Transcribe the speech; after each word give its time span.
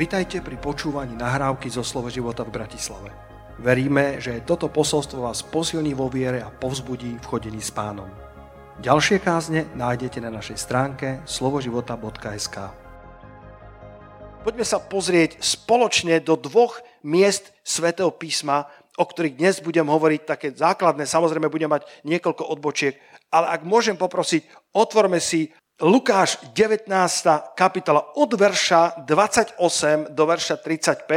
Vitajte 0.00 0.40
pri 0.40 0.56
počúvaní 0.56 1.12
nahrávky 1.12 1.68
zo 1.68 1.84
Slovo 1.84 2.08
života 2.08 2.40
v 2.40 2.56
Bratislave. 2.56 3.12
Veríme, 3.60 4.16
že 4.16 4.40
toto 4.48 4.72
posolstvo 4.72 5.28
vás 5.28 5.44
posilní 5.44 5.92
vo 5.92 6.08
viere 6.08 6.40
a 6.40 6.48
povzbudí 6.48 7.20
v 7.20 7.28
chodení 7.28 7.60
s 7.60 7.68
pánom. 7.68 8.08
Ďalšie 8.80 9.20
kázne 9.20 9.68
nájdete 9.76 10.24
na 10.24 10.32
našej 10.32 10.56
stránke 10.56 11.20
slovoživota.sk 11.28 12.56
Poďme 14.40 14.64
sa 14.64 14.80
pozrieť 14.80 15.36
spoločne 15.36 16.16
do 16.24 16.32
dvoch 16.32 16.80
miest 17.04 17.52
svätého 17.60 18.08
písma, 18.08 18.72
o 18.96 19.04
ktorých 19.04 19.36
dnes 19.36 19.60
budem 19.60 19.84
hovoriť 19.84 20.20
také 20.24 20.48
základné. 20.56 21.04
Samozrejme 21.04 21.52
budem 21.52 21.68
mať 21.68 21.84
niekoľko 22.08 22.48
odbočiek, 22.48 22.96
ale 23.28 23.52
ak 23.52 23.68
môžem 23.68 24.00
poprosiť, 24.00 24.48
otvorme 24.72 25.20
si 25.20 25.52
Lukáš 25.80 26.36
19. 26.52 26.92
kapitola 27.56 28.12
od 28.20 28.36
verša 28.36 29.00
28 29.08 30.12
do 30.12 30.24
verša 30.28 30.60
35 30.60 31.08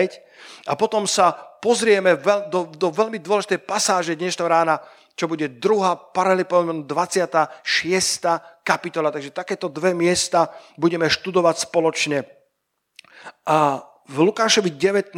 a 0.71 0.79
potom 0.79 1.03
sa 1.03 1.35
pozrieme 1.59 2.15
do, 2.47 2.71
do 2.71 2.87
veľmi 2.87 3.19
dôležitej 3.19 3.59
pasáže 3.67 4.15
dnešného 4.15 4.47
rána, 4.47 4.79
čo 5.19 5.27
bude 5.27 5.51
druhá 5.59 5.99
paralelipom 5.99 6.87
26. 6.87 7.67
kapitola. 8.63 9.11
Takže 9.11 9.35
takéto 9.35 9.67
dve 9.67 9.91
miesta 9.91 10.47
budeme 10.79 11.11
študovať 11.11 11.67
spoločne. 11.67 12.23
A 13.43 13.83
v 14.07 14.15
Lukášovi 14.31 14.71
19 14.79 15.11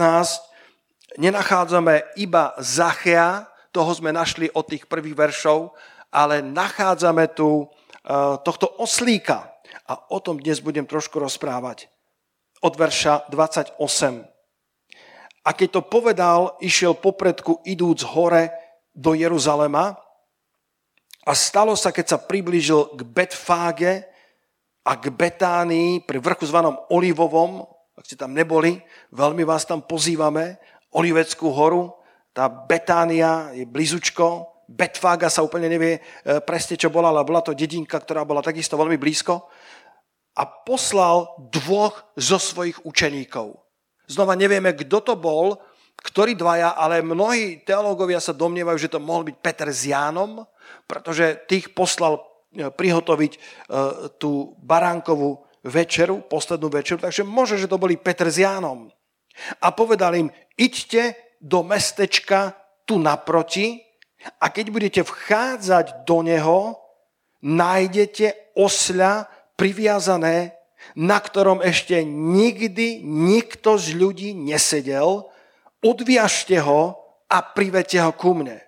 nenachádzame 1.22 2.18
iba 2.18 2.58
Zachea, 2.58 3.46
toho 3.70 3.94
sme 3.94 4.10
našli 4.10 4.50
od 4.58 4.66
tých 4.66 4.90
prvých 4.90 5.14
veršov, 5.14 5.70
ale 6.10 6.42
nachádzame 6.42 7.30
tu 7.38 7.70
tohto 8.46 8.70
oslíka. 8.80 9.52
A 9.90 10.14
o 10.14 10.22
tom 10.22 10.38
dnes 10.38 10.62
budem 10.62 10.86
trošku 10.86 11.18
rozprávať. 11.18 11.90
Od 12.62 12.74
verša 12.74 13.30
28. 13.30 13.78
A 15.46 15.50
keď 15.54 15.70
to 15.70 15.82
povedal, 15.86 16.58
išiel 16.58 16.98
popredku 16.98 17.62
idúc 17.66 18.02
hore 18.02 18.50
do 18.96 19.14
Jeruzalema 19.14 19.94
a 21.26 21.32
stalo 21.38 21.78
sa, 21.78 21.94
keď 21.94 22.06
sa 22.16 22.20
priblížil 22.22 22.98
k 22.98 23.02
Betfáge 23.06 24.10
a 24.86 24.98
k 24.98 25.10
Betánii 25.14 26.02
pri 26.02 26.18
vrchu 26.18 26.50
zvanom 26.50 26.78
Olivovom, 26.90 27.66
ak 27.94 28.06
ste 28.06 28.18
tam 28.18 28.34
neboli, 28.34 28.82
veľmi 29.14 29.46
vás 29.46 29.66
tam 29.66 29.86
pozývame, 29.86 30.58
Oliveckú 30.96 31.52
horu, 31.52 31.92
tá 32.32 32.48
Betánia 32.48 33.52
je 33.52 33.68
blizučko, 33.68 34.55
Betfága 34.66 35.30
sa 35.30 35.46
úplne 35.46 35.70
nevie 35.70 36.00
e, 36.00 36.02
presne, 36.42 36.74
čo 36.76 36.90
bola, 36.90 37.14
ale 37.14 37.22
bola 37.22 37.46
to 37.46 37.54
dedinka, 37.54 38.02
ktorá 38.02 38.26
bola 38.26 38.42
takisto 38.42 38.74
veľmi 38.78 38.98
blízko. 38.98 39.46
A 40.36 40.44
poslal 40.44 41.38
dvoch 41.54 42.12
zo 42.18 42.42
svojich 42.42 42.82
učeníkov. 42.84 43.56
Znova 44.10 44.34
nevieme, 44.34 44.74
kto 44.74 45.02
to 45.06 45.14
bol, 45.16 45.62
ktorí 46.02 46.34
dvaja, 46.38 46.76
ale 46.76 47.06
mnohí 47.06 47.62
teológovia 47.66 48.20
sa 48.20 48.36
domnievajú, 48.36 48.78
že 48.78 48.92
to 48.92 49.00
mohol 49.02 49.26
byť 49.26 49.38
Peter 49.40 49.70
s 49.70 49.88
Jánom, 49.90 50.44
pretože 50.90 51.46
tých 51.46 51.72
poslal 51.78 52.20
e, 52.54 52.70
prihotoviť 52.74 53.32
e, 53.34 53.40
tú 54.18 54.58
baránkovú 54.66 55.46
večeru, 55.66 56.26
poslednú 56.26 56.74
večeru, 56.74 57.02
takže 57.02 57.26
môže, 57.26 57.58
že 57.58 57.70
to 57.70 57.82
boli 57.82 57.98
Peter 57.98 58.30
s 58.30 58.42
Jánom. 58.42 58.90
A 59.62 59.74
povedal 59.74 60.18
im, 60.18 60.28
iďte 60.58 61.18
do 61.38 61.62
mestečka 61.62 62.58
tu 62.86 62.98
naproti 63.02 63.85
a 64.42 64.46
keď 64.50 64.66
budete 64.74 65.02
vchádzať 65.06 66.08
do 66.08 66.26
neho, 66.26 66.80
nájdete 67.46 68.58
osľa 68.58 69.30
priviazané, 69.54 70.58
na 70.94 71.18
ktorom 71.18 71.66
ešte 71.66 72.06
nikdy 72.06 73.02
nikto 73.02 73.78
z 73.78 73.98
ľudí 73.98 74.30
nesedel, 74.38 75.30
odviažte 75.82 76.62
ho 76.62 76.98
a 77.30 77.38
privete 77.42 77.98
ho 78.02 78.14
ku 78.14 78.38
mne. 78.38 78.62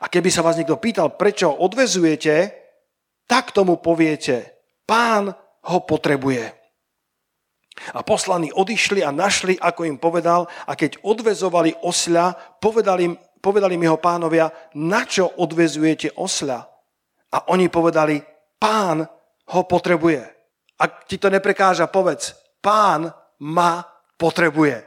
A 0.00 0.08
keby 0.08 0.32
sa 0.32 0.42
vás 0.42 0.56
niekto 0.56 0.80
pýtal, 0.80 1.14
prečo 1.14 1.52
ho 1.52 1.60
odvezujete, 1.60 2.50
tak 3.28 3.52
tomu 3.52 3.76
poviete, 3.78 4.64
pán 4.88 5.32
ho 5.64 5.78
potrebuje. 5.84 6.64
A 7.90 8.06
poslaní 8.06 8.54
odišli 8.54 9.02
a 9.02 9.10
našli, 9.10 9.58
ako 9.58 9.82
im 9.84 9.98
povedal, 9.98 10.46
a 10.64 10.72
keď 10.78 11.02
odvezovali 11.02 11.74
osľa, 11.82 12.58
povedal 12.62 13.02
im, 13.02 13.14
povedali 13.44 13.76
mi 13.76 13.84
ho 13.84 14.00
pánovia, 14.00 14.48
na 14.80 15.04
čo 15.04 15.28
odvezujete 15.28 16.16
osľa? 16.16 16.64
A 17.36 17.52
oni 17.52 17.68
povedali, 17.68 18.24
pán 18.56 19.04
ho 19.52 19.60
potrebuje. 19.68 20.24
Ak 20.80 21.04
ti 21.04 21.20
to 21.20 21.28
neprekáža, 21.28 21.92
povedz, 21.92 22.32
pán 22.64 23.12
ma 23.44 23.84
potrebuje. 24.16 24.80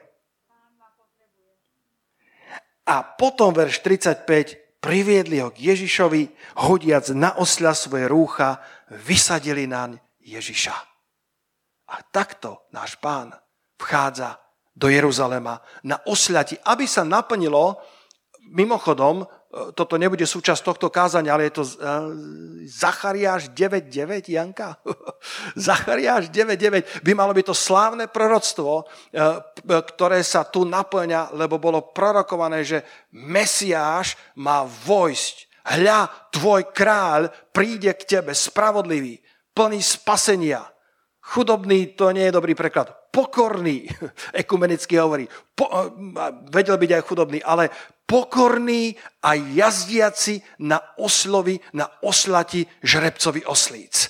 A 2.88 3.04
potom 3.04 3.54
verš 3.54 3.84
35, 3.86 4.82
priviedli 4.82 5.44
ho 5.44 5.52
k 5.52 5.76
Ježišovi, 5.76 6.34
hodiac 6.66 7.12
na 7.14 7.36
osľa 7.36 7.76
svoje 7.76 8.08
rúcha, 8.08 8.64
vysadili 8.90 9.68
naň 9.68 10.00
Ježiša. 10.24 10.76
A 11.92 11.96
takto 12.10 12.68
náš 12.72 12.96
pán 12.98 13.36
vchádza 13.76 14.40
do 14.78 14.88
Jeruzalema 14.88 15.60
na 15.84 16.00
osľati, 16.08 16.62
aby 16.64 16.86
sa 16.88 17.04
naplnilo 17.04 17.82
Mimochodom, 18.48 19.24
e, 19.24 19.26
toto 19.76 20.00
nebude 20.00 20.24
súčasť 20.24 20.62
tohto 20.64 20.88
kázania, 20.88 21.36
ale 21.36 21.52
je 21.52 21.56
to 21.60 21.64
e, 21.64 21.74
Zachariáš 22.68 23.52
9.9, 23.52 24.32
Janka? 24.32 24.80
Zachariáš 25.68 26.32
9.9 26.32 27.04
by 27.04 27.12
malo 27.12 27.36
byť 27.36 27.46
to 27.52 27.56
slávne 27.56 28.06
proroctvo, 28.08 28.84
e, 28.84 28.84
ktoré 29.64 30.20
sa 30.24 30.48
tu 30.48 30.64
naplňa, 30.64 31.36
lebo 31.36 31.60
bolo 31.60 31.92
prorokované, 31.92 32.64
že 32.64 32.84
Mesiáš 33.12 34.16
má 34.40 34.64
vojsť. 34.64 35.48
Hľa, 35.68 36.32
tvoj 36.32 36.72
kráľ 36.72 37.28
príde 37.52 37.92
k 37.92 38.08
tebe 38.08 38.32
spravodlivý, 38.32 39.20
plný 39.52 39.84
spasenia. 39.84 40.64
Chudobný, 41.28 41.92
to 41.92 42.16
nie 42.16 42.32
je 42.32 42.38
dobrý 42.40 42.56
preklad. 42.56 43.12
Pokorný, 43.12 43.84
ekumenicky 44.48 44.96
hovorí. 44.96 45.28
Po, 45.52 45.68
vedel 46.48 46.80
byť 46.80 46.92
aj 46.96 47.04
chudobný, 47.04 47.40
ale 47.44 47.68
pokorní 48.08 48.96
a 49.22 49.36
jazdiaci 49.36 50.40
na 50.64 50.80
oslovi, 50.96 51.60
na 51.76 51.92
oslati 52.02 52.64
žrebcovi 52.80 53.44
oslíc. 53.44 54.08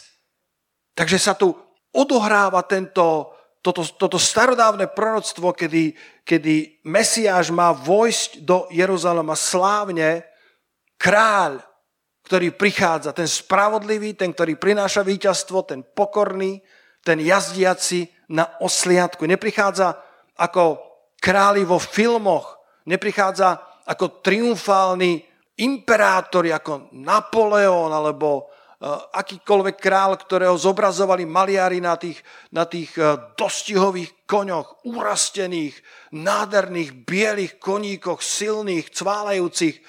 Takže 0.94 1.18
sa 1.18 1.34
tu 1.34 1.58
odohráva 1.98 2.62
tento, 2.70 3.34
toto, 3.66 3.82
toto 3.98 4.22
starodávne 4.22 4.86
proroctvo, 4.86 5.50
kedy, 5.52 5.98
kedy 6.22 6.86
Mesiáš 6.86 7.50
má 7.50 7.74
vojsť 7.74 8.46
do 8.46 8.70
Jeruzalema 8.70 9.34
slávne, 9.34 10.30
kráľ, 11.02 11.62
ktorý 12.26 12.54
prichádza, 12.54 13.18
ten 13.18 13.26
spravodlivý, 13.26 14.14
ten, 14.14 14.30
ktorý 14.30 14.60
prináša 14.62 15.02
víťazstvo, 15.02 15.66
ten 15.66 15.82
pokorný, 15.82 16.62
ten 17.02 17.18
jazdiaci 17.24 18.12
na 18.30 18.46
osliadku. 18.60 19.24
Neprichádza 19.24 19.96
ako 20.36 20.82
králi 21.18 21.64
vo 21.64 21.80
filmoch, 21.80 22.60
neprichádza 22.84 23.64
ako 23.88 24.20
triumfálny 24.20 25.24
imperátori, 25.58 26.54
ako 26.54 26.94
Napoleon 26.94 27.90
alebo 27.90 28.46
uh, 28.46 29.10
akýkoľvek 29.16 29.78
král, 29.80 30.14
ktorého 30.14 30.54
zobrazovali 30.54 31.26
maliari 31.26 31.82
na 31.82 31.98
tých, 31.98 32.22
na 32.54 32.68
tých 32.68 32.94
uh, 33.00 33.34
dostihových 33.34 34.28
koňoch, 34.30 34.86
urastených, 34.86 35.74
nádherných, 36.14 37.08
bielých 37.08 37.54
koníkoch, 37.58 38.22
silných, 38.22 38.94
cválajúcich. 38.94 39.82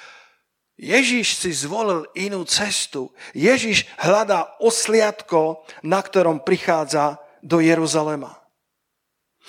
Ježiš 0.78 1.42
si 1.42 1.50
zvolil 1.50 2.06
inú 2.14 2.46
cestu. 2.46 3.10
Ježiš 3.34 3.84
hľadá 3.98 4.56
osliadko, 4.62 5.66
na 5.82 5.98
ktorom 5.98 6.46
prichádza 6.46 7.18
do 7.42 7.58
Jeruzalema. 7.58 8.38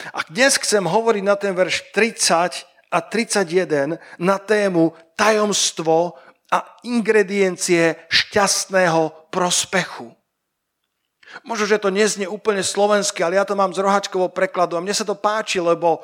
A 0.09 0.23
dnes 0.31 0.57
chcem 0.57 0.81
hovoriť 0.81 1.23
na 1.23 1.35
ten 1.35 1.51
verš 1.51 1.91
30, 1.91 2.68
a 2.91 2.97
31 3.01 4.01
na 4.17 4.37
tému 4.41 4.93
tajomstvo 5.15 6.17
a 6.49 6.65
ingrediencie 6.83 7.95
šťastného 8.09 9.29
prospechu. 9.29 10.09
Možno, 11.45 11.69
že 11.69 11.77
to 11.77 11.93
neznie 11.93 12.25
úplne 12.25 12.65
slovenské, 12.65 13.21
ale 13.21 13.37
ja 13.37 13.45
to 13.45 13.53
mám 13.53 13.69
z 13.69 13.85
rohačkového 13.85 14.33
prekladu 14.33 14.73
a 14.73 14.81
mne 14.81 14.97
sa 14.97 15.05
to 15.05 15.13
páči, 15.13 15.61
lebo 15.61 16.01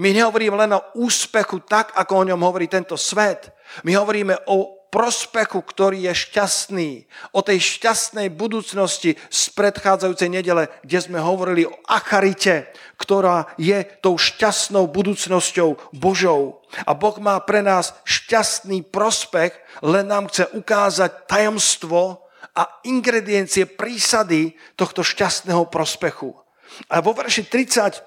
my 0.00 0.10
nehovoríme 0.10 0.56
len 0.56 0.72
o 0.72 0.84
úspechu 1.04 1.60
tak, 1.62 1.92
ako 1.94 2.12
o 2.24 2.26
ňom 2.32 2.40
hovorí 2.40 2.66
tento 2.66 2.96
svet. 2.96 3.52
My 3.84 3.94
hovoríme 3.94 4.48
o 4.48 4.83
prospechu, 4.94 5.58
ktorý 5.58 6.06
je 6.06 6.14
šťastný, 6.14 6.90
o 7.34 7.42
tej 7.42 7.58
šťastnej 7.58 8.30
budúcnosti 8.30 9.18
z 9.18 9.42
predchádzajúcej 9.58 10.30
nedele, 10.30 10.70
kde 10.86 10.98
sme 11.02 11.18
hovorili 11.18 11.66
o 11.66 11.74
acharite, 11.90 12.70
ktorá 12.94 13.50
je 13.58 13.82
tou 13.98 14.14
šťastnou 14.14 14.86
budúcnosťou 14.86 15.98
Božou. 15.98 16.62
A 16.86 16.94
Boh 16.94 17.18
má 17.18 17.42
pre 17.42 17.58
nás 17.58 17.90
šťastný 18.06 18.86
prospech, 18.86 19.58
len 19.82 20.06
nám 20.06 20.30
chce 20.30 20.46
ukázať 20.54 21.26
tajomstvo 21.26 22.22
a 22.54 22.62
ingrediencie, 22.86 23.66
prísady 23.66 24.54
tohto 24.78 25.02
šťastného 25.02 25.66
prospechu. 25.74 26.38
A 26.86 27.02
vo 27.02 27.18
verši 27.18 27.50
30 27.50 27.98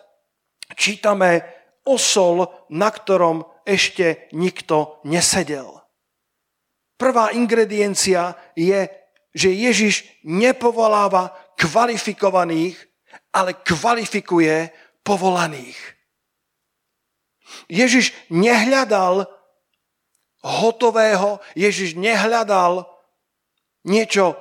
čítame 0.80 1.44
osol, 1.84 2.48
na 2.72 2.88
ktorom 2.88 3.44
ešte 3.68 4.32
nikto 4.32 5.04
nesedel. 5.04 5.77
Prvá 6.98 7.30
ingrediencia 7.38 8.34
je, 8.58 8.90
že 9.34 9.50
Ježiš 9.54 10.06
nepovoláva 10.26 11.30
kvalifikovaných, 11.58 12.78
ale 13.34 13.54
kvalifikuje 13.62 14.74
povolaných. 15.06 15.78
Ježiš 17.70 18.12
nehľadal 18.34 19.30
hotového, 20.42 21.40
Ježiš 21.54 21.94
nehľadal 21.96 22.90
niečo 23.86 24.36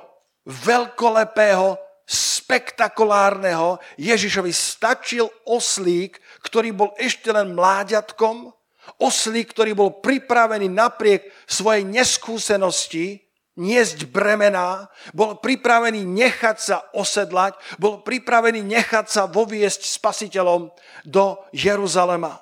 veľkolepého, 0.49 1.77
spektakulárneho. 2.07 3.83
Ježišovi 3.99 4.55
stačil 4.55 5.27
oslík, 5.43 6.15
ktorý 6.39 6.71
bol 6.71 6.89
ešte 6.95 7.27
len 7.35 7.51
mláďatkom, 7.51 8.55
oslík, 8.95 9.51
ktorý 9.51 9.75
bol 9.75 9.89
pripravený 9.99 10.71
napriek 10.71 11.27
svojej 11.45 11.83
neskúsenosti 11.83 13.27
niesť 13.57 14.05
bremená, 14.07 14.87
bol 15.11 15.41
pripravený 15.41 16.05
nechať 16.05 16.57
sa 16.61 16.77
osedlať, 16.93 17.57
bol 17.81 18.05
pripravený 18.05 18.61
nechať 18.61 19.05
sa 19.09 19.23
voviesť 19.25 19.81
spasiteľom 19.97 20.69
do 21.03 21.41
Jeruzalema. 21.51 22.37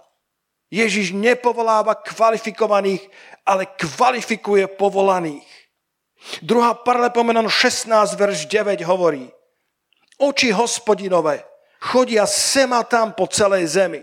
Ježiš 0.67 1.15
nepovoláva 1.15 1.95
kvalifikovaných, 1.95 3.01
ale 3.47 3.71
kvalifikuje 3.79 4.67
povolaných. 4.75 5.47
Druhá 6.43 6.75
parlepomenon 6.75 7.47
16, 7.47 7.87
verš 8.17 8.49
9 8.49 8.83
hovorí, 8.83 9.29
oči 10.19 10.51
hospodinové 10.51 11.45
chodia 11.79 12.25
sema 12.25 12.81
tam 12.81 13.13
po 13.13 13.29
celej 13.29 13.77
zemi. 13.77 14.01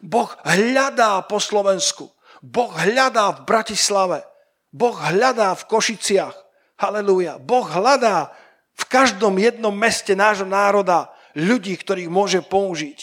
Boh 0.00 0.32
hľadá 0.46 1.20
po 1.28 1.36
Slovensku. 1.36 2.08
Boh 2.40 2.72
hľadá 2.72 3.36
v 3.36 3.40
Bratislave. 3.44 4.24
Boh 4.72 4.96
hľadá 4.96 5.52
v 5.52 5.66
Košiciach. 5.68 6.36
Halelúja. 6.80 7.36
Boh 7.36 7.68
hľadá 7.68 8.32
v 8.72 8.84
každom 8.88 9.36
jednom 9.36 9.74
meste 9.74 10.16
nášho 10.16 10.48
národa 10.48 11.12
ľudí, 11.36 11.76
ktorých 11.76 12.08
môže 12.08 12.40
použiť. 12.40 13.00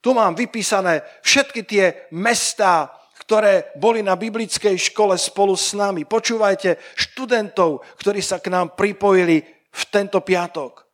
Tu 0.00 0.08
mám 0.12 0.36
vypísané 0.36 1.00
všetky 1.24 1.60
tie 1.64 1.84
mestá, 2.12 2.92
ktoré 3.24 3.72
boli 3.80 4.04
na 4.04 4.20
biblickej 4.20 4.76
škole 4.76 5.16
spolu 5.16 5.56
s 5.56 5.72
nami. 5.72 6.04
Počúvajte 6.04 6.76
študentov, 6.92 7.80
ktorí 7.96 8.20
sa 8.20 8.36
k 8.36 8.52
nám 8.52 8.76
pripojili 8.76 9.40
v 9.72 9.82
tento 9.88 10.20
piatok. 10.20 10.84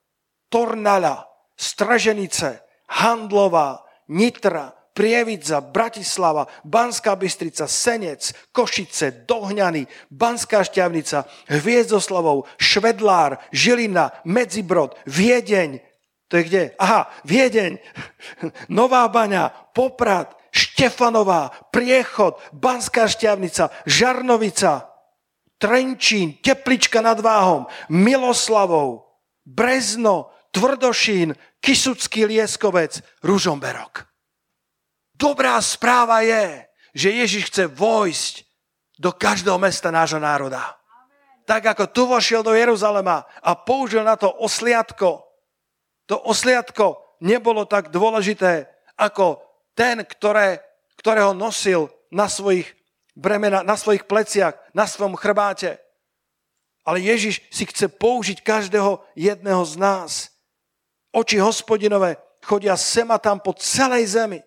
Tornala, 0.47 1.27
Straženice, 1.59 2.63
Handlová, 3.03 3.83
Nitra, 4.15 4.73
Prievidza, 4.91 5.61
Bratislava, 5.61 6.51
Banská 6.67 7.15
Bystrica, 7.17 7.71
Senec, 7.71 8.35
Košice, 8.53 9.25
Dohňany, 9.25 9.87
Banská 10.11 10.67
Šťavnica, 10.67 11.25
Hviezdoslavov, 11.47 12.51
Švedlár, 12.59 13.39
Žilina, 13.55 14.11
Medzibrod, 14.27 14.99
Viedeň, 15.07 15.81
to 16.31 16.39
je 16.39 16.45
kde? 16.47 16.63
Aha, 16.79 17.11
Viedeň, 17.27 17.79
Nová 18.71 19.07
Baňa, 19.11 19.75
Poprad, 19.75 20.35
Štefanová, 20.51 21.71
Priechod, 21.71 22.39
Banská 22.51 23.07
Šťavnica, 23.07 23.71
Žarnovica, 23.87 24.91
Trenčín, 25.59 26.39
Teplička 26.43 26.99
nad 27.03 27.19
Váhom, 27.23 27.71
Miloslavov, 27.91 29.07
Brezno, 29.47 30.35
Tvrdošín, 30.51 31.39
Kisucký 31.63 32.27
Lieskovec, 32.27 33.03
Ružomberok. 33.23 34.10
Dobrá 35.21 35.61
správa 35.61 36.25
je, 36.25 36.65
že 36.97 37.13
Ježiš 37.13 37.53
chce 37.53 37.69
vojsť 37.69 38.35
do 38.97 39.13
každého 39.13 39.61
mesta 39.61 39.93
nášho 39.93 40.17
národa. 40.17 40.81
Tak 41.45 41.77
ako 41.77 41.85
tu 41.93 42.03
vošiel 42.09 42.41
do 42.41 42.57
Jeruzalema 42.57 43.29
a 43.45 43.53
použil 43.53 44.01
na 44.01 44.17
to 44.17 44.33
osliadko, 44.33 45.21
to 46.09 46.17
osliadko 46.17 46.97
nebolo 47.21 47.69
tak 47.69 47.93
dôležité 47.93 48.65
ako 48.97 49.45
ten, 49.77 50.01
ktoré, 50.09 50.65
ktorého 50.97 51.37
nosil 51.37 51.93
na 52.09 52.27
svojich, 52.27 52.73
bremena, 53.13 53.61
na 53.61 53.77
svojich 53.77 54.09
pleciach, 54.09 54.57
na 54.73 54.89
svojom 54.89 55.21
chrbáte. 55.21 55.77
Ale 56.83 57.05
Ježiš 57.05 57.45
si 57.53 57.69
chce 57.69 57.93
použiť 57.93 58.41
každého 58.41 59.05
jedného 59.13 59.63
z 59.69 59.75
nás. 59.77 60.13
Oči 61.13 61.37
hospodinové 61.37 62.17
chodia 62.41 62.75
sema 62.75 63.21
tam 63.21 63.37
po 63.37 63.53
celej 63.53 64.17
zemi, 64.17 64.41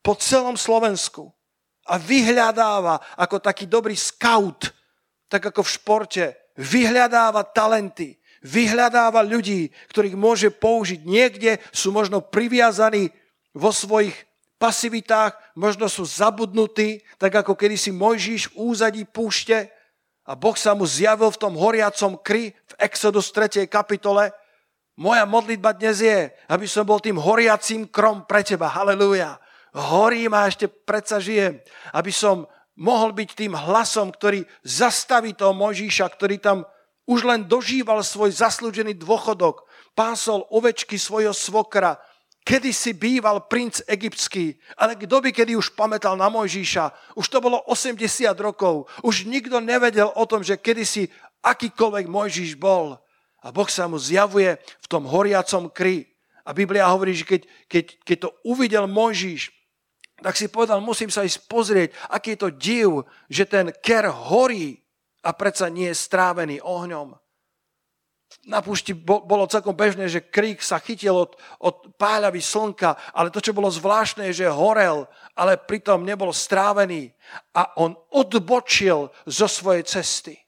po 0.00 0.16
celom 0.16 0.56
Slovensku 0.56 1.32
a 1.88 1.96
vyhľadáva 1.96 3.00
ako 3.16 3.40
taký 3.40 3.66
dobrý 3.68 3.96
scout, 3.96 4.72
tak 5.30 5.50
ako 5.52 5.62
v 5.62 5.72
športe, 5.74 6.24
vyhľadáva 6.58 7.46
talenty, 7.50 8.20
vyhľadáva 8.44 9.20
ľudí, 9.24 9.68
ktorých 9.92 10.16
môže 10.16 10.48
použiť. 10.52 11.00
Niekde 11.04 11.60
sú 11.70 11.92
možno 11.92 12.24
priviazaní 12.24 13.12
vo 13.52 13.74
svojich 13.74 14.14
pasivitách, 14.60 15.34
možno 15.56 15.88
sú 15.88 16.04
zabudnutí, 16.04 17.00
tak 17.16 17.32
ako 17.32 17.56
kedy 17.56 17.80
si 17.80 17.90
Mojžiš 17.90 18.52
v 18.52 18.56
úzadí 18.60 19.02
púšte 19.08 19.72
a 20.28 20.36
Boh 20.36 20.54
sa 20.54 20.76
mu 20.76 20.84
zjavil 20.84 21.32
v 21.32 21.40
tom 21.40 21.56
horiacom 21.56 22.20
kry 22.20 22.52
v 22.52 22.72
Exodus 22.76 23.32
3. 23.32 23.64
kapitole. 23.66 24.30
Moja 25.00 25.24
modlitba 25.24 25.72
dnes 25.72 26.04
je, 26.04 26.28
aby 26.44 26.68
som 26.68 26.84
bol 26.84 27.00
tým 27.00 27.16
horiacím 27.16 27.88
krom 27.88 28.28
pre 28.28 28.44
teba. 28.44 28.68
Halelúja. 28.68 29.39
Horím 29.70 30.34
a 30.34 30.50
ešte 30.50 30.66
predsa 30.66 31.22
žijem. 31.22 31.62
Aby 31.94 32.10
som 32.10 32.46
mohol 32.80 33.12
byť 33.12 33.30
tým 33.36 33.52
hlasom, 33.54 34.10
ktorý 34.10 34.42
zastaví 34.64 35.36
toho 35.36 35.52
Mojžíša, 35.52 36.08
ktorý 36.08 36.40
tam 36.40 36.64
už 37.10 37.26
len 37.26 37.44
dožíval 37.44 38.00
svoj 38.06 38.30
zaslúžený 38.32 38.94
dôchodok, 38.96 39.66
pásol 39.98 40.46
ovečky 40.48 40.94
svojho 40.94 41.34
svokra, 41.34 41.98
kedy 42.46 42.70
si 42.72 42.94
býval 42.94 43.50
princ 43.50 43.82
egyptský, 43.84 44.56
ale 44.78 44.96
kto 44.96 45.18
by 45.18 45.30
kedy 45.34 45.58
už 45.58 45.74
pamätal 45.74 46.14
na 46.14 46.30
Mojžíša? 46.32 47.14
Už 47.18 47.26
to 47.28 47.42
bolo 47.42 47.60
80 47.66 48.00
rokov. 48.40 48.88
Už 49.04 49.26
nikto 49.26 49.60
nevedel 49.60 50.08
o 50.14 50.24
tom, 50.24 50.40
že 50.40 50.56
kedy 50.56 50.82
si 50.86 51.02
akýkoľvek 51.44 52.06
Mojžíš 52.08 52.56
bol. 52.56 52.96
A 53.40 53.48
Boh 53.52 53.68
sa 53.68 53.88
mu 53.88 53.96
zjavuje 54.00 54.56
v 54.56 54.86
tom 54.88 55.04
horiacom 55.08 55.72
kry. 55.72 56.08
A 56.44 56.56
Biblia 56.56 56.88
hovorí, 56.88 57.12
že 57.12 57.28
keď, 57.28 57.42
keď, 57.68 57.84
keď 58.04 58.16
to 58.24 58.30
uvidel 58.44 58.84
Mojžíš, 58.88 59.59
tak 60.20 60.36
si 60.36 60.52
povedal, 60.52 60.80
musím 60.84 61.08
sa 61.08 61.24
ísť 61.24 61.48
pozrieť, 61.48 61.88
aký 62.12 62.36
je 62.36 62.40
to 62.40 62.50
div, 62.52 62.90
že 63.26 63.48
ten 63.48 63.72
ker 63.82 64.08
horí 64.08 64.80
a 65.24 65.32
predsa 65.32 65.68
nie 65.68 65.92
je 65.92 65.96
strávený 65.96 66.60
ohňom. 66.60 67.16
Na 68.48 68.64
púšti 68.64 68.96
bolo 68.96 69.50
celkom 69.50 69.76
bežné, 69.76 70.08
že 70.08 70.24
krík 70.24 70.64
sa 70.64 70.80
chytil 70.80 71.12
od, 71.12 71.36
od 71.60 71.92
páľavy 71.98 72.40
slnka, 72.40 72.96
ale 73.12 73.28
to, 73.28 73.42
čo 73.42 73.52
bolo 73.52 73.68
zvláštne, 73.68 74.30
je, 74.30 74.46
že 74.46 74.54
horel, 74.54 75.04
ale 75.36 75.60
pritom 75.60 76.06
nebol 76.06 76.32
strávený. 76.32 77.12
A 77.52 77.74
on 77.76 77.98
odbočil 78.14 79.12
zo 79.28 79.46
svojej 79.50 79.84
cesty. 79.84 80.40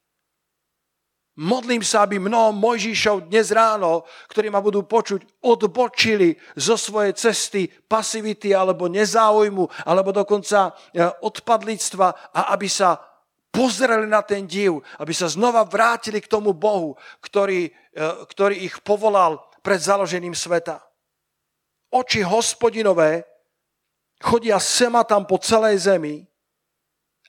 Modlím 1.33 1.81
sa, 1.81 2.05
aby 2.05 2.21
mnoho 2.21 2.53
Mojžišov 2.53 3.33
dnes 3.33 3.49
ráno, 3.57 4.05
ktorí 4.29 4.53
ma 4.53 4.61
budú 4.61 4.85
počuť, 4.85 5.41
odbočili 5.41 6.37
zo 6.61 6.77
svojej 6.77 7.17
cesty 7.17 7.73
pasivity 7.89 8.53
alebo 8.53 8.85
nezáujmu, 8.85 9.65
alebo 9.89 10.13
dokonca 10.13 10.77
e, 10.93 11.01
odpadlictva 11.25 12.37
a 12.37 12.53
aby 12.53 12.69
sa 12.69 13.01
pozreli 13.49 14.05
na 14.05 14.21
ten 14.21 14.45
div, 14.45 14.85
aby 15.01 15.17
sa 15.17 15.25
znova 15.25 15.65
vrátili 15.65 16.21
k 16.21 16.29
tomu 16.29 16.53
Bohu, 16.53 17.01
ktorý, 17.25 17.73
e, 17.73 18.05
ktorý 18.29 18.69
ich 18.69 18.85
povolal 18.85 19.41
pred 19.65 19.81
založením 19.81 20.37
sveta. 20.37 20.85
Oči 21.89 22.21
hospodinové 22.21 23.25
chodia 24.21 24.61
sema 24.61 25.01
tam 25.01 25.25
po 25.25 25.41
celej 25.41 25.89
zemi, 25.89 26.29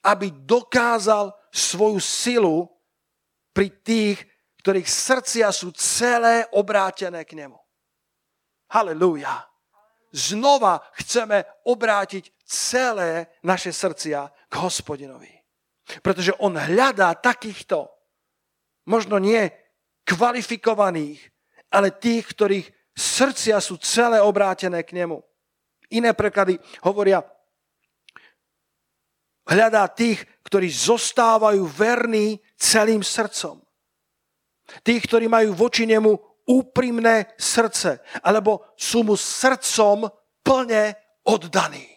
aby 0.03 0.27
dokázal 0.27 1.31
svoju 1.55 2.03
silu 2.03 2.72
pri 3.53 3.69
tých, 3.85 4.17
ktorých 4.65 4.89
srdcia 4.89 5.47
sú 5.53 5.71
celé 5.77 6.49
obrátené 6.51 7.21
k 7.23 7.37
nemu. 7.37 7.57
Halelúja. 8.73 9.45
Znova 10.13 10.81
chceme 10.97 11.45
obrátiť 11.65 12.33
celé 12.45 13.29
naše 13.45 13.73
srdcia 13.73 14.29
k 14.49 14.53
hospodinovi. 14.61 15.29
Pretože 16.01 16.33
on 16.41 16.57
hľadá 16.57 17.13
takýchto, 17.17 17.89
možno 18.89 19.17
nie 19.17 19.49
kvalifikovaných, 20.05 21.21
ale 21.73 21.93
tých, 21.93 22.29
ktorých 22.29 22.67
srdcia 22.93 23.57
sú 23.57 23.81
celé 23.81 24.21
obrátené 24.21 24.85
k 24.85 24.93
nemu. 24.93 25.17
Iné 25.93 26.13
preklady 26.13 26.57
hovoria, 26.85 27.25
hľadá 29.49 29.89
tých, 29.89 30.23
ktorí 30.45 30.69
zostávajú 30.69 31.65
verní 31.65 32.37
celým 32.63 33.03
srdcom. 33.03 33.59
Tých, 34.79 35.03
ktorí 35.03 35.27
majú 35.27 35.51
voči 35.51 35.83
nemu 35.83 36.15
úprimné 36.47 37.35
srdce, 37.35 37.99
alebo 38.23 38.71
sú 38.79 39.03
mu 39.03 39.19
srdcom 39.19 40.07
plne 40.39 40.95
oddaní. 41.27 41.87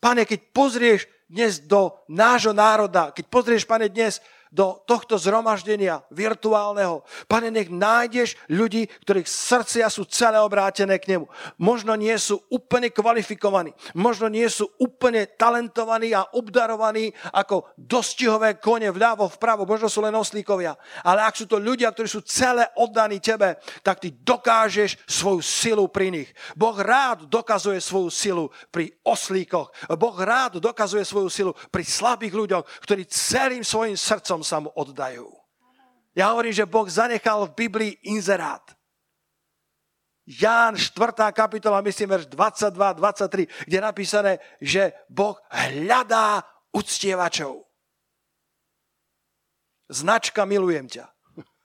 Pane, 0.00 0.24
keď 0.24 0.40
pozrieš 0.56 1.00
dnes 1.28 1.60
do 1.60 1.92
nášho 2.08 2.56
národa, 2.56 3.12
keď 3.12 3.24
pozrieš, 3.28 3.68
pane, 3.68 3.92
dnes 3.92 4.24
do 4.52 4.80
tohto 4.84 5.20
zhromaždenia 5.20 6.04
virtuálneho. 6.12 7.04
Pane, 7.28 7.52
nech 7.52 7.68
nájdeš 7.68 8.36
ľudí, 8.48 8.88
ktorých 9.04 9.28
srdcia 9.28 9.86
sú 9.92 10.08
celé 10.08 10.40
obrátené 10.40 10.96
k 10.98 11.16
nemu. 11.16 11.26
Možno 11.60 11.94
nie 11.94 12.14
sú 12.16 12.40
úplne 12.48 12.88
kvalifikovaní, 12.92 13.72
možno 13.96 14.32
nie 14.32 14.46
sú 14.48 14.68
úplne 14.80 15.28
talentovaní 15.28 16.12
a 16.16 16.26
obdarovaní 16.34 17.12
ako 17.32 17.72
dostihové 17.76 18.56
kone 18.56 18.88
vľavo, 18.88 19.28
vpravo, 19.36 19.68
možno 19.68 19.86
sú 19.86 20.00
len 20.00 20.14
oslíkovia. 20.16 20.76
Ale 21.04 21.24
ak 21.24 21.36
sú 21.36 21.46
to 21.46 21.60
ľudia, 21.60 21.92
ktorí 21.92 22.08
sú 22.08 22.24
celé 22.24 22.66
oddaní 22.76 23.20
tebe, 23.20 23.60
tak 23.84 24.00
ty 24.00 24.12
dokážeš 24.12 25.04
svoju 25.06 25.40
silu 25.44 25.84
pri 25.88 26.10
nich. 26.10 26.28
Boh 26.56 26.76
rád 26.76 27.28
dokazuje 27.28 27.80
svoju 27.80 28.10
silu 28.10 28.44
pri 28.72 28.92
oslíkoch. 29.04 29.70
Boh 29.94 30.16
rád 30.16 30.58
dokazuje 30.58 31.04
svoju 31.04 31.28
silu 31.28 31.52
pri 31.72 31.84
slabých 31.84 32.34
ľuďoch, 32.34 32.64
ktorí 32.84 33.04
celým 33.08 33.62
svojim 33.62 33.96
srdcom 33.96 34.37
srdcom 34.38 34.42
sa 34.46 34.62
mu 34.62 34.70
oddajú. 34.74 35.26
Ja 36.14 36.34
hovorím, 36.34 36.54
že 36.54 36.66
Boh 36.66 36.86
zanechal 36.86 37.46
v 37.46 37.56
Biblii 37.66 37.92
inzerát. 38.10 38.62
Ján 40.28 40.76
4. 40.76 41.32
kapitola, 41.32 41.80
myslím, 41.80 42.20
verš 42.20 42.26
22, 42.28 43.00
23, 43.00 43.48
kde 43.64 43.76
je 43.76 43.82
napísané, 43.82 44.32
že 44.60 44.92
Boh 45.08 45.40
hľadá 45.48 46.44
uctievačov. 46.74 47.64
Značka 49.88 50.44
milujem 50.44 50.84
ťa. 50.84 51.08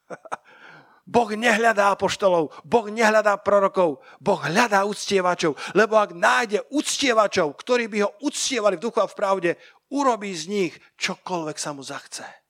Boh 1.03 1.27
nehľadá 1.27 1.91
apoštolov, 1.91 2.55
Boh 2.63 2.87
nehľadá 2.87 3.35
prorokov, 3.43 3.99
Boh 4.23 4.39
hľadá 4.39 4.87
uctievačov, 4.87 5.59
lebo 5.75 5.99
ak 5.99 6.15
nájde 6.15 6.63
uctievačov, 6.71 7.59
ktorí 7.59 7.91
by 7.91 8.07
ho 8.07 8.15
uctievali 8.23 8.79
v 8.79 8.83
duchu 8.87 9.03
a 9.03 9.11
v 9.11 9.17
pravde, 9.19 9.51
urobí 9.91 10.31
z 10.31 10.47
nich 10.47 10.73
čokoľvek 10.95 11.57
sa 11.59 11.75
mu 11.75 11.83
zachce 11.83 12.42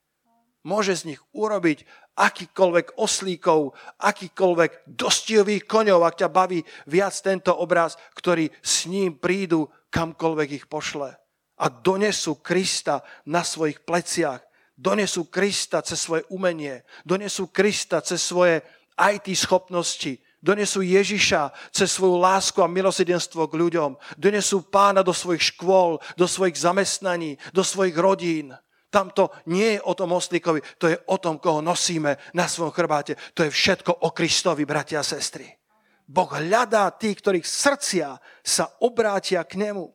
môže 0.64 0.96
z 0.96 1.14
nich 1.14 1.20
urobiť 1.36 1.84
akýkoľvek 2.16 2.96
oslíkov, 2.96 3.74
akýkoľvek 4.00 4.88
dostihových 4.88 5.68
koňov, 5.68 6.00
ak 6.02 6.24
ťa 6.24 6.28
baví 6.32 6.64
viac 6.88 7.14
tento 7.20 7.52
obraz, 7.54 8.00
ktorí 8.16 8.50
s 8.62 8.88
ním 8.88 9.20
prídu 9.20 9.68
kamkoľvek 9.92 10.48
ich 10.50 10.66
pošle. 10.66 11.14
A 11.54 11.66
donesú 11.70 12.42
Krista 12.42 13.06
na 13.30 13.46
svojich 13.46 13.86
pleciach, 13.86 14.42
donesú 14.74 15.30
Krista 15.30 15.82
cez 15.86 16.02
svoje 16.02 16.26
umenie, 16.30 16.82
donesú 17.06 17.46
Krista 17.50 18.02
cez 18.02 18.18
svoje 18.22 18.62
IT 18.98 19.30
schopnosti, 19.38 20.18
donesú 20.42 20.82
Ježiša 20.82 21.72
cez 21.72 21.90
svoju 21.94 22.18
lásku 22.18 22.58
a 22.62 22.70
milosidenstvo 22.70 23.46
k 23.46 23.58
ľuďom, 23.58 23.96
donesú 24.18 24.66
pána 24.66 25.02
do 25.02 25.14
svojich 25.14 25.54
škôl, 25.54 26.02
do 26.18 26.26
svojich 26.26 26.58
zamestnaní, 26.58 27.38
do 27.54 27.62
svojich 27.62 27.94
rodín. 27.96 28.54
Tam 28.94 29.10
to 29.10 29.34
nie 29.50 29.74
je 29.74 29.80
o 29.82 29.98
tom 29.98 30.14
oslíkovi, 30.14 30.62
to 30.78 30.86
je 30.86 30.94
o 31.10 31.18
tom, 31.18 31.42
koho 31.42 31.58
nosíme 31.58 32.14
na 32.30 32.46
svojom 32.46 32.70
chrbáte. 32.70 33.18
To 33.34 33.42
je 33.42 33.50
všetko 33.50 34.06
o 34.06 34.14
Kristovi, 34.14 34.62
bratia 34.62 35.02
a 35.02 35.06
sestry. 35.06 35.50
Boh 36.06 36.30
hľadá 36.30 36.94
tých, 36.94 37.18
ktorých 37.18 37.42
srdcia 37.42 38.14
sa 38.46 38.70
obrátia 38.86 39.42
k 39.42 39.58
nemu. 39.58 39.90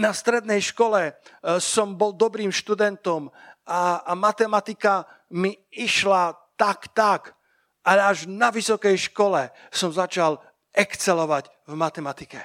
Na 0.00 0.16
strednej 0.16 0.64
škole 0.64 1.12
e, 1.12 1.12
som 1.60 2.00
bol 2.00 2.16
dobrým 2.16 2.48
študentom 2.48 3.28
a, 3.68 4.00
a 4.08 4.12
matematika 4.16 5.04
mi 5.36 5.52
išla 5.68 6.32
tak, 6.56 6.96
tak. 6.96 7.36
Ale 7.84 8.00
až 8.00 8.24
na 8.24 8.48
vysokej 8.48 9.12
škole 9.12 9.52
som 9.68 9.92
začal 9.92 10.40
excelovať 10.72 11.52
v 11.68 11.74
matematike. 11.76 12.40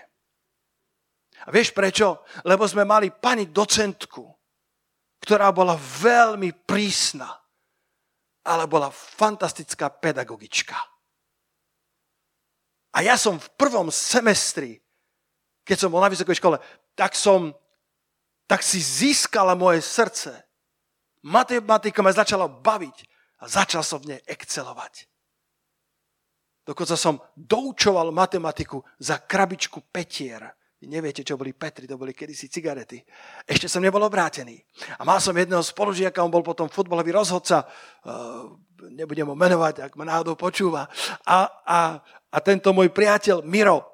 A 1.45 1.49
vieš 1.49 1.71
prečo? 1.71 2.27
Lebo 2.43 2.67
sme 2.67 2.83
mali 2.83 3.15
pani 3.15 3.47
docentku, 3.47 4.40
ktorá 5.21 5.53
bola 5.53 5.77
veľmi 5.77 6.65
prísna, 6.65 7.29
ale 8.41 8.65
bola 8.65 8.89
fantastická 8.89 9.93
pedagogička. 9.93 10.73
A 12.91 12.97
ja 13.05 13.15
som 13.15 13.39
v 13.39 13.49
prvom 13.55 13.87
semestri, 13.93 14.81
keď 15.63 15.77
som 15.77 15.89
bol 15.93 16.03
na 16.03 16.11
vysokej 16.11 16.35
škole, 16.35 16.57
tak 16.97 17.15
som, 17.15 17.55
tak 18.49 18.65
si 18.65 18.81
získala 18.81 19.55
moje 19.55 19.79
srdce. 19.79 20.35
Matematika 21.23 22.01
ma 22.01 22.11
začala 22.11 22.49
baviť 22.49 22.97
a 23.39 23.47
začal 23.47 23.85
som 23.85 24.01
v 24.01 24.17
nej 24.17 24.21
excelovať. 24.27 25.07
Dokonca 26.65 26.97
som 26.97 27.21
doučoval 27.37 28.13
matematiku 28.13 28.81
za 28.97 29.21
krabičku 29.21 29.81
petier 29.93 30.60
vy 30.81 30.89
neviete, 30.89 31.21
čo 31.21 31.37
boli 31.37 31.53
Petri, 31.53 31.85
to 31.85 31.93
boli 31.93 32.09
kedysi 32.09 32.49
cigarety. 32.49 33.05
Ešte 33.45 33.69
som 33.69 33.85
nebol 33.85 34.01
obrátený. 34.01 34.57
A 34.97 35.05
mal 35.05 35.21
som 35.21 35.37
jedného 35.37 35.61
spolužiaka, 35.61 36.25
on 36.25 36.33
bol 36.33 36.41
potom 36.41 36.65
futbalový 36.65 37.13
rozhodca, 37.13 37.69
uh, 37.69 38.49
nebudem 38.89 39.29
ho 39.29 39.37
menovať, 39.37 39.85
ak 39.85 39.93
ma 39.93 40.09
náhodou 40.09 40.33
počúva. 40.33 40.89
A, 41.21 41.45
a, 41.69 41.79
a 42.33 42.37
tento 42.41 42.73
môj 42.73 42.89
priateľ 42.89 43.45
Miro, 43.45 43.85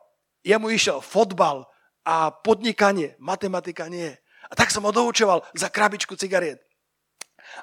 jemu 0.47 0.71
išiel 0.71 1.03
fotbal 1.03 1.67
a 2.07 2.31
podnikanie, 2.31 3.19
matematika 3.19 3.91
nie. 3.91 4.07
A 4.47 4.55
tak 4.55 4.71
som 4.71 4.87
ho 4.87 4.95
doučoval 4.95 5.43
za 5.59 5.67
krabičku 5.67 6.15
cigariet. 6.15 6.63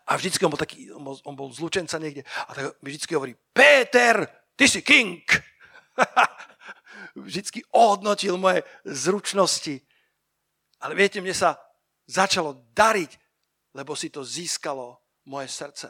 A 0.04 0.20
vždycky 0.20 0.44
on 0.44 0.52
bol 0.52 0.60
taký, 0.60 0.92
on 0.92 1.00
bol, 1.00 1.16
on 1.24 1.32
bol 1.32 1.48
zlučenca 1.48 1.96
niekde. 1.96 2.28
A 2.44 2.52
tak 2.52 2.64
mi 2.84 2.92
vždycky 2.92 3.16
hovorí, 3.16 3.32
Peter, 3.56 4.28
ty 4.52 4.68
si 4.68 4.84
king. 4.84 5.24
vždy 7.14 7.62
ohodnotil 7.70 8.36
moje 8.36 8.62
zručnosti. 8.84 9.80
Ale 10.82 10.92
viete, 10.94 11.22
mne 11.22 11.34
sa 11.34 11.56
začalo 12.04 12.66
dariť, 12.74 13.10
lebo 13.74 13.96
si 13.96 14.10
to 14.10 14.26
získalo 14.26 15.00
moje 15.30 15.48
srdce. 15.48 15.88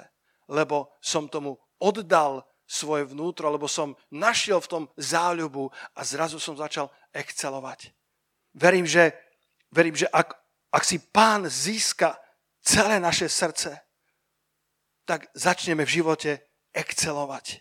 Lebo 0.48 0.94
som 1.00 1.28
tomu 1.28 1.56
oddal 1.80 2.44
svoje 2.64 3.04
vnútro, 3.04 3.52
lebo 3.52 3.68
som 3.68 3.96
našiel 4.08 4.60
v 4.60 4.70
tom 4.70 4.84
záľubu 4.96 5.68
a 5.96 6.00
zrazu 6.04 6.40
som 6.40 6.56
začal 6.56 6.88
excelovať. 7.12 7.92
Verím, 8.56 8.88
že, 8.88 9.12
verím, 9.68 9.96
že 9.96 10.08
ak, 10.08 10.32
ak 10.72 10.82
si 10.84 10.98
pán 10.98 11.44
získa 11.48 12.16
celé 12.64 12.96
naše 13.00 13.28
srdce, 13.28 13.76
tak 15.04 15.28
začneme 15.36 15.84
v 15.84 15.94
živote 16.00 16.30
excelovať. 16.72 17.60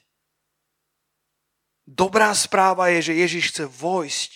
Dobrá 1.83 2.31
správa 2.31 2.87
je, 2.95 3.11
že 3.11 3.19
Ježiš 3.19 3.43
chce 3.51 3.63
vojsť 3.67 4.29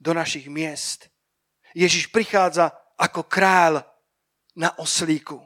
do 0.00 0.16
našich 0.16 0.48
miest. 0.48 1.12
Ježiš 1.76 2.08
prichádza 2.08 2.72
ako 2.96 3.28
kráľ 3.28 3.84
na 4.56 4.72
oslíku. 4.80 5.42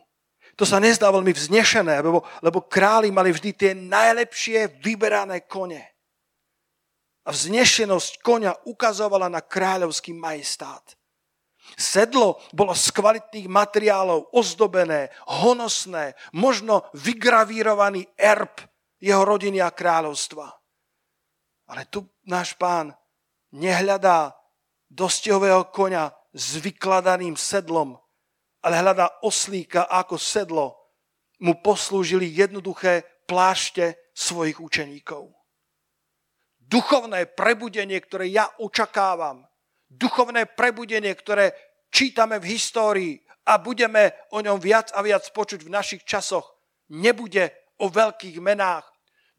To 0.58 0.66
sa 0.66 0.82
nezdá 0.82 1.10
veľmi 1.14 1.30
vznešené, 1.30 2.02
lebo, 2.02 2.26
lebo 2.42 2.66
králi 2.66 3.14
mali 3.14 3.30
vždy 3.30 3.50
tie 3.54 3.72
najlepšie 3.78 4.82
vyberané 4.82 5.46
kone. 5.46 5.82
A 7.22 7.30
vznešenosť 7.30 8.18
konia 8.26 8.58
ukazovala 8.66 9.30
na 9.30 9.38
kráľovský 9.38 10.10
majestát. 10.18 10.82
Sedlo 11.76 12.42
bolo 12.50 12.74
z 12.74 12.90
kvalitných 12.90 13.46
materiálov, 13.46 14.32
ozdobené, 14.34 15.12
honosné, 15.28 16.16
možno 16.32 16.88
vygravírovaný 16.96 18.08
erb 18.16 18.58
jeho 18.98 19.22
rodiny 19.22 19.62
a 19.62 19.70
kráľovstva. 19.70 20.57
Ale 21.68 21.84
tu 21.88 22.08
náš 22.24 22.56
pán 22.56 22.96
nehľadá 23.52 24.32
dostihového 24.88 25.68
konia 25.68 26.12
s 26.32 26.56
vykladaným 26.60 27.36
sedlom, 27.36 27.96
ale 28.64 28.80
hľadá 28.80 29.20
oslíka 29.24 29.84
ako 29.88 30.16
sedlo. 30.16 30.66
Mu 31.38 31.62
poslúžili 31.62 32.26
jednoduché 32.34 33.06
plášte 33.28 34.10
svojich 34.10 34.58
učeníkov. 34.58 35.30
Duchovné 36.58 37.30
prebudenie, 37.30 37.96
ktoré 38.02 38.28
ja 38.28 38.50
očakávam, 38.58 39.46
duchovné 39.88 40.50
prebudenie, 40.52 41.14
ktoré 41.14 41.54
čítame 41.88 42.42
v 42.42 42.58
histórii 42.58 43.14
a 43.48 43.56
budeme 43.56 44.12
o 44.34 44.44
ňom 44.44 44.60
viac 44.60 44.92
a 44.92 45.00
viac 45.00 45.24
počuť 45.32 45.64
v 45.64 45.72
našich 45.72 46.02
časoch, 46.04 46.44
nebude 46.92 47.48
o 47.80 47.88
veľkých 47.88 48.36
menách, 48.42 48.84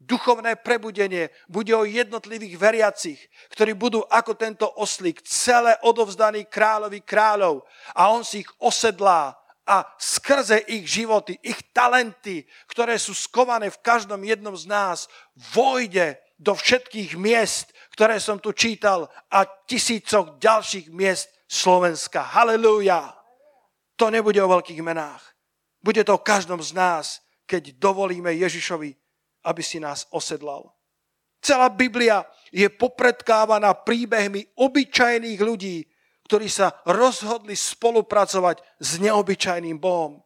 duchovné 0.00 0.56
prebudenie 0.56 1.28
bude 1.46 1.76
o 1.76 1.84
jednotlivých 1.84 2.56
veriacich, 2.56 3.20
ktorí 3.52 3.76
budú 3.76 4.00
ako 4.08 4.32
tento 4.34 4.66
oslík 4.80 5.20
celé 5.22 5.76
odovzdaní 5.84 6.48
kráľovi 6.48 7.04
kráľov 7.04 7.68
a 7.92 8.08
on 8.08 8.24
si 8.24 8.40
ich 8.40 8.50
osedlá 8.56 9.36
a 9.68 9.86
skrze 10.00 10.66
ich 10.66 10.88
životy, 10.88 11.36
ich 11.44 11.60
talenty, 11.70 12.48
ktoré 12.66 12.96
sú 12.96 13.14
skované 13.14 13.68
v 13.70 13.78
každom 13.84 14.18
jednom 14.24 14.56
z 14.56 14.66
nás, 14.66 15.06
vojde 15.54 16.18
do 16.40 16.56
všetkých 16.56 17.20
miest, 17.20 17.70
ktoré 17.92 18.16
som 18.16 18.40
tu 18.40 18.56
čítal 18.56 19.06
a 19.28 19.44
tisícoch 19.44 20.40
ďalších 20.40 20.88
miest 20.88 21.28
Slovenska. 21.44 22.24
Halelúja! 22.24 23.12
To 24.00 24.08
nebude 24.08 24.40
o 24.40 24.48
veľkých 24.48 24.80
menách. 24.80 25.20
Bude 25.84 26.00
to 26.00 26.16
o 26.16 26.24
každom 26.24 26.64
z 26.64 26.72
nás, 26.72 27.20
keď 27.44 27.76
dovolíme 27.76 28.32
Ježišovi 28.32 28.99
aby 29.44 29.62
si 29.64 29.80
nás 29.80 30.06
osedlal. 30.10 30.68
Celá 31.40 31.72
Biblia 31.72 32.24
je 32.52 32.68
popredkávaná 32.68 33.72
príbehmi 33.72 34.44
obyčajných 34.60 35.40
ľudí, 35.40 35.88
ktorí 36.28 36.46
sa 36.46 36.76
rozhodli 36.84 37.56
spolupracovať 37.56 38.60
s 38.78 39.00
neobyčajným 39.00 39.80
Bohom. 39.80 40.20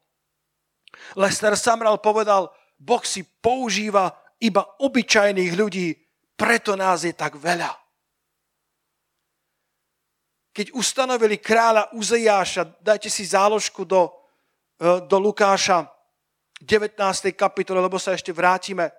Lester 1.14 1.54
Samral 1.54 2.02
povedal, 2.02 2.50
Boh 2.76 3.00
si 3.06 3.22
používa 3.22 4.10
iba 4.42 4.66
obyčajných 4.82 5.52
ľudí, 5.54 5.94
preto 6.34 6.74
nás 6.74 7.06
je 7.06 7.14
tak 7.14 7.38
veľa. 7.38 7.70
Keď 10.54 10.70
ustanovili 10.74 11.38
kráľa 11.38 11.90
Uzejáša, 11.94 12.78
dajte 12.78 13.10
si 13.10 13.26
záložku 13.26 13.82
do, 13.82 14.06
e, 14.78 15.02
do 15.06 15.18
Lukáša 15.18 15.90
19. 16.62 17.34
kapitole, 17.34 17.82
lebo 17.82 17.98
sa 17.98 18.14
ešte 18.14 18.30
vrátime, 18.30 18.90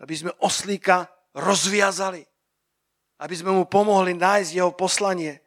aby 0.00 0.14
sme 0.16 0.32
oslíka 0.40 1.06
rozviazali, 1.36 2.24
aby 3.20 3.34
sme 3.36 3.52
mu 3.52 3.68
pomohli 3.68 4.16
nájsť 4.16 4.50
jeho 4.56 4.72
poslanie. 4.72 5.38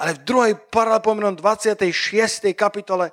Ale 0.00 0.16
v 0.16 0.24
druhej 0.24 0.54
paralelpomenom 0.72 1.36
26. 1.36 2.48
kapitole 2.56 3.12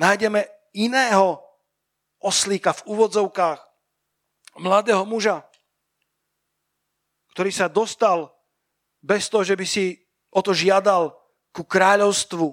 nájdeme 0.00 0.48
iného 0.72 1.44
oslíka 2.24 2.72
v 2.72 2.96
úvodzovkách, 2.96 3.60
mladého 4.56 5.04
muža, 5.04 5.44
ktorý 7.36 7.50
sa 7.52 7.68
dostal 7.68 8.32
bez 9.04 9.28
toho, 9.28 9.44
že 9.44 9.58
by 9.58 9.66
si 9.68 10.00
o 10.32 10.40
to 10.40 10.56
žiadal 10.56 11.12
ku 11.52 11.66
kráľovstvu, 11.66 12.48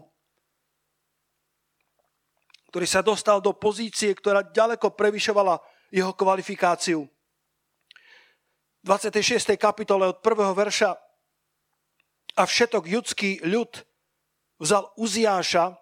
ktorý 2.74 2.88
sa 2.88 3.00
dostal 3.00 3.39
do 3.39 3.55
pozície, 3.55 4.12
ktorá 4.12 4.43
ďaleko 4.43 4.91
prevyšovala 4.91 5.60
jeho 5.91 6.15
kvalifikáciu. 6.15 7.03
26. 8.81 9.60
kapitole 9.62 10.10
od 10.10 10.24
prvého 10.25 10.55
verša 10.57 10.98
a 12.39 12.43
všetok 12.48 12.83
judský 12.88 13.43
ľud 13.45 13.69
vzal 14.57 14.89
Uziáša, 14.98 15.77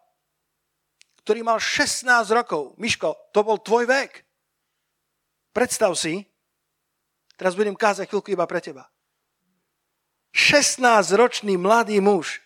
ktorý 1.24 1.46
mal 1.46 1.62
16 1.62 2.10
rokov. 2.36 2.76
Miško, 2.76 3.16
to 3.32 3.40
bol 3.46 3.62
tvoj 3.62 3.88
vek. 3.88 4.26
Predstav 5.56 5.96
si, 5.96 6.26
teraz 7.40 7.56
budem 7.56 7.78
kázať 7.78 8.10
chvíľku 8.10 8.34
iba 8.34 8.44
pre 8.50 8.60
teba. 8.60 8.90
16-ročný 10.36 11.58
mladý 11.58 12.04
muž, 12.04 12.44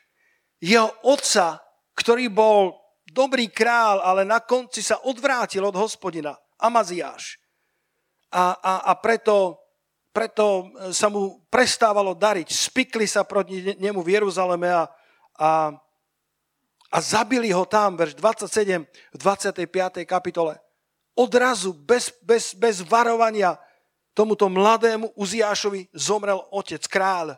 jeho 0.64 0.92
otca, 1.04 1.60
ktorý 1.98 2.32
bol 2.32 2.80
dobrý 3.10 3.52
král, 3.52 4.00
ale 4.00 4.24
na 4.24 4.40
konci 4.40 4.80
sa 4.80 5.04
odvrátil 5.04 5.64
od 5.68 5.76
hospodina, 5.76 6.38
Amaziáš. 6.56 7.43
A, 8.34 8.58
a, 8.58 8.74
a 8.90 8.94
preto 8.98 9.64
preto 10.14 10.70
sa 10.94 11.10
mu 11.10 11.42
prestávalo 11.50 12.14
dariť. 12.14 12.46
Spikli 12.46 13.10
sa 13.10 13.26
proti 13.26 13.74
nemu 13.82 13.98
v 14.06 14.22
Jeruzaleme 14.22 14.70
a, 14.70 14.86
a, 15.42 15.74
a 16.94 16.98
zabili 17.02 17.50
ho 17.50 17.66
tam, 17.66 17.98
verš 17.98 18.14
27 18.22 18.86
v 18.86 19.18
25. 19.18 20.06
kapitole. 20.06 20.62
Odrazu, 21.18 21.74
bez, 21.74 22.14
bez, 22.22 22.54
bez 22.54 22.86
varovania, 22.86 23.58
tomuto 24.14 24.46
mladému 24.46 25.18
Uziášovi 25.18 25.90
zomrel 25.98 26.38
otec, 26.54 26.86
kráľ. 26.86 27.34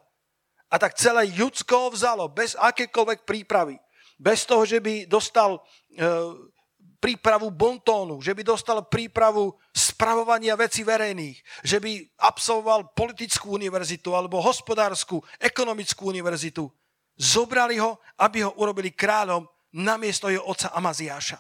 A 0.68 0.76
tak 0.76 1.00
celé 1.00 1.32
Judsko 1.32 1.96
vzalo, 1.96 2.28
bez 2.28 2.60
akékoľvek 2.60 3.24
prípravy. 3.24 3.80
Bez 4.20 4.44
toho, 4.44 4.68
že 4.68 4.84
by 4.84 5.08
dostal 5.08 5.60
e, 5.60 5.60
prípravu 7.00 7.52
bontónu, 7.52 8.24
že 8.24 8.34
by 8.34 8.42
dostal 8.42 8.84
prípravu 8.88 9.54
spravovania 9.76 10.56
veci 10.58 10.82
verejných, 10.82 11.66
že 11.66 11.78
by 11.80 12.02
absolvoval 12.20 12.96
politickú 12.96 13.56
univerzitu 13.56 14.16
alebo 14.16 14.42
hospodárskú, 14.42 15.22
ekonomickú 15.38 16.10
univerzitu. 16.10 16.68
Zobrali 17.16 17.80
ho, 17.80 18.00
aby 18.20 18.44
ho 18.44 18.52
urobili 18.60 18.92
kráľom 18.92 19.48
namiesto 19.76 20.32
jeho 20.32 20.44
otca 20.44 20.72
Amaziáša. 20.76 21.40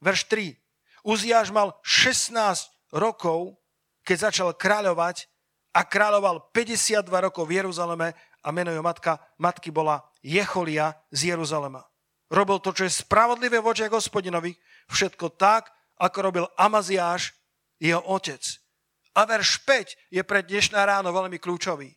Verš 0.00 0.24
3. 0.32 0.56
Uziáš 1.04 1.52
mal 1.52 1.76
16 1.84 2.36
rokov, 2.92 3.56
keď 4.04 4.32
začal 4.32 4.48
kráľovať 4.56 5.28
a 5.76 5.84
kráľoval 5.84 6.50
52 6.52 7.04
rokov 7.04 7.44
v 7.48 7.62
Jeruzaleme 7.62 8.16
a 8.40 8.48
meno 8.48 8.72
jeho 8.72 8.84
matka, 8.84 9.20
matky 9.36 9.68
bola 9.68 10.00
Jecholia 10.24 10.96
z 11.12 11.36
Jeruzalema. 11.36 11.84
Robil 12.30 12.62
to, 12.62 12.70
čo 12.70 12.86
je 12.86 12.98
spravodlivé 13.02 13.58
v 13.58 13.68
očiach 13.74 13.90
hospodinovi, 13.90 14.54
všetko 14.86 15.34
tak, 15.34 15.74
ako 15.98 16.18
robil 16.22 16.46
Amaziáš, 16.54 17.34
jeho 17.82 18.00
otec. 18.06 18.40
A 19.18 19.26
verš 19.26 19.66
5 19.66 20.14
je 20.14 20.22
pre 20.22 20.46
dnešná 20.46 20.86
ráno 20.86 21.10
veľmi 21.10 21.42
kľúčový. 21.42 21.90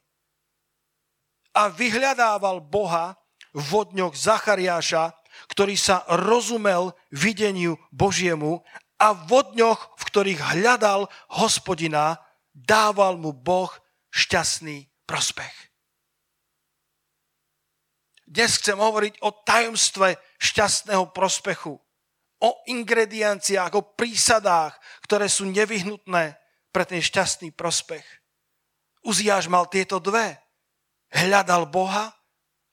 A 1.53 1.69
vyhľadával 1.69 2.65
Boha 2.65 3.13
v 3.53 3.71
dňoch 3.93 4.17
Zachariáša, 4.17 5.13
ktorý 5.53 5.77
sa 5.77 6.01
rozumel 6.09 6.97
videniu 7.13 7.77
Božiemu 7.93 8.65
a 8.97 9.13
v 9.13 9.53
dňoch, 9.53 10.01
v 10.01 10.03
ktorých 10.09 10.41
hľadal 10.57 11.05
hospodina, 11.37 12.17
dával 12.53 13.21
mu 13.21 13.29
Boh 13.33 13.69
šťastný 14.09 14.89
prospech. 15.05 15.72
Dnes 18.33 18.57
chcem 18.57 18.73
hovoriť 18.81 19.21
o 19.21 19.29
tajomstve 19.29 20.17
šťastného 20.41 21.13
prospechu. 21.13 21.77
O 22.41 22.49
ingredienciách, 22.65 23.77
o 23.77 23.85
prísadách, 23.93 24.73
ktoré 25.05 25.29
sú 25.29 25.45
nevyhnutné 25.53 26.33
pre 26.73 26.83
ten 26.89 26.97
šťastný 26.97 27.53
prospech. 27.53 28.01
Uziáš 29.05 29.45
mal 29.45 29.69
tieto 29.69 30.01
dve. 30.01 30.41
Hľadal 31.13 31.69
Boha 31.69 32.09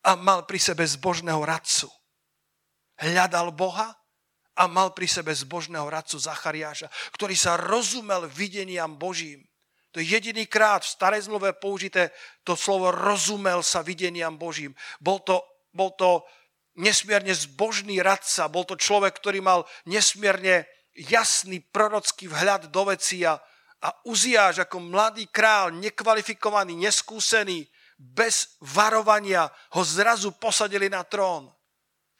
a 0.01 0.17
mal 0.17 0.49
pri 0.49 0.57
sebe 0.57 0.81
zbožného 0.81 1.45
radcu. 1.45 1.93
Hľadal 2.97 3.53
Boha 3.53 3.93
a 4.57 4.65
mal 4.65 4.97
pri 4.97 5.13
sebe 5.13 5.37
zbožného 5.37 5.85
radcu 5.85 6.17
Zachariáša, 6.17 6.89
ktorý 7.13 7.37
sa 7.37 7.61
rozumel 7.61 8.33
videniam 8.33 8.97
Božím. 8.97 9.45
To 9.91 9.99
je 9.99 10.07
jediný 10.07 10.47
krát 10.47 10.87
v 10.87 10.93
starej 10.93 11.27
zmluve 11.27 11.53
použité 11.59 12.15
to 12.47 12.55
slovo 12.55 12.95
rozumel 12.95 13.63
sa 13.63 13.83
videniam 13.83 14.39
Božím. 14.39 14.75
Bol 15.03 15.19
to 15.23 15.43
bol 15.73 15.95
to 15.95 16.27
nesmierne 16.79 17.31
zbožný 17.35 18.03
radca, 18.03 18.51
bol 18.51 18.67
to 18.67 18.75
človek, 18.75 19.15
ktorý 19.19 19.43
mal 19.43 19.67
nesmierne 19.87 20.67
jasný 20.95 21.63
prorocký 21.63 22.27
vhľad 22.27 22.71
do 22.71 22.91
veci 22.91 23.23
a, 23.23 23.39
a 23.81 23.89
Uziáš 24.07 24.67
ako 24.67 24.83
mladý 24.91 25.31
král, 25.31 25.71
nekvalifikovaný, 25.79 26.75
neskúsený, 26.75 27.67
bez 28.01 28.57
varovania 28.65 29.47
ho 29.77 29.83
zrazu 29.85 30.33
posadili 30.33 30.89
na 30.89 31.05
trón. 31.05 31.53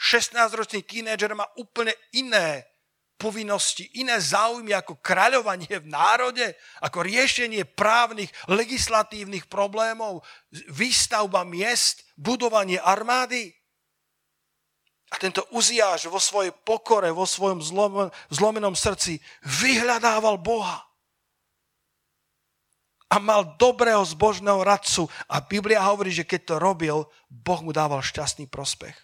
16-ročný 0.01 0.85
tínedžer 0.85 1.33
má 1.37 1.45
úplne 1.57 1.93
iné 2.17 2.70
povinnosti, 3.21 3.85
iné 4.01 4.17
záujmy 4.17 4.73
ako 4.73 4.97
kráľovanie 5.05 5.69
v 5.69 5.87
národe, 5.93 6.57
ako 6.81 7.05
riešenie 7.05 7.69
právnych, 7.69 8.33
legislatívnych 8.49 9.45
problémov, 9.45 10.25
výstavba 10.73 11.45
miest, 11.45 12.09
budovanie 12.17 12.81
armády. 12.81 13.53
A 15.13 15.21
tento 15.21 15.45
Uziáš 15.53 16.09
vo 16.09 16.17
svojej 16.17 16.57
pokore, 16.65 17.13
vo 17.13 17.29
svojom 17.29 17.61
zlom, 17.61 18.09
zlomenom 18.33 18.73
srdci 18.73 19.21
vyhľadával 19.45 20.41
Boha. 20.41 20.81
A 23.11 23.19
mal 23.19 23.59
dobrého 23.59 24.07
zbožného 24.07 24.63
radcu. 24.63 25.11
A 25.27 25.43
Biblia 25.43 25.83
hovorí, 25.83 26.15
že 26.15 26.23
keď 26.23 26.41
to 26.47 26.55
robil, 26.63 26.97
Boh 27.27 27.59
mu 27.59 27.75
dával 27.75 28.07
šťastný 28.07 28.47
prospech. 28.47 28.95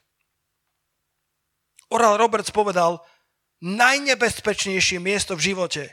Oral 1.91 2.15
Roberts 2.15 2.55
povedal, 2.55 3.03
najnebezpečnejšie 3.63 4.99
miesto 5.01 5.37
v 5.37 5.53
živote 5.53 5.85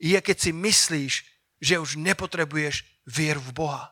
je, 0.00 0.16
keď 0.16 0.36
si 0.38 0.50
myslíš, 0.50 1.12
že 1.60 1.76
už 1.76 2.00
nepotrebuješ 2.00 2.82
vieru 3.04 3.40
v 3.40 3.52
Boha. 3.52 3.84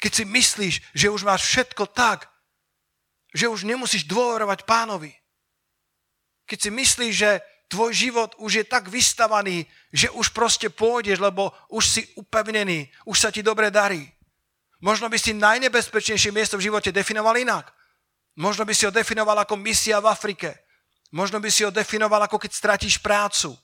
Keď 0.00 0.12
si 0.12 0.24
myslíš, 0.24 0.74
že 0.92 1.12
už 1.12 1.24
máš 1.24 1.44
všetko 1.48 1.88
tak, 1.92 2.28
že 3.36 3.48
už 3.48 3.68
nemusíš 3.68 4.08
dôverovať 4.08 4.64
pánovi. 4.64 5.12
Keď 6.48 6.58
si 6.62 6.70
myslíš, 6.72 7.14
že 7.14 7.30
tvoj 7.68 7.92
život 7.92 8.30
už 8.40 8.62
je 8.62 8.64
tak 8.64 8.88
vystavaný, 8.88 9.66
že 9.92 10.08
už 10.14 10.32
proste 10.32 10.72
pôjdeš, 10.72 11.20
lebo 11.20 11.52
už 11.68 11.84
si 11.84 12.02
upevnený, 12.16 12.88
už 13.04 13.16
sa 13.20 13.28
ti 13.28 13.44
dobre 13.44 13.68
darí. 13.68 14.08
Možno 14.80 15.08
by 15.08 15.18
si 15.20 15.36
najnebezpečnejšie 15.36 16.32
miesto 16.32 16.56
v 16.56 16.70
živote 16.70 16.92
definoval 16.92 17.36
inak. 17.36 17.75
Možno 18.36 18.68
by 18.68 18.72
si 18.76 18.84
ho 18.84 18.92
definoval 18.92 19.42
ako 19.42 19.56
misia 19.56 19.96
v 20.00 20.12
Afrike. 20.12 20.52
Možno 21.12 21.40
by 21.40 21.48
si 21.48 21.64
ho 21.64 21.72
definoval 21.72 22.28
ako 22.28 22.36
keď 22.36 22.52
stratíš 22.52 23.00
prácu. 23.00 23.56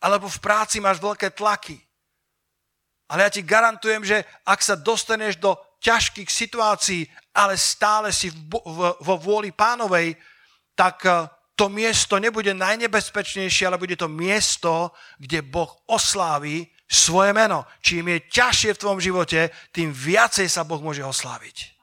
Alebo 0.00 0.28
v 0.28 0.42
práci 0.44 0.80
máš 0.80 1.00
veľké 1.00 1.32
tlaky. 1.32 1.80
Ale 3.10 3.26
ja 3.26 3.30
ti 3.32 3.42
garantujem, 3.42 4.06
že 4.06 4.22
ak 4.46 4.60
sa 4.62 4.78
dostaneš 4.78 5.40
do 5.40 5.58
ťažkých 5.82 6.30
situácií, 6.30 7.08
ale 7.34 7.56
stále 7.56 8.12
si 8.12 8.30
vo 9.00 9.16
vôli 9.18 9.50
pánovej, 9.50 10.14
tak 10.76 11.02
eh, 11.08 11.26
to 11.56 11.68
miesto 11.68 12.16
nebude 12.20 12.52
najnebezpečnejšie, 12.54 13.66
ale 13.66 13.80
bude 13.80 13.96
to 13.96 14.08
miesto, 14.08 14.94
kde 15.18 15.44
Boh 15.44 15.68
oslávi 15.88 16.68
svoje 16.88 17.36
meno. 17.36 17.68
Čím 17.84 18.16
je 18.16 18.26
ťažšie 18.32 18.70
v 18.76 18.80
tvojom 18.80 19.00
živote, 19.00 19.52
tým 19.74 19.92
viacej 19.92 20.48
sa 20.48 20.64
Boh 20.64 20.80
môže 20.80 21.04
osláviť. 21.04 21.79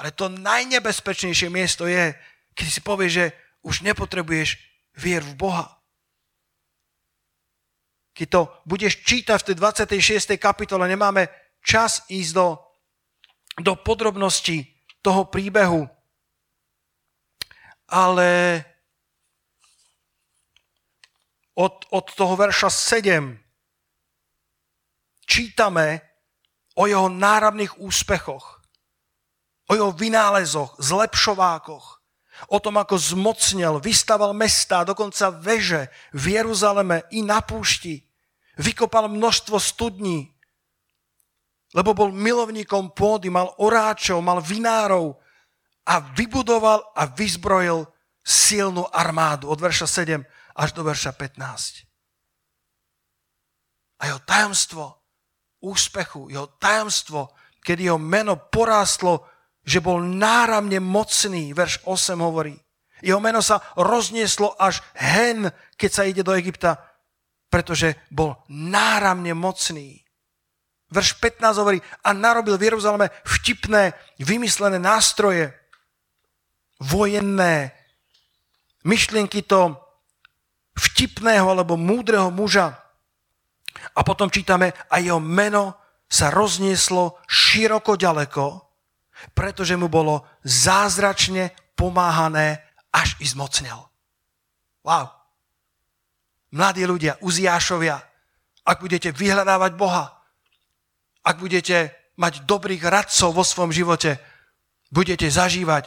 Ale 0.00 0.16
to 0.16 0.32
najnebezpečnejšie 0.32 1.52
miesto 1.52 1.84
je, 1.84 2.16
keď 2.56 2.66
si 2.72 2.80
povieš, 2.80 3.12
že 3.12 3.26
už 3.60 3.84
nepotrebuješ 3.84 4.56
vier 4.96 5.20
v 5.20 5.36
Boha. 5.36 5.68
Keď 8.16 8.28
to 8.32 8.40
budeš 8.64 9.04
čítať 9.04 9.36
v 9.44 9.46
tej 9.52 9.56
26. 10.00 10.40
kapitole, 10.40 10.88
nemáme 10.88 11.28
čas 11.60 12.08
ísť 12.08 12.32
do, 12.32 12.48
do 13.60 13.76
podrobností 13.76 14.64
toho 15.04 15.28
príbehu, 15.28 15.84
ale 17.92 18.64
od, 21.60 21.84
od 21.92 22.06
toho 22.16 22.34
verša 22.40 22.72
7 22.72 23.36
čítame 25.28 26.00
o 26.80 26.88
jeho 26.88 27.12
náravných 27.12 27.76
úspechoch, 27.84 28.59
o 29.70 29.72
jeho 29.78 29.94
vynálezoch, 29.94 30.74
zlepšovákoch, 30.82 31.86
o 32.50 32.58
tom, 32.58 32.74
ako 32.82 32.98
zmocnil, 32.98 33.78
vystaval 33.78 34.34
mesta, 34.34 34.82
dokonca 34.82 35.30
veže 35.30 35.86
v 36.10 36.34
Jeruzaleme 36.34 37.06
i 37.14 37.22
na 37.22 37.38
púšti. 37.38 38.02
Vykopal 38.58 39.06
množstvo 39.06 39.62
studní, 39.62 40.34
lebo 41.70 41.94
bol 41.94 42.10
milovníkom 42.10 42.90
pôdy, 42.90 43.30
mal 43.30 43.54
oráčov, 43.62 44.18
mal 44.18 44.42
vinárov 44.42 45.14
a 45.86 46.02
vybudoval 46.18 46.82
a 46.98 47.06
vyzbrojil 47.06 47.86
silnú 48.26 48.90
armádu. 48.90 49.46
Od 49.46 49.60
verša 49.62 49.86
7 49.86 50.26
až 50.58 50.68
do 50.74 50.82
verša 50.82 51.14
15. 51.14 51.86
A 54.00 54.10
jeho 54.10 54.18
tajomstvo 54.26 54.98
úspechu, 55.62 56.26
jeho 56.32 56.50
tajomstvo, 56.58 57.30
kedy 57.62 57.86
jeho 57.86 58.00
meno 58.00 58.34
porástlo, 58.34 59.29
že 59.70 59.78
bol 59.78 60.02
náramne 60.02 60.82
mocný, 60.82 61.54
verš 61.54 61.86
8 61.86 62.18
hovorí. 62.18 62.58
Jeho 62.98 63.22
meno 63.22 63.38
sa 63.38 63.62
roznieslo 63.78 64.58
až 64.58 64.82
hen, 64.98 65.46
keď 65.78 65.90
sa 65.94 66.02
ide 66.02 66.26
do 66.26 66.34
Egypta, 66.34 66.74
pretože 67.46 67.94
bol 68.10 68.34
náramne 68.50 69.30
mocný. 69.30 70.02
Verš 70.90 71.22
15 71.22 71.62
hovorí, 71.62 71.78
a 72.02 72.10
narobil 72.10 72.58
v 72.58 72.66
Jeruzaleme 72.66 73.14
vtipné, 73.22 73.94
vymyslené 74.18 74.82
nástroje, 74.82 75.54
vojenné, 76.82 77.70
myšlienky 78.82 79.46
to 79.46 79.78
vtipného 80.74 81.46
alebo 81.46 81.78
múdreho 81.78 82.34
muža. 82.34 82.74
A 83.94 84.02
potom 84.02 84.26
čítame, 84.34 84.74
a 84.90 84.98
jeho 84.98 85.22
meno 85.22 85.78
sa 86.10 86.34
roznieslo 86.34 87.22
široko 87.30 87.94
ďaleko, 87.94 88.69
pretože 89.32 89.76
mu 89.76 89.88
bolo 89.88 90.26
zázračne 90.44 91.52
pomáhané, 91.74 92.60
až 92.90 93.14
i 93.22 93.26
zmocnel. 93.26 93.78
Wow. 94.82 95.14
Mladí 96.50 96.82
ľudia, 96.82 97.22
uziášovia, 97.22 98.02
ak 98.66 98.82
budete 98.82 99.14
vyhľadávať 99.14 99.72
Boha, 99.78 100.10
ak 101.22 101.36
budete 101.38 101.94
mať 102.18 102.44
dobrých 102.44 102.82
radcov 102.82 103.30
vo 103.30 103.44
svojom 103.46 103.70
živote, 103.70 104.18
budete 104.90 105.30
zažívať 105.30 105.86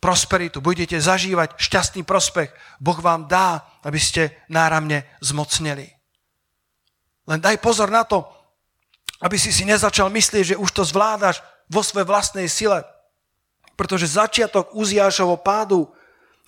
prosperitu, 0.00 0.64
budete 0.64 0.96
zažívať 0.96 1.60
šťastný 1.60 2.02
prospech. 2.08 2.48
Boh 2.80 2.96
vám 2.96 3.28
dá, 3.28 3.68
aby 3.84 4.00
ste 4.00 4.32
náramne 4.48 5.04
zmocneli. 5.20 5.92
Len 7.28 7.38
daj 7.38 7.60
pozor 7.60 7.92
na 7.92 8.02
to, 8.08 8.24
aby 9.20 9.36
si 9.36 9.52
si 9.52 9.68
nezačal 9.68 10.08
myslieť, 10.08 10.56
že 10.56 10.60
už 10.60 10.72
to 10.72 10.82
zvládaš 10.88 11.44
vo 11.70 11.80
svojej 11.80 12.04
vlastnej 12.04 12.50
sile. 12.50 12.82
Pretože 13.78 14.10
začiatok 14.10 14.74
Uziášovo 14.76 15.40
pádu 15.40 15.88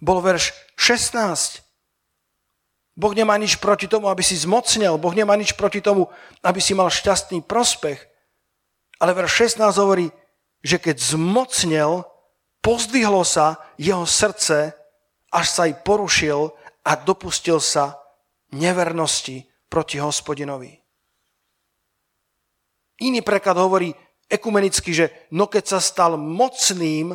bol 0.02 0.18
verš 0.20 0.52
16. 0.76 1.62
Boh 2.92 3.14
nemá 3.16 3.40
nič 3.40 3.56
proti 3.56 3.88
tomu, 3.88 4.12
aby 4.12 4.20
si 4.20 4.36
zmocnel. 4.36 5.00
Boh 5.00 5.14
nemá 5.16 5.32
nič 5.38 5.56
proti 5.56 5.80
tomu, 5.80 6.12
aby 6.44 6.60
si 6.60 6.76
mal 6.76 6.92
šťastný 6.92 7.40
prospech. 7.46 8.02
Ale 9.00 9.16
verš 9.16 9.56
16 9.56 9.80
hovorí, 9.80 10.12
že 10.60 10.76
keď 10.76 11.00
zmocnel, 11.00 12.04
Pozdvihlo 12.62 13.26
sa 13.26 13.58
jeho 13.74 14.06
srdce, 14.06 14.70
až 15.34 15.46
sa 15.50 15.66
aj 15.66 15.82
porušil 15.82 16.54
a 16.86 16.94
dopustil 16.94 17.58
sa 17.58 17.98
nevernosti 18.54 19.50
proti 19.66 19.98
hospodinovi. 19.98 20.78
Iný 23.02 23.18
preklad 23.26 23.58
hovorí 23.58 23.90
ekumenicky, 24.32 24.96
že 24.96 25.12
no 25.28 25.44
keď 25.44 25.76
sa 25.76 25.80
stal 25.84 26.16
mocným, 26.16 27.12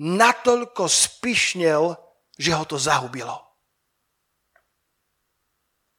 natoľko 0.00 0.88
spišnel, 0.88 1.92
že 2.36 2.50
ho 2.56 2.64
to 2.64 2.80
zahubilo. 2.80 3.36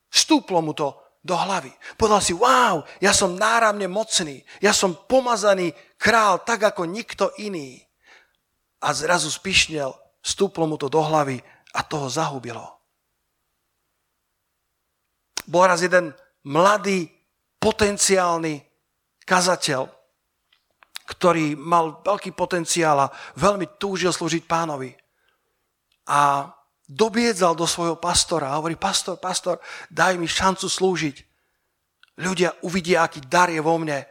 Stúplo 0.09 0.65
mu 0.65 0.73
to 0.73 0.97
do 1.21 1.35
hlavy. 1.35 1.69
Povedal 1.99 2.21
si, 2.23 2.33
wow, 2.33 2.81
ja 3.03 3.11
som 3.11 3.35
náramne 3.35 3.85
mocný, 3.85 4.41
ja 4.63 4.71
som 4.73 4.95
pomazaný 4.95 5.75
král 5.99 6.41
tak 6.41 6.63
ako 6.63 6.87
nikto 6.87 7.29
iný 7.37 7.83
a 8.81 8.93
zrazu 8.93 9.27
spišnel, 9.27 9.91
stúplo 10.21 10.69
mu 10.69 10.77
to 10.79 10.87
do 10.87 11.01
hlavy 11.01 11.41
a 11.75 11.81
toho 11.83 12.07
zahubilo. 12.07 12.63
Bol 15.47 15.63
raz 15.67 15.83
jeden 15.83 16.11
mladý, 16.47 17.07
potenciálny 17.59 18.63
kazateľ, 19.27 19.96
ktorý 21.07 21.55
mal 21.55 22.03
veľký 22.03 22.35
potenciál 22.35 23.07
a 23.07 23.11
veľmi 23.39 23.79
túžil 23.79 24.11
slúžiť 24.11 24.43
pánovi. 24.43 24.91
A 26.11 26.51
dobiedzal 26.83 27.55
do 27.55 27.63
svojho 27.63 27.95
pastora 27.95 28.51
a 28.51 28.59
hovorí, 28.59 28.75
pastor, 28.75 29.15
pastor, 29.15 29.63
daj 29.87 30.19
mi 30.19 30.27
šancu 30.27 30.67
slúžiť. 30.67 31.15
Ľudia 32.19 32.59
uvidia, 32.67 33.07
aký 33.07 33.23
dar 33.23 33.47
je 33.47 33.63
vo 33.63 33.79
mne. 33.79 34.03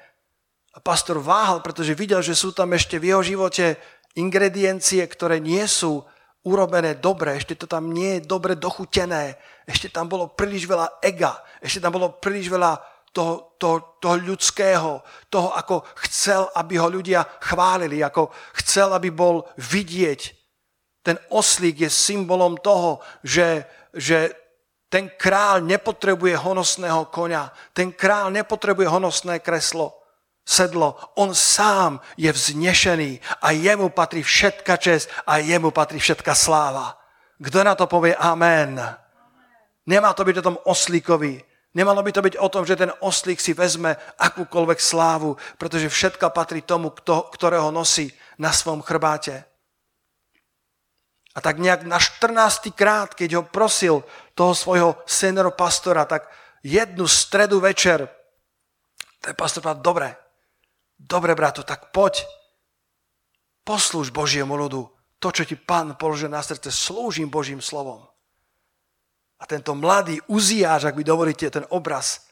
A 0.73 0.79
pastor 0.81 1.21
váhal, 1.21 1.61
pretože 1.61 1.97
videl, 1.97 2.25
že 2.25 2.37
sú 2.37 2.53
tam 2.53 2.73
ešte 2.73 2.97
v 2.97 3.13
jeho 3.13 3.23
živote 3.25 3.77
ingrediencie, 4.17 5.05
ktoré 5.05 5.37
nie 5.41 5.65
sú 5.69 6.01
urobené 6.47 6.97
dobre, 6.97 7.37
ešte 7.37 7.59
to 7.59 7.67
tam 7.67 7.91
nie 7.91 8.21
je 8.21 8.29
dobre 8.29 8.55
dochutené, 8.55 9.35
ešte 9.67 9.91
tam 9.91 10.07
bolo 10.07 10.31
príliš 10.31 10.65
veľa 10.65 11.03
ega, 11.03 11.43
ešte 11.59 11.83
tam 11.83 11.99
bolo 11.99 12.17
príliš 12.23 12.47
veľa 12.47 12.79
toho, 13.17 13.57
toho, 13.57 13.97
toho 13.97 14.17
ľudského, 14.21 15.01
toho, 15.33 15.49
ako 15.57 15.89
chcel, 16.05 16.53
aby 16.53 16.77
ho 16.77 16.93
ľudia 16.93 17.25
chválili, 17.41 18.05
ako 18.05 18.29
chcel, 18.61 18.93
aby 18.93 19.09
bol 19.09 19.49
vidieť. 19.57 20.21
Ten 21.01 21.17
oslík 21.33 21.89
je 21.89 21.91
symbolom 21.91 22.61
toho, 22.61 23.01
že, 23.25 23.65
že 23.97 24.37
ten 24.93 25.09
král 25.17 25.65
nepotrebuje 25.65 26.37
honosného 26.37 27.09
konia, 27.09 27.49
ten 27.73 27.89
král 27.89 28.29
nepotrebuje 28.29 28.85
honosné 28.85 29.41
kreslo 29.41 29.97
sedlo. 30.47 30.95
On 31.19 31.35
sám 31.35 31.99
je 32.15 32.31
vznešený 32.31 33.19
a 33.43 33.51
jemu 33.51 33.91
patrí 33.91 34.23
všetka 34.23 34.79
čest 34.79 35.11
a 35.27 35.43
jemu 35.43 35.75
patrí 35.75 35.99
všetka 35.99 36.39
sláva. 36.39 36.95
Kto 37.43 37.67
na 37.67 37.75
to 37.75 37.91
povie 37.91 38.15
amen? 38.15 38.79
Nemá 39.91 40.15
to 40.15 40.23
byť 40.23 40.37
o 40.39 40.47
tom 40.47 40.57
oslíkovi. 40.63 41.43
Nemalo 41.77 42.01
by 42.01 42.09
to 42.09 42.25
byť 42.25 42.35
o 42.41 42.49
tom, 42.49 42.65
že 42.65 42.81
ten 42.81 42.89
oslík 43.05 43.37
si 43.37 43.53
vezme 43.53 44.01
akúkoľvek 44.17 44.81
slávu, 44.81 45.37
pretože 45.61 45.93
všetka 45.93 46.33
patrí 46.33 46.65
tomu, 46.65 46.89
kto, 46.89 47.29
ktorého 47.37 47.69
nosí 47.69 48.09
na 48.41 48.49
svom 48.49 48.81
chrbáte. 48.81 49.45
A 51.37 51.45
tak 51.45 51.61
nejak 51.61 51.85
na 51.85 52.01
14. 52.01 52.73
krát, 52.73 53.13
keď 53.13 53.31
ho 53.37 53.43
prosil 53.45 54.01
toho 54.33 54.57
svojho 54.57 54.97
senior 55.05 55.53
pastora, 55.53 56.09
tak 56.09 56.33
jednu 56.65 57.05
stredu 57.05 57.61
večer, 57.61 58.09
ten 59.21 59.37
pastor 59.37 59.61
povedal, 59.61 59.85
dobre, 59.85 60.09
Dobre, 60.97 61.37
brato, 61.37 61.61
tak 61.61 61.93
poď. 61.93 62.25
Poslúž 63.65 64.09
Božiemu 64.09 64.57
ľudu. 64.57 64.89
To, 65.21 65.29
čo 65.33 65.45
ti 65.45 65.57
pán 65.57 65.97
položil 65.97 66.33
na 66.33 66.41
srdce, 66.41 66.73
slúžim 66.73 67.29
Božím 67.29 67.61
slovom. 67.61 68.09
A 69.37 69.45
tento 69.45 69.77
mladý 69.77 70.17
uziáš, 70.33 70.89
ak 70.89 70.97
by 70.97 71.05
dovolíte 71.05 71.47
ten 71.53 71.69
obraz, 71.69 72.25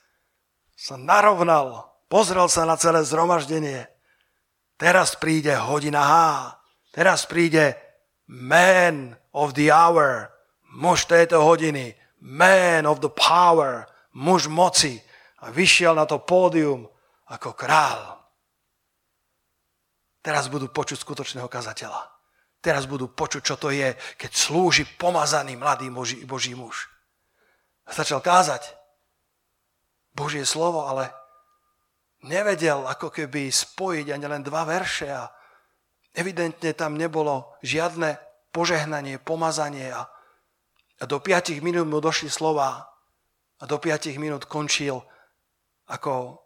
sa 0.73 0.97
narovnal, 0.97 1.93
pozrel 2.09 2.49
sa 2.49 2.65
na 2.65 2.81
celé 2.81 3.05
zhromaždenie. 3.05 3.87
Teraz 4.81 5.15
príde 5.15 5.55
hodina 5.55 6.03
H. 6.03 6.13
Teraz 6.91 7.27
príde 7.27 7.77
man 8.27 9.19
of 9.35 9.53
the 9.55 9.69
hour, 9.69 10.31
muž 10.75 11.05
tejto 11.05 11.43
hodiny, 11.43 11.95
man 12.23 12.87
of 12.87 13.03
the 13.05 13.11
power, 13.11 13.87
muž 14.15 14.49
moci. 14.49 15.03
A 15.45 15.53
vyšiel 15.53 15.93
na 15.93 16.09
to 16.09 16.25
pódium 16.25 16.89
ako 17.29 17.53
král. 17.53 18.25
Teraz 20.25 20.49
budú 20.49 20.73
počuť 20.73 21.05
skutočného 21.05 21.53
kazateľa. 21.53 22.01
Teraz 22.65 22.89
budú 22.89 23.13
počuť, 23.13 23.43
čo 23.45 23.61
to 23.61 23.69
je, 23.69 23.93
keď 24.17 24.31
slúži 24.33 24.89
pomazaný 24.97 25.53
mladý 25.61 25.93
Boží, 25.93 26.25
Boží 26.25 26.57
muž. 26.57 26.94
A 27.85 27.91
začal 27.93 28.25
kázať 28.25 28.73
Božie 30.15 30.47
slovo, 30.47 30.87
ale 30.89 31.11
nevedel 32.25 32.87
ako 32.89 33.13
keby 33.13 33.53
spojiť 33.53 34.07
ani 34.15 34.27
len 34.31 34.43
dva 34.47 34.65
verše 34.65 35.11
a 35.13 35.29
evidentne 36.17 36.73
tam 36.73 36.97
nebolo 36.97 37.59
žiadne 37.61 38.17
požehnanie, 38.55 39.19
pomazanie 39.21 39.91
a, 39.91 40.07
a 41.01 41.05
do 41.05 41.19
piatich 41.19 41.61
minút 41.61 41.91
mu 41.91 41.99
došli 41.99 42.31
slova 42.31 42.87
a 43.59 43.65
do 43.67 43.77
piatich 43.83 44.17
minút 44.17 44.47
končil 44.47 45.03
ako, 45.91 46.41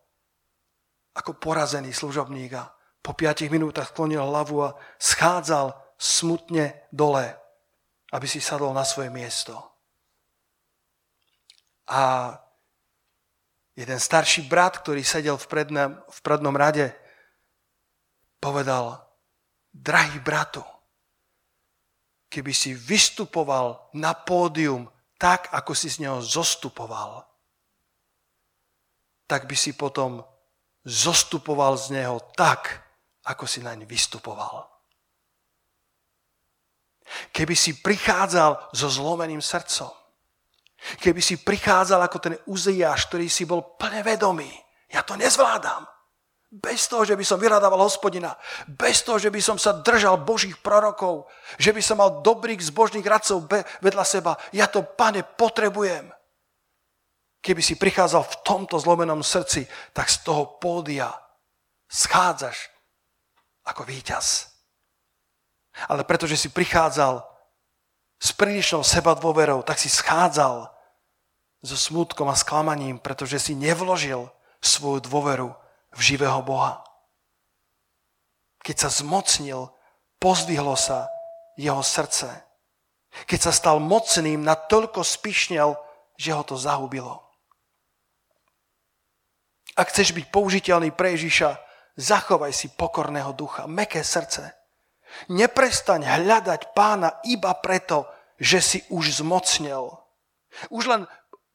ako 1.15 1.31
porazený 1.37 1.93
služobník 1.93 2.53
a 2.57 2.73
po 2.99 3.15
piatich 3.15 3.53
minútach 3.53 3.95
sklonil 3.95 4.25
hlavu 4.25 4.57
a 4.65 4.75
schádzal 4.99 5.77
smutne 6.01 6.89
dole, 6.91 7.37
aby 8.11 8.27
si 8.27 8.43
sadol 8.43 8.75
na 8.75 8.83
svoje 8.83 9.13
miesto. 9.13 9.78
A 11.89 12.37
jeden 13.73 14.01
starší 14.01 14.45
brat, 14.45 14.85
ktorý 14.85 15.01
sedel 15.01 15.41
v 15.41 15.47
prednom, 15.49 15.91
v 16.05 16.19
prednom 16.21 16.53
rade, 16.53 16.93
povedal, 18.39 19.01
drahý 19.73 20.21
bratu, 20.21 20.63
keby 22.29 22.53
si 22.53 22.77
vystupoval 22.77 23.91
na 23.97 24.13
pódium 24.15 24.87
tak, 25.19 25.51
ako 25.51 25.75
si 25.75 25.91
z 25.91 26.07
neho 26.07 26.23
zostupoval, 26.23 27.27
tak 29.27 29.45
by 29.49 29.57
si 29.57 29.75
potom 29.75 30.23
zostupoval 30.87 31.77
z 31.77 32.01
neho 32.01 32.23
tak, 32.37 32.85
ako 33.29 33.45
si 33.45 33.61
naň 33.61 33.85
vystupoval. 33.85 34.65
Keby 37.33 37.57
si 37.57 37.81
prichádzal 37.81 38.73
so 38.73 38.89
zlomeným 38.89 39.41
srdcom, 39.41 39.98
keby 41.03 41.21
si 41.23 41.43
prichádzal 41.43 42.01
ako 42.07 42.19
ten 42.19 42.35
Uziáš, 42.47 43.11
ktorý 43.11 43.27
si 43.27 43.45
bol 43.45 43.77
plne 43.77 44.03
vedomý, 44.07 44.51
ja 44.89 45.05
to 45.05 45.19
nezvládam. 45.19 45.85
Bez 46.49 46.89
toho, 46.89 47.05
že 47.05 47.13
by 47.13 47.25
som 47.29 47.37
vyhľadával 47.37 47.77
hospodina, 47.77 48.33
bez 48.65 49.05
toho, 49.05 49.21
že 49.21 49.29
by 49.29 49.37
som 49.37 49.61
sa 49.61 49.77
držal 49.85 50.25
božích 50.25 50.57
prorokov, 50.65 51.29
že 51.61 51.77
by 51.77 51.83
som 51.85 52.01
mal 52.01 52.25
dobrých 52.25 52.65
zbožných 52.73 53.05
radcov 53.05 53.45
vedľa 53.85 54.05
seba. 54.09 54.33
Ja 54.57 54.65
to, 54.65 54.81
pane, 54.81 55.21
potrebujem. 55.29 56.09
Keby 57.45 57.61
si 57.61 57.77
prichádzal 57.77 58.25
v 58.25 58.39
tomto 58.49 58.81
zlomenom 58.81 59.21
srdci, 59.21 59.69
tak 59.93 60.09
z 60.09 60.25
toho 60.25 60.57
pódia 60.57 61.13
schádzaš 61.85 62.73
ako 63.69 63.85
víťaz. 63.85 64.49
Ale 65.93 66.09
pretože 66.09 66.41
si 66.41 66.49
prichádzal 66.49 67.21
s 68.19 68.35
prílišnou 68.35 68.83
seba 68.83 69.15
dôverou, 69.15 69.63
tak 69.63 69.79
si 69.79 69.87
schádzal 69.87 70.67
so 71.63 71.77
smutkom 71.79 72.27
a 72.31 72.39
sklamaním, 72.39 72.99
pretože 72.99 73.39
si 73.39 73.53
nevložil 73.55 74.31
svoju 74.59 75.07
dôveru 75.07 75.55
v 75.95 76.01
živého 76.03 76.43
Boha. 76.43 76.83
Keď 78.63 78.77
sa 78.87 78.91
zmocnil, 78.91 79.71
pozdvihlo 80.19 80.75
sa 80.75 81.07
jeho 81.55 81.83
srdce. 81.83 82.27
Keď 83.27 83.41
sa 83.41 83.53
stal 83.55 83.79
mocným, 83.79 84.43
natoľko 84.43 85.03
spišnel, 85.03 85.79
že 86.19 86.35
ho 86.35 86.43
to 86.43 86.59
zahubilo. 86.59 87.23
Ak 89.79 89.95
chceš 89.95 90.11
byť 90.11 90.27
použiteľný 90.35 90.91
pre 90.91 91.15
Ježiša, 91.15 91.55
zachovaj 91.95 92.51
si 92.51 92.67
pokorného 92.75 93.31
ducha, 93.31 93.71
meké 93.71 94.03
srdce. 94.03 94.58
Neprestaň 95.33 96.05
hľadať 96.05 96.73
pána 96.77 97.21
iba 97.25 97.53
preto, 97.59 98.09
že 98.39 98.63
si 98.63 98.79
už 98.93 99.25
zmocnel. 99.25 99.91
Už 100.71 100.87
len 100.87 101.03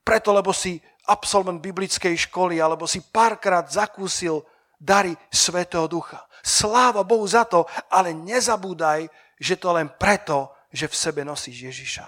preto, 0.03 0.35
lebo 0.35 0.51
si 0.51 0.81
absolvent 1.07 1.59
biblickej 1.59 2.15
školy, 2.29 2.59
alebo 2.59 2.87
si 2.87 2.99
párkrát 3.03 3.67
zakúsil 3.67 4.43
dary 4.79 5.15
Svetého 5.31 5.87
Ducha. 5.87 6.23
Sláva 6.43 7.07
Bohu 7.07 7.23
za 7.23 7.47
to, 7.47 7.63
ale 7.87 8.11
nezabúdaj, 8.11 9.07
že 9.39 9.55
to 9.55 9.71
len 9.71 9.91
preto, 9.95 10.51
že 10.73 10.91
v 10.91 10.95
sebe 10.95 11.21
nosíš 11.23 11.71
Ježiša. 11.71 12.07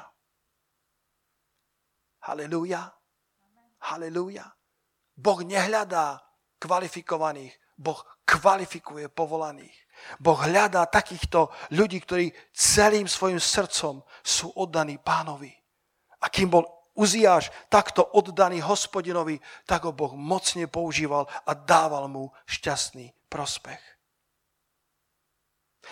Halelúja. 2.26 2.92
Halelúja. 3.86 4.50
Boh 5.16 5.40
nehľadá 5.46 6.20
kvalifikovaných, 6.60 7.54
Boh 7.78 8.02
kvalifikuje 8.26 9.08
povolaných. 9.08 9.85
Boh 10.20 10.38
hľadá 10.38 10.86
takýchto 10.88 11.50
ľudí, 11.76 12.02
ktorí 12.02 12.32
celým 12.52 13.08
svojim 13.10 13.42
srdcom 13.42 14.04
sú 14.22 14.54
oddaní 14.56 14.98
pánovi. 15.02 15.52
A 16.22 16.30
kým 16.30 16.50
bol 16.50 16.66
Uziáš 16.96 17.52
takto 17.68 18.08
oddaný 18.16 18.64
hospodinovi, 18.64 19.36
tak 19.68 19.84
ho 19.84 19.92
Boh 19.92 20.16
mocne 20.16 20.64
používal 20.72 21.28
a 21.44 21.52
dával 21.52 22.08
mu 22.08 22.32
šťastný 22.48 23.12
prospech. 23.28 23.84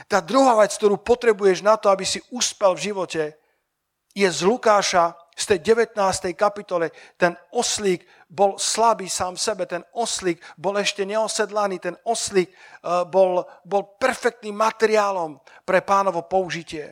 Tá 0.07 0.23
druhá 0.23 0.57
vec, 0.57 0.73
ktorú 0.73 1.03
potrebuješ 1.03 1.59
na 1.61 1.75
to, 1.75 1.91
aby 1.91 2.07
si 2.07 2.23
uspel 2.31 2.73
v 2.73 2.83
živote, 2.89 3.23
je 4.15 4.25
z 4.29 4.39
Lukáša 4.47 5.13
z 5.33 5.43
tej 5.57 5.59
19. 5.83 5.97
kapitole, 6.37 6.93
ten 7.17 7.33
oslík 7.51 8.05
bol 8.33 8.57
slabý 8.57 9.05
sám 9.05 9.37
v 9.37 9.45
sebe, 9.45 9.63
ten 9.69 9.85
oslík 9.93 10.41
bol 10.57 10.73
ešte 10.81 11.05
neosedlaný, 11.05 11.77
ten 11.77 11.95
oslík 12.01 12.49
eh, 12.49 13.05
bol, 13.05 13.45
bol 13.61 13.93
perfektným 14.01 14.57
materiálom 14.57 15.37
pre 15.61 15.85
pánovo 15.85 16.25
použitie. 16.25 16.89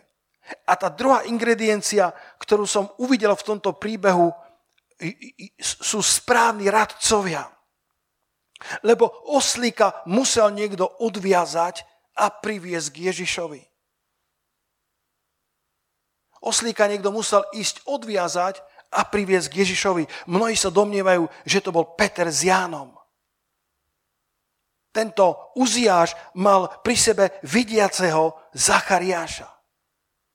A 0.69 0.77
tá 0.77 0.93
druhá 0.93 1.25
ingrediencia, 1.25 2.13
ktorú 2.37 2.65
som 2.69 2.93
uvidel 3.01 3.33
v 3.37 3.45
tomto 3.45 3.77
príbehu, 3.77 4.29
sú 5.57 6.01
správni 6.01 6.69
radcovia. 6.69 7.49
Lebo 8.85 9.09
oslíka 9.33 10.05
musel 10.05 10.53
niekto 10.53 10.85
odviazať 11.01 11.81
a 12.21 12.29
priviesť 12.29 12.87
k 12.93 12.97
Ježišovi. 13.09 13.61
Oslíka 16.41 16.89
niekto 16.89 17.13
musel 17.13 17.45
ísť 17.53 17.85
odviazať 17.85 18.61
a 18.91 19.01
priviesť 19.07 19.47
k 19.47 19.57
Ježišovi. 19.63 20.03
Mnohí 20.27 20.55
sa 20.59 20.67
domnievajú, 20.67 21.25
že 21.47 21.63
to 21.63 21.71
bol 21.71 21.95
Peter 21.95 22.27
s 22.27 22.43
Jánom. 22.43 22.91
Tento 24.91 25.55
Uziáš 25.55 26.19
mal 26.35 26.67
pri 26.83 26.95
sebe 26.99 27.25
vidiaceho 27.47 28.51
Zachariáša. 28.51 29.47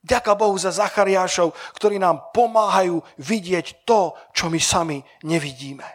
Ďaká 0.01 0.33
Bohu 0.33 0.57
za 0.57 0.73
Zachariášov, 0.73 1.53
ktorí 1.77 2.01
nám 2.01 2.33
pomáhajú 2.33 3.01
vidieť 3.21 3.85
to, 3.85 4.17
čo 4.33 4.49
my 4.49 4.57
sami 4.57 4.97
nevidíme. 5.21 5.85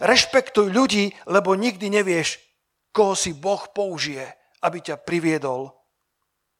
Rešpektuj 0.00 0.72
ľudí, 0.72 1.12
lebo 1.28 1.52
nikdy 1.56 1.92
nevieš, 1.92 2.40
koho 2.92 3.12
si 3.12 3.36
Boh 3.36 3.60
použije, 3.68 4.24
aby 4.64 4.80
ťa 4.80 5.00
priviedol 5.00 5.72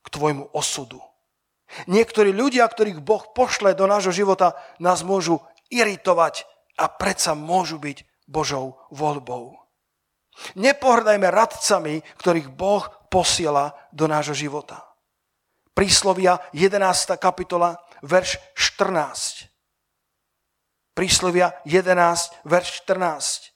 k 0.04 0.06
tvojmu 0.12 0.52
osudu. 0.52 1.00
Niektorí 1.86 2.32
ľudia, 2.32 2.64
ktorých 2.64 3.04
Boh 3.04 3.28
pošle 3.36 3.76
do 3.76 3.84
nášho 3.84 4.12
života, 4.12 4.56
nás 4.80 5.04
môžu 5.04 5.44
iritovať 5.68 6.48
a 6.80 6.88
predsa 6.88 7.36
môžu 7.36 7.76
byť 7.76 8.04
Božou 8.24 8.80
voľbou. 8.88 9.56
Nepohrdajme 10.54 11.28
radcami, 11.28 12.00
ktorých 12.16 12.48
Boh 12.54 12.86
posiela 13.10 13.74
do 13.90 14.06
nášho 14.06 14.36
života. 14.36 14.86
Príslovia 15.74 16.38
11. 16.54 17.18
kapitola, 17.18 17.76
verš 18.02 18.38
14. 18.54 19.48
Príslovia 20.94 21.54
11, 21.66 22.42
verš 22.46 22.68
14. 22.86 23.54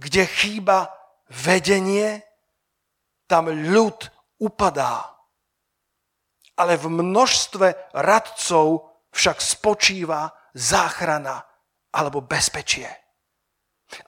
Kde 0.00 0.24
chýba 0.26 0.88
vedenie, 1.30 2.24
tam 3.28 3.48
ľud 3.48 4.10
upadá 4.40 5.13
ale 6.54 6.78
v 6.78 6.86
množstve 6.90 7.94
radcov 7.94 8.94
však 9.10 9.38
spočíva 9.38 10.30
záchrana 10.54 11.42
alebo 11.94 12.22
bezpečie. 12.22 12.86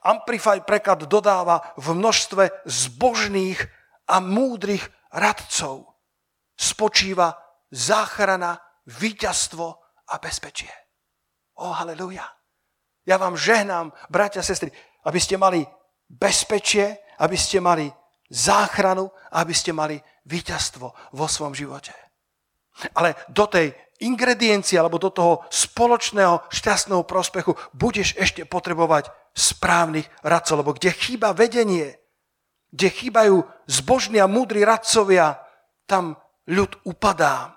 Amplify 0.02 0.62
preklad 0.62 1.06
dodáva 1.06 1.62
v 1.78 1.94
množstve 1.94 2.66
zbožných 2.66 3.61
a 4.11 4.18
múdrych 4.18 4.82
radcov 5.14 5.94
spočíva 6.56 7.37
záchrana, 7.70 8.59
víťazstvo 8.87 9.66
a 10.06 10.14
bezpečie. 10.18 10.70
O, 11.59 11.74
haleluja. 11.74 12.24
Ja 13.06 13.18
vám 13.18 13.38
žehnám, 13.38 13.94
bratia 14.11 14.42
a 14.42 14.46
sestry, 14.46 14.70
aby 15.06 15.18
ste 15.22 15.38
mali 15.38 15.62
bezpečie, 16.11 16.98
aby 17.22 17.38
ste 17.38 17.62
mali 17.62 17.87
záchranu, 18.30 19.11
aby 19.30 19.54
ste 19.54 19.70
mali 19.70 19.98
víťazstvo 20.26 20.87
vo 21.14 21.26
svojom 21.26 21.54
živote. 21.54 22.06
Ale 22.93 23.17
do 23.33 23.49
tej 23.49 23.73
ingrediencie 24.01 24.77
alebo 24.77 25.01
do 25.01 25.09
toho 25.09 25.45
spoločného 25.49 26.45
šťastného 26.53 27.05
prospechu 27.09 27.57
budeš 27.73 28.12
ešte 28.21 28.45
potrebovať 28.45 29.09
správnych 29.33 30.09
radcov, 30.21 30.61
lebo 30.61 30.77
kde 30.77 30.93
chýba 30.93 31.33
vedenie, 31.33 31.97
kde 32.73 32.89
chýbajú 32.93 33.45
zbožní 33.69 34.21
a 34.21 34.29
múdri 34.29 34.65
radcovia, 34.65 35.41
tam 35.89 36.21
ľud 36.45 36.77
upadá. 36.85 37.57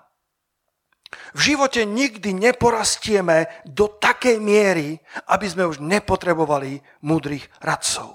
V 1.34 1.40
živote 1.54 1.82
nikdy 1.82 2.30
neporastieme 2.30 3.50
do 3.66 3.90
takej 3.90 4.38
miery, 4.38 5.02
aby 5.26 5.46
sme 5.50 5.66
už 5.66 5.82
nepotrebovali 5.82 6.78
múdrych 7.02 7.50
radcov. 7.58 8.14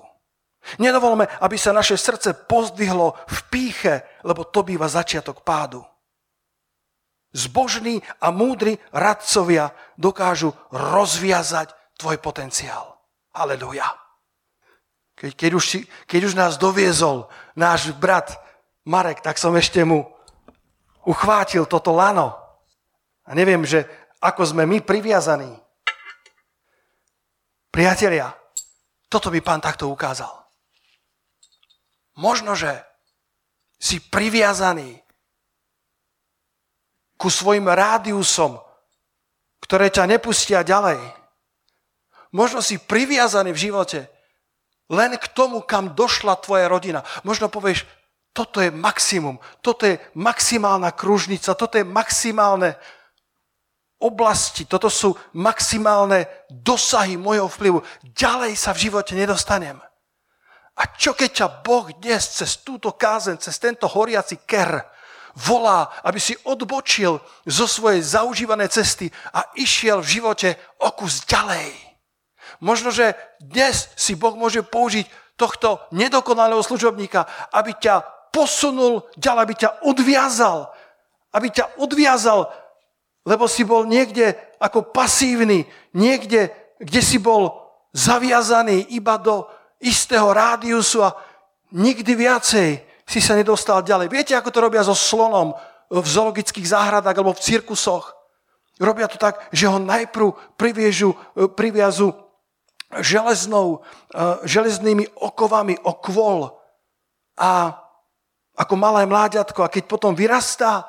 Nedovolme, 0.82 1.30
aby 1.44 1.60
sa 1.60 1.76
naše 1.76 2.00
srdce 2.00 2.34
pozdvihlo 2.50 3.14
v 3.28 3.40
píche, 3.54 3.94
lebo 4.26 4.48
to 4.50 4.66
býva 4.66 4.90
začiatok 4.90 5.46
pádu. 5.46 5.86
Zbožní 7.36 8.00
a 8.24 8.32
múdri 8.32 8.80
radcovia 8.96 9.76
dokážu 10.00 10.56
rozviazať 10.72 11.76
tvoj 12.00 12.16
potenciál. 12.24 12.96
Aleluja. 13.36 13.92
Keď, 15.20 15.32
keď, 15.36 15.52
už, 15.52 15.66
keď 16.08 16.22
už 16.32 16.34
nás 16.40 16.56
doviezol 16.56 17.28
náš 17.60 17.92
brat 17.96 18.40
Marek, 18.88 19.20
tak 19.20 19.36
som 19.36 19.52
ešte 19.60 19.84
mu 19.84 20.08
uchvátil 21.04 21.68
toto 21.68 21.92
lano. 21.92 22.36
A 23.28 23.36
neviem, 23.36 23.68
že 23.68 23.84
ako 24.24 24.56
sme 24.56 24.64
my 24.64 24.80
priviazaní. 24.80 25.52
Priatelia, 27.68 28.32
toto 29.12 29.28
by 29.28 29.40
pán 29.44 29.60
takto 29.60 29.92
ukázal. 29.92 30.32
Možno, 32.16 32.56
že 32.56 32.72
si 33.76 34.00
priviazaný 34.00 35.05
ku 37.26 37.34
svojim 37.34 37.66
rádiusom, 37.66 38.62
ktoré 39.58 39.90
ťa 39.90 40.06
nepustia 40.06 40.62
ďalej. 40.62 41.02
Možno 42.30 42.62
si 42.62 42.78
priviazaný 42.78 43.50
v 43.50 43.64
živote 43.66 44.00
len 44.94 45.18
k 45.18 45.26
tomu, 45.34 45.66
kam 45.66 45.98
došla 45.98 46.38
tvoja 46.38 46.70
rodina. 46.70 47.02
Možno 47.26 47.50
povieš, 47.50 47.90
toto 48.30 48.62
je 48.62 48.70
maximum, 48.70 49.42
toto 49.66 49.90
je 49.90 49.98
maximálna 50.14 50.94
kružnica, 50.94 51.58
toto 51.58 51.82
je 51.82 51.86
maximálne 51.88 52.78
oblasti, 53.98 54.70
toto 54.70 54.94
sú 54.94 55.18
maximálne 55.34 56.30
dosahy 56.54 57.18
mojho 57.18 57.50
vplyvu. 57.50 57.82
Ďalej 58.14 58.54
sa 58.54 58.70
v 58.78 58.86
živote 58.86 59.18
nedostanem. 59.18 59.82
A 60.78 60.84
čo 60.94 61.18
keď 61.18 61.30
ťa 61.34 61.48
Boh 61.66 61.90
dnes 61.90 62.22
cez 62.38 62.62
túto 62.62 62.94
kázen, 62.94 63.42
cez 63.42 63.58
tento 63.58 63.90
horiaci 63.90 64.46
ker 64.46 64.94
volá, 65.36 65.92
aby 66.02 66.20
si 66.20 66.34
odbočil 66.48 67.20
zo 67.44 67.66
svojej 67.68 68.02
zaužívanej 68.02 68.72
cesty 68.72 69.12
a 69.36 69.52
išiel 69.60 70.00
v 70.00 70.12
živote 70.20 70.50
o 70.80 70.90
kus 70.96 71.28
ďalej. 71.28 71.76
Možno, 72.64 72.90
že 72.90 73.14
dnes 73.44 73.92
si 74.00 74.16
Boh 74.16 74.34
môže 74.34 74.64
použiť 74.64 75.06
tohto 75.36 75.84
nedokonalého 75.92 76.64
služobníka, 76.64 77.28
aby 77.52 77.76
ťa 77.76 78.02
posunul 78.32 79.04
ďalej, 79.20 79.42
aby 79.44 79.56
ťa 79.56 79.70
odviazal, 79.84 80.72
aby 81.36 81.48
ťa 81.52 81.66
odviazal, 81.84 82.48
lebo 83.28 83.48
si 83.52 83.68
bol 83.68 83.84
niekde 83.84 84.40
ako 84.64 84.96
pasívny, 84.96 85.68
niekde, 85.92 86.52
kde 86.80 87.02
si 87.04 87.20
bol 87.20 87.60
zaviazaný 87.92 88.96
iba 88.96 89.20
do 89.20 89.48
istého 89.84 90.32
rádiusu 90.32 91.04
a 91.04 91.16
nikdy 91.76 92.16
viacej 92.16 92.70
si 93.06 93.22
sa 93.22 93.38
nedostal 93.38 93.86
ďalej. 93.86 94.10
Viete, 94.10 94.34
ako 94.34 94.50
to 94.50 94.60
robia 94.66 94.82
so 94.82 94.98
slonom 94.98 95.54
v 95.94 96.06
zoologických 96.06 96.66
záhradách 96.66 97.16
alebo 97.16 97.38
v 97.38 97.46
cirkusoch? 97.46 98.18
Robia 98.82 99.08
to 99.08 99.16
tak, 99.16 99.40
že 99.56 99.72
ho 99.72 99.80
najprv 99.80 100.58
priviežu, 100.60 101.16
priviazu 101.56 102.12
železnou, 102.92 103.86
železnými 104.44 105.16
okovami 105.16 105.80
o 105.86 105.96
kvôl 105.96 106.60
a 107.40 107.80
ako 108.56 108.74
malé 108.80 109.04
mláďatko 109.08 109.64
a 109.64 109.72
keď 109.72 109.84
potom 109.88 110.12
vyrastá, 110.16 110.88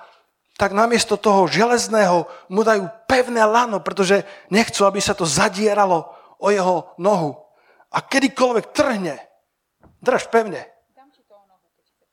tak 0.56 0.72
namiesto 0.72 1.20
toho 1.20 1.44
železného 1.50 2.24
mu 2.48 2.64
dajú 2.64 2.88
pevné 3.04 3.44
lano, 3.44 3.82
pretože 3.84 4.24
nechcú, 4.48 4.88
aby 4.88 5.02
sa 5.04 5.12
to 5.12 5.28
zadieralo 5.28 6.08
o 6.40 6.48
jeho 6.48 6.96
nohu. 6.96 7.36
A 7.92 8.00
kedykoľvek 8.00 8.72
trhne, 8.72 9.20
drž 10.00 10.32
pevne. 10.32 10.64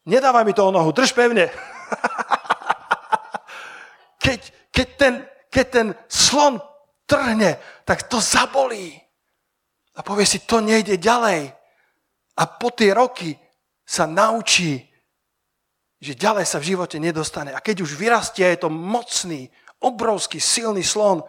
Nedávaj 0.06 0.46
mi 0.46 0.54
to 0.54 0.68
o 0.68 0.72
nohu, 0.72 0.92
drž 0.92 1.16
pevne. 1.16 1.48
keď, 4.24 4.39
keď, 4.72 4.88
ten, 5.00 5.13
keď 5.48 5.66
ten 5.70 5.88
slon 6.12 6.60
trhne, 7.08 7.56
tak 7.88 8.12
to 8.12 8.20
zabolí. 8.20 9.00
A 9.96 10.02
povie 10.02 10.28
si, 10.28 10.44
to 10.44 10.60
nejde 10.60 11.00
ďalej. 11.00 11.54
A 12.36 12.44
po 12.50 12.74
tie 12.74 12.92
roky 12.92 13.38
sa 13.86 14.10
naučí 14.10 14.94
že 16.04 16.20
ďalej 16.20 16.44
sa 16.44 16.60
v 16.60 16.76
živote 16.76 17.00
nedostane. 17.00 17.56
A 17.56 17.63
keď 17.63 17.88
už 17.88 17.96
vyrastie, 17.96 18.44
je 18.44 18.68
to 18.68 18.68
mocný, 18.68 19.48
obrovský, 19.80 20.44
silný 20.44 20.84
slon, 20.84 21.24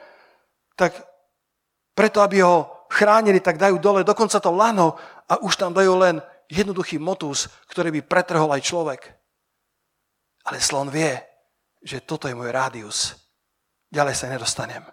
tak 0.74 0.98
preto, 1.94 2.18
aby 2.18 2.42
ho 2.42 2.82
chránili, 2.90 3.38
tak 3.38 3.54
dajú 3.54 3.78
dole 3.78 4.02
dokonca 4.02 4.42
to 4.42 4.50
lano 4.50 4.98
a 5.30 5.38
už 5.46 5.54
tam 5.54 5.70
dajú 5.70 5.94
len 5.94 6.18
jednoduchý 6.54 7.02
motus, 7.02 7.50
ktorý 7.66 7.90
by 7.98 8.00
pretrhol 8.06 8.50
aj 8.54 8.62
človek. 8.62 9.02
Ale 10.44 10.60
slon 10.60 10.92
vie, 10.92 11.18
že 11.82 12.04
toto 12.04 12.28
je 12.28 12.36
môj 12.36 12.54
rádius. 12.54 13.18
Ďalej 13.90 14.14
sa 14.14 14.30
nedostanem. 14.30 14.84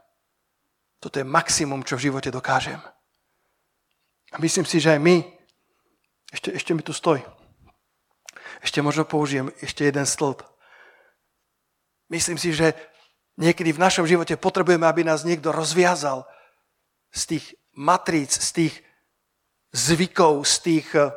Toto 1.02 1.18
je 1.18 1.26
maximum, 1.26 1.82
čo 1.86 1.98
v 1.98 2.10
živote 2.10 2.30
dokážem. 2.34 2.78
A 4.32 4.38
myslím 4.40 4.66
si, 4.66 4.80
že 4.80 4.96
aj 4.96 5.02
my, 5.02 5.18
ešte, 6.32 6.50
ešte 6.56 6.72
mi 6.72 6.86
tu 6.86 6.96
stoj, 6.96 7.20
ešte 8.62 8.80
možno 8.80 9.04
použijem 9.04 9.50
ešte 9.60 9.84
jeden 9.84 10.06
stĺp. 10.06 10.46
Myslím 12.12 12.38
si, 12.38 12.54
že 12.54 12.78
niekedy 13.40 13.74
v 13.74 13.82
našom 13.82 14.06
živote 14.06 14.38
potrebujeme, 14.38 14.86
aby 14.86 15.02
nás 15.02 15.26
niekto 15.26 15.50
rozviazal 15.50 16.28
z 17.12 17.36
tých 17.36 17.46
matríc, 17.74 18.32
z 18.32 18.50
tých 18.52 18.74
zvykov, 19.74 20.44
z 20.46 20.56
tých 20.60 20.88
eh, 20.96 21.10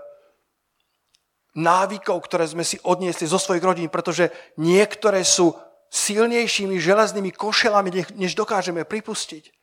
návykov, 1.55 2.19
ktoré 2.27 2.45
sme 2.51 2.67
si 2.67 2.77
odniesli 2.83 3.31
zo 3.31 3.39
svojich 3.39 3.63
rodín, 3.63 3.89
pretože 3.89 4.31
niektoré 4.59 5.23
sú 5.23 5.55
silnejšími 5.91 6.79
železnými 6.83 7.31
košelami, 7.31 8.19
než 8.19 8.35
dokážeme 8.35 8.83
pripustiť. 8.83 9.55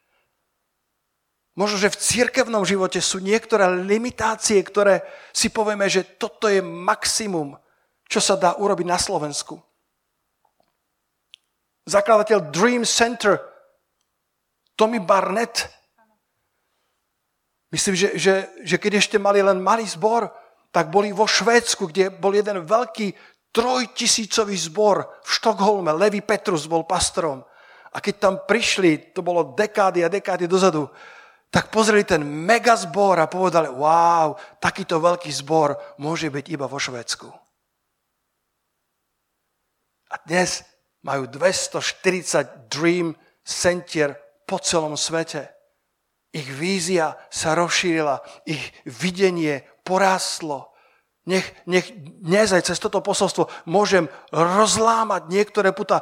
Možno, 1.60 1.75
že 1.75 1.91
v 1.91 1.99
cirkevnom 1.99 2.63
živote 2.63 3.04
sú 3.04 3.19
niektoré 3.19 3.67
limitácie, 3.84 4.63
ktoré 4.63 5.04
si 5.36 5.51
povieme, 5.51 5.91
že 5.91 6.08
toto 6.15 6.47
je 6.47 6.63
maximum 6.63 7.60
čo 8.12 8.19
sa 8.19 8.36
dá 8.36 8.60
urobiť 8.60 8.84
na 8.84 8.99
Slovensku. 8.99 9.56
Zakladateľ 11.88 12.51
Dream 12.51 12.84
Center, 12.84 13.39
Tommy 14.75 14.99
Barnett, 14.99 15.71
myslím, 17.71 17.95
že, 17.95 18.19
že, 18.19 18.34
že 18.67 18.75
keď 18.75 18.99
ešte 18.99 19.15
mali 19.15 19.39
len 19.39 19.63
malý 19.63 19.88
zbor, 19.88 20.27
tak 20.71 20.88
boli 20.88 21.12
vo 21.12 21.27
Švédsku, 21.27 21.91
kde 21.91 22.10
bol 22.15 22.31
jeden 22.31 22.63
veľký 22.63 23.13
trojtisícový 23.51 24.55
zbor 24.55 25.03
v 25.21 25.29
Štokholme. 25.29 25.91
Levi 25.91 26.23
Petrus 26.23 26.65
bol 26.65 26.88
pastorom. 26.88 27.43
A 27.91 27.99
keď 27.99 28.15
tam 28.17 28.36
prišli, 28.47 29.12
to 29.12 29.19
bolo 29.19 29.51
dekády 29.51 30.07
a 30.07 30.07
dekády 30.07 30.47
dozadu, 30.47 30.88
tak 31.51 31.67
pozreli 31.67 32.07
ten 32.07 32.23
mega 32.23 32.79
zbor 32.79 33.19
a 33.19 33.27
povedali, 33.27 33.67
wow, 33.67 34.39
takýto 34.63 35.03
veľký 35.03 35.27
zbor 35.43 35.75
môže 35.99 36.31
byť 36.31 36.45
iba 36.47 36.63
vo 36.63 36.79
Švédsku. 36.79 37.27
A 40.12 40.15
dnes 40.23 40.63
majú 41.03 41.27
240 41.27 42.71
Dream 42.71 43.12
Center 43.43 44.15
po 44.47 44.63
celom 44.63 44.95
svete. 44.95 45.51
Ich 46.31 46.47
vízia 46.47 47.19
sa 47.27 47.51
rozšírila, 47.60 48.23
ich 48.47 48.71
videnie 48.88 49.67
porástlo. 49.84 50.72
Nech, 51.30 51.46
nech 51.70 51.93
dnes 52.22 52.49
aj 52.49 52.66
cez 52.66 52.82
toto 52.82 52.97
posolstvo 53.05 53.45
môžem 53.70 54.10
rozlámať 54.34 55.30
niektoré 55.30 55.70
puta. 55.70 56.01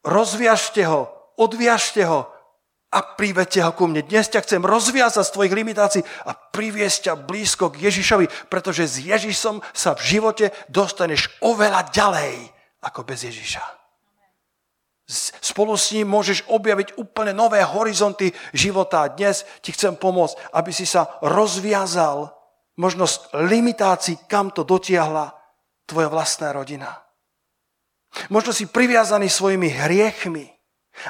Rozviažte 0.00 0.80
ho, 0.88 1.12
odviažte 1.36 2.08
ho 2.08 2.30
a 2.88 2.98
privedte 3.02 3.60
ho 3.60 3.74
ku 3.76 3.84
mne. 3.84 4.00
Dnes 4.06 4.32
ťa 4.32 4.40
chcem 4.46 4.62
rozviazať 4.64 5.28
z 5.28 5.34
tvojich 5.34 5.52
limitácií 5.52 6.02
a 6.24 6.32
priviesť 6.32 6.98
ťa 7.10 7.14
blízko 7.20 7.68
k 7.68 7.84
Ježišovi, 7.84 8.48
pretože 8.48 8.88
s 8.88 8.96
Ježišom 9.04 9.60
sa 9.76 9.92
v 9.92 10.16
živote 10.16 10.46
dostaneš 10.72 11.28
oveľa 11.44 11.92
ďalej 11.92 12.48
ako 12.80 13.04
bez 13.04 13.28
Ježiša. 13.28 13.64
Spolu 15.38 15.78
s 15.78 15.94
ním 15.94 16.10
môžeš 16.10 16.50
objaviť 16.50 16.98
úplne 16.98 17.30
nové 17.30 17.62
horizonty 17.62 18.34
života. 18.50 19.06
Dnes 19.06 19.46
ti 19.62 19.70
chcem 19.70 19.94
pomôcť, 19.94 20.50
aby 20.50 20.74
si 20.74 20.82
sa 20.82 21.18
rozviazal 21.22 22.35
možnosť 22.76 23.32
limitácií, 23.48 24.28
kam 24.28 24.52
to 24.52 24.64
dotiahla 24.64 25.32
tvoja 25.88 26.08
vlastná 26.12 26.52
rodina. 26.52 26.92
Možno 28.28 28.52
si 28.52 28.68
priviazaný 28.68 29.28
svojimi 29.28 29.68
hriechmi 29.68 30.48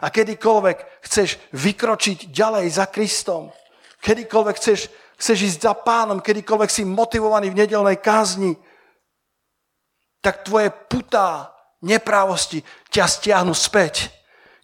a 0.02 0.10
kedykoľvek 0.10 1.06
chceš 1.06 1.38
vykročiť 1.54 2.34
ďalej 2.34 2.66
za 2.70 2.86
Kristom, 2.90 3.54
kedykoľvek 4.02 4.56
chceš, 4.58 4.90
chceš 5.18 5.38
ísť 5.54 5.60
za 5.62 5.74
pánom, 5.78 6.18
kedykoľvek 6.18 6.70
si 6.70 6.82
motivovaný 6.82 7.54
v 7.54 7.60
nedelnej 7.62 7.98
kázni, 8.02 8.58
tak 10.18 10.42
tvoje 10.42 10.74
putá 10.90 11.54
neprávosti 11.86 12.62
ťa 12.90 13.04
stiahnu 13.06 13.54
späť. 13.54 14.10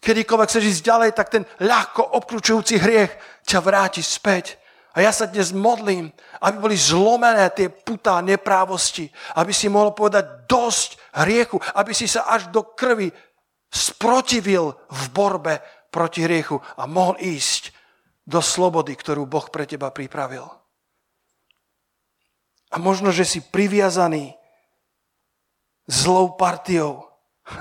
Kedykoľvek 0.02 0.48
chceš 0.50 0.64
ísť 0.66 0.82
ďalej, 0.82 1.10
tak 1.14 1.30
ten 1.30 1.46
ľahko 1.62 2.18
obklúčujúci 2.18 2.82
hriech 2.82 3.14
ťa 3.46 3.58
vráti 3.62 4.02
späť. 4.02 4.58
A 4.92 5.00
ja 5.00 5.08
sa 5.08 5.24
dnes 5.24 5.56
modlím, 5.56 6.12
aby 6.44 6.56
boli 6.60 6.76
zlomené 6.76 7.48
tie 7.56 7.72
putá 7.72 8.20
neprávosti, 8.20 9.08
aby 9.40 9.48
si 9.48 9.72
mohol 9.72 9.96
povedať 9.96 10.44
dosť 10.44 10.90
hriechu, 11.24 11.56
aby 11.72 11.92
si 11.96 12.04
sa 12.04 12.28
až 12.28 12.52
do 12.52 12.60
krvi 12.76 13.08
sprotivil 13.72 14.76
v 14.76 15.02
borbe 15.16 15.64
proti 15.88 16.28
hriechu 16.28 16.60
a 16.76 16.84
mohol 16.84 17.16
ísť 17.16 17.72
do 18.28 18.44
slobody, 18.44 18.92
ktorú 18.92 19.24
Boh 19.24 19.48
pre 19.48 19.64
teba 19.64 19.88
pripravil. 19.88 20.44
A 22.72 22.76
možno, 22.76 23.12
že 23.12 23.24
si 23.24 23.40
priviazaný 23.40 24.36
zlou 25.88 26.36
partiou. 26.36 27.04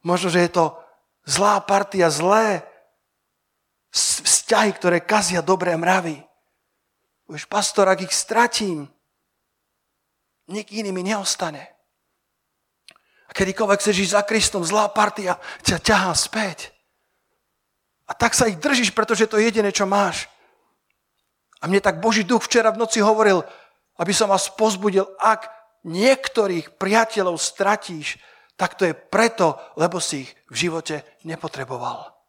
Možno, 0.00 0.32
že 0.32 0.40
je 0.48 0.52
to 0.56 0.80
zlá 1.28 1.60
partia, 1.60 2.08
zlé 2.08 2.64
vzťahy, 3.92 4.70
ktoré 4.80 5.04
kazia 5.04 5.44
dobré 5.44 5.76
mravy. 5.76 6.29
Už 7.30 7.46
pastor, 7.46 7.86
ak 7.86 8.02
ich 8.02 8.10
stratím, 8.10 8.90
nik 10.50 10.74
iný 10.74 10.90
mi 10.90 11.06
neostane. 11.06 11.62
A 13.26 13.30
kedykoľvek 13.30 13.78
chceš 13.78 14.10
za 14.10 14.26
Kristom, 14.26 14.66
zlá 14.66 14.90
partia 14.90 15.38
ťa 15.62 15.78
ťahá 15.78 16.10
späť. 16.18 16.74
A 18.10 18.18
tak 18.18 18.34
sa 18.34 18.50
ich 18.50 18.58
držíš, 18.58 18.90
pretože 18.90 19.30
to 19.30 19.38
je 19.38 19.46
jediné, 19.46 19.70
čo 19.70 19.86
máš. 19.86 20.26
A 21.62 21.70
mne 21.70 21.78
tak 21.78 22.02
Boží 22.02 22.26
duch 22.26 22.42
včera 22.42 22.74
v 22.74 22.82
noci 22.82 22.98
hovoril, 22.98 23.46
aby 24.02 24.10
som 24.10 24.26
vás 24.26 24.50
pozbudil, 24.50 25.06
ak 25.22 25.46
niektorých 25.86 26.74
priateľov 26.82 27.38
stratíš, 27.38 28.18
tak 28.58 28.74
to 28.74 28.90
je 28.90 28.94
preto, 28.98 29.54
lebo 29.78 30.02
si 30.02 30.26
ich 30.26 30.30
v 30.50 30.66
živote 30.66 31.06
nepotreboval. 31.22 32.19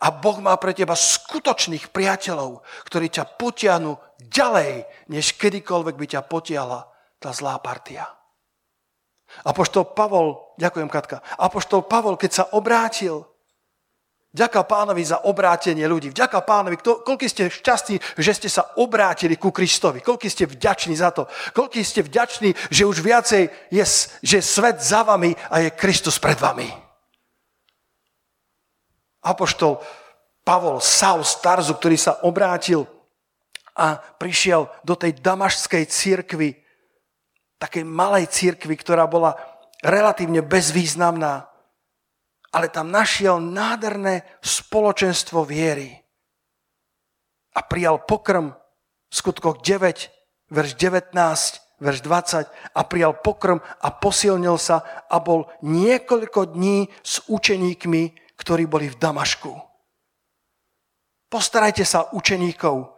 A 0.00 0.12
Boh 0.12 0.38
má 0.44 0.54
pre 0.60 0.76
teba 0.76 0.92
skutočných 0.92 1.88
priateľov, 1.90 2.60
ktorí 2.86 3.08
ťa 3.08 3.36
potiahnu 3.40 3.96
ďalej, 4.20 4.84
než 5.08 5.34
kedykoľvek 5.40 5.94
by 5.96 6.06
ťa 6.06 6.20
potiahla 6.28 6.86
tá 7.16 7.32
zlá 7.32 7.56
partia. 7.58 8.06
Apoštol 9.46 9.94
Pavol, 9.94 10.56
ďakujem 10.58 10.90
Katka, 10.90 11.22
Apoštol 11.38 11.86
Pavol, 11.86 12.18
keď 12.18 12.30
sa 12.30 12.44
obrátil, 12.52 13.30
Ďaká 14.30 14.62
pánovi 14.62 15.02
za 15.02 15.26
obrátenie 15.26 15.90
ľudí. 15.90 16.14
Vďaka 16.14 16.46
pánovi, 16.46 16.78
koľko 16.78 17.26
ste 17.26 17.50
šťastní, 17.50 17.98
že 18.14 18.30
ste 18.30 18.46
sa 18.46 18.78
obrátili 18.78 19.34
ku 19.34 19.50
Kristovi. 19.50 19.98
Koľko 20.06 20.30
ste 20.30 20.46
vďační 20.46 20.94
za 20.94 21.10
to. 21.10 21.26
Koľko 21.50 21.82
ste 21.82 22.06
vďační, 22.06 22.54
že 22.70 22.86
už 22.86 23.02
viacej 23.02 23.50
je, 23.74 23.84
že 24.22 24.38
svet 24.38 24.78
za 24.78 25.02
vami 25.02 25.34
a 25.50 25.66
je 25.66 25.74
Kristus 25.74 26.22
pred 26.22 26.38
vami. 26.38 26.70
Apoštol 29.24 29.80
Pavol, 30.44 30.80
Saul 30.80 31.22
z 31.24 31.34
Tarzu, 31.44 31.76
ktorý 31.76 31.96
sa 32.00 32.20
obrátil 32.24 32.88
a 33.76 33.96
prišiel 33.96 34.66
do 34.82 34.96
tej 34.96 35.20
damašskej 35.20 35.84
církvy, 35.86 36.56
takej 37.60 37.84
malej 37.84 38.28
církvy, 38.32 38.74
ktorá 38.76 39.04
bola 39.04 39.36
relatívne 39.84 40.40
bezvýznamná 40.40 41.50
ale 42.50 42.66
tam 42.68 42.90
našiel 42.90 43.38
nádherné 43.38 44.26
spoločenstvo 44.42 45.46
viery. 45.46 45.94
A 47.54 47.62
prijal 47.66 48.02
pokrm 48.02 48.54
v 49.10 49.14
skutkoch 49.14 49.62
9, 49.62 50.50
verš 50.50 50.70
19, 50.78 51.14
verš 51.82 51.98
20 52.02 52.46
a 52.74 52.80
prijal 52.86 53.18
pokrm 53.18 53.58
a 53.58 53.88
posilnil 53.94 54.58
sa 54.58 54.82
a 55.06 55.18
bol 55.22 55.50
niekoľko 55.62 56.54
dní 56.54 56.90
s 57.02 57.22
učeníkmi, 57.26 58.29
ktorí 58.40 58.64
boli 58.64 58.88
v 58.88 58.96
Damašku. 58.96 59.52
Postarajte 61.28 61.84
sa 61.84 62.08
učeníkov. 62.16 62.96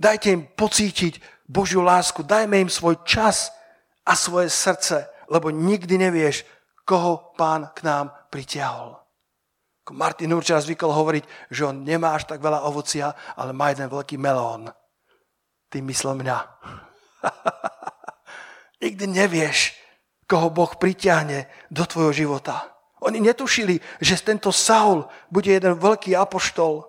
Dajte 0.00 0.32
im 0.32 0.42
pocítiť 0.48 1.44
Božiu 1.44 1.84
lásku. 1.84 2.24
Dajme 2.24 2.64
im 2.64 2.70
svoj 2.72 3.04
čas 3.04 3.52
a 4.02 4.16
svoje 4.16 4.48
srdce, 4.48 5.06
lebo 5.28 5.52
nikdy 5.52 6.00
nevieš, 6.00 6.48
koho 6.88 7.36
pán 7.36 7.68
k 7.76 7.84
nám 7.84 8.10
pritiahol. 8.32 8.96
Martin 9.92 10.36
Urča 10.36 10.60
zvykol 10.60 10.92
hovoriť, 10.92 11.24
že 11.48 11.64
on 11.64 11.84
nemá 11.84 12.12
až 12.12 12.28
tak 12.28 12.44
veľa 12.44 12.64
ovocia, 12.68 13.12
ale 13.36 13.56
má 13.56 13.72
jeden 13.72 13.88
veľký 13.88 14.20
melón. 14.20 14.68
Ty 15.72 15.80
myslel 15.80 16.16
mňa. 16.20 16.36
Nikdy 18.84 19.04
nevieš, 19.08 19.76
koho 20.28 20.52
Boh 20.52 20.68
pritiahne 20.76 21.48
do 21.72 21.88
tvojho 21.88 22.12
života. 22.12 22.77
Oni 23.04 23.22
netušili, 23.22 23.78
že 24.02 24.18
tento 24.18 24.50
Saul 24.50 25.06
bude 25.30 25.54
jeden 25.54 25.78
veľký 25.78 26.18
apoštol. 26.18 26.82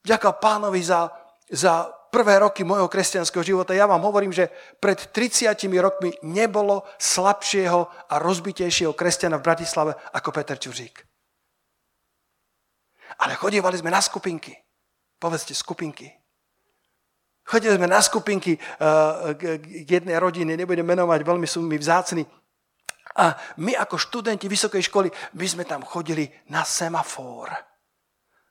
Ďaká 0.00 0.32
pánovi 0.40 0.80
za, 0.80 1.12
za 1.52 1.92
prvé 2.10 2.42
roky 2.42 2.64
mojho 2.66 2.90
kresťanského 2.90 3.44
života, 3.44 3.76
ja 3.76 3.86
vám 3.86 4.02
hovorím, 4.02 4.34
že 4.34 4.50
pred 4.82 4.98
30 4.98 5.54
rokmi 5.78 6.10
nebolo 6.26 6.82
slabšieho 6.98 8.10
a 8.10 8.14
rozbitejšieho 8.18 8.96
kresťana 8.96 9.38
v 9.38 9.46
Bratislave 9.46 9.92
ako 10.16 10.28
Peter 10.34 10.58
Čuřík. 10.58 11.06
Ale 13.20 13.36
chodívali 13.38 13.78
sme 13.78 13.92
na 13.92 14.02
skupinky. 14.02 14.56
Povedzte, 15.20 15.54
skupinky. 15.54 16.08
Chodili 17.44 17.76
sme 17.76 17.90
na 17.90 18.00
skupinky 18.00 18.56
uh, 18.56 19.34
k 19.34 19.88
jednej 19.88 20.16
rodine, 20.22 20.54
nebudem 20.54 20.86
menovať, 20.86 21.20
veľmi 21.26 21.46
sú 21.50 21.60
mi 21.66 21.76
vzácni. 21.76 22.22
A 23.18 23.34
my 23.58 23.74
ako 23.74 23.98
študenti 23.98 24.46
vysokej 24.46 24.86
školy, 24.86 25.08
my 25.34 25.46
sme 25.46 25.64
tam 25.66 25.82
chodili 25.82 26.30
na 26.54 26.62
semafor. 26.62 27.50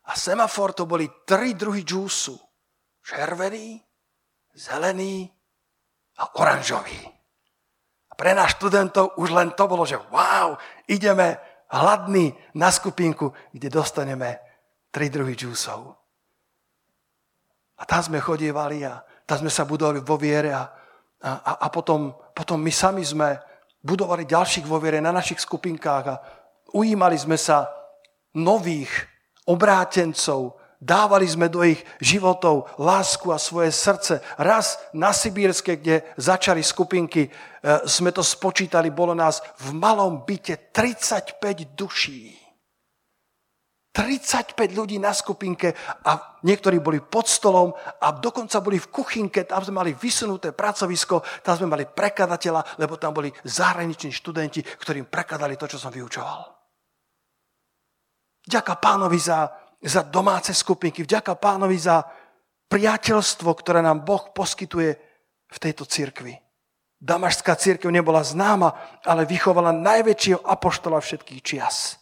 A 0.09 0.11
semafor 0.17 0.75
to 0.75 0.83
boli 0.83 1.07
tri 1.23 1.55
druhy 1.55 1.85
džúsu 1.85 2.35
červený, 3.09 3.79
zelený 4.53 5.25
a 6.19 6.23
oranžový. 6.35 6.99
A 8.09 8.13
pre 8.13 8.35
nás 8.35 8.53
študentov 8.59 9.15
už 9.15 9.31
len 9.31 9.55
to 9.55 9.65
bolo, 9.65 9.87
že 9.87 9.97
wow, 10.11 10.59
ideme 10.85 11.39
hladný 11.71 12.33
na 12.57 12.69
skupinku, 12.69 13.31
kde 13.53 13.69
dostaneme 13.69 14.39
tri 14.91 15.07
druhy 15.07 15.37
džúsov. 15.37 15.95
A 17.79 17.87
tam 17.87 18.03
sme 18.03 18.19
chodievali 18.19 18.83
a 18.83 18.99
tam 19.23 19.45
sme 19.45 19.51
sa 19.53 19.63
budovali 19.63 20.03
vo 20.03 20.19
viere 20.19 20.51
a, 20.51 20.67
a, 21.23 21.63
a 21.63 21.67
potom, 21.71 22.11
potom 22.35 22.59
my 22.59 22.73
sami 22.73 23.05
sme 23.05 23.48
budovali 23.83 24.27
ďalších 24.27 24.67
vo 24.67 24.79
viere 24.79 24.99
na 24.99 25.11
našich 25.11 25.43
skupinkách 25.43 26.05
a 26.07 26.19
ujímali 26.75 27.15
sme 27.15 27.39
sa 27.39 27.71
nových 28.35 28.91
obrátencov, 29.49 30.59
Dávali 30.79 31.27
sme 31.27 31.51
do 31.51 31.59
ich 31.59 31.83
životov 31.99 32.71
lásku 32.79 33.27
a 33.35 33.35
svoje 33.35 33.67
srdce. 33.67 34.23
Raz 34.39 34.79
na 34.95 35.11
Sibírske, 35.11 35.75
kde 35.75 36.07
začali 36.15 36.63
skupinky, 36.63 37.27
e, 37.27 37.29
sme 37.83 38.15
to 38.15 38.23
spočítali, 38.23 38.87
bolo 38.87 39.11
nás 39.11 39.43
v 39.59 39.75
malom 39.75 40.23
byte 40.23 40.71
35 40.71 41.75
duší. 41.75 42.38
35 43.89 44.55
ľudí 44.77 45.01
na 45.01 45.11
skupinke 45.11 45.73
a 46.05 46.39
niektorí 46.45 46.77
boli 46.77 47.01
pod 47.01 47.25
stolom 47.25 47.73
a 47.73 48.13
dokonca 48.13 48.61
boli 48.61 48.77
v 48.77 48.91
kuchynke, 48.93 49.49
tam 49.49 49.65
sme 49.65 49.81
mali 49.81 49.91
vysunuté 49.97 50.53
pracovisko, 50.53 51.25
tam 51.41 51.57
sme 51.57 51.73
mali 51.73 51.89
prekladateľa, 51.89 52.77
lebo 52.77 53.01
tam 53.01 53.17
boli 53.17 53.33
zahraniční 53.43 54.13
študenti, 54.13 54.61
ktorým 54.61 55.09
prekladali 55.09 55.57
to, 55.57 55.65
čo 55.65 55.81
som 55.81 55.89
vyučoval. 55.89 56.45
Ďaká 58.45 58.77
pánovi 58.77 59.19
za 59.19 59.49
za 59.83 60.03
domáce 60.03 60.51
skupinky, 60.51 61.03
vďaka 61.03 61.39
pánovi 61.39 61.79
za 61.79 62.03
priateľstvo, 62.67 63.47
ktoré 63.55 63.79
nám 63.79 64.03
Boh 64.03 64.35
poskytuje 64.35 64.91
v 65.49 65.57
tejto 65.57 65.87
cirkvi. 65.87 66.35
Damašská 66.99 67.55
církev 67.55 67.87
nebola 67.87 68.19
známa, 68.19 68.99
ale 69.07 69.23
vychovala 69.23 69.71
najväčšieho 69.71 70.43
apoštola 70.43 70.99
všetkých 70.99 71.41
čias. 71.41 71.95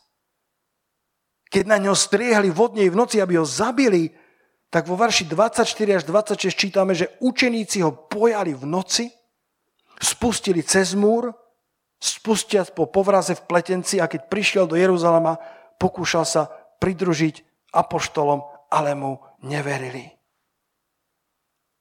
Keď 1.48 1.64
na 1.64 1.78
ňo 1.80 1.96
striehali 1.96 2.52
vodnej 2.52 2.92
v 2.92 3.00
noci, 3.00 3.24
aby 3.24 3.40
ho 3.40 3.48
zabili, 3.48 4.12
tak 4.68 4.88
vo 4.88 5.00
verši 5.00 5.32
24 5.32 5.64
až 5.96 6.04
26 6.04 6.52
čítame, 6.52 6.92
že 6.92 7.16
učeníci 7.24 7.82
ho 7.88 7.92
pojali 7.96 8.52
v 8.52 8.64
noci, 8.68 9.08
spustili 9.98 10.60
cez 10.60 10.92
múr, 10.92 11.32
spustiac 11.98 12.76
po 12.76 12.86
povraze 12.92 13.34
v 13.34 13.46
pletenci 13.48 13.98
a 13.98 14.12
keď 14.12 14.28
prišiel 14.28 14.66
do 14.68 14.76
Jeruzalema, 14.76 15.40
pokúšal 15.80 16.28
sa 16.28 16.52
pridružiť 16.78 17.42
apoštolom, 17.74 18.44
ale 18.70 18.94
mu 18.94 19.18
neverili. 19.42 20.18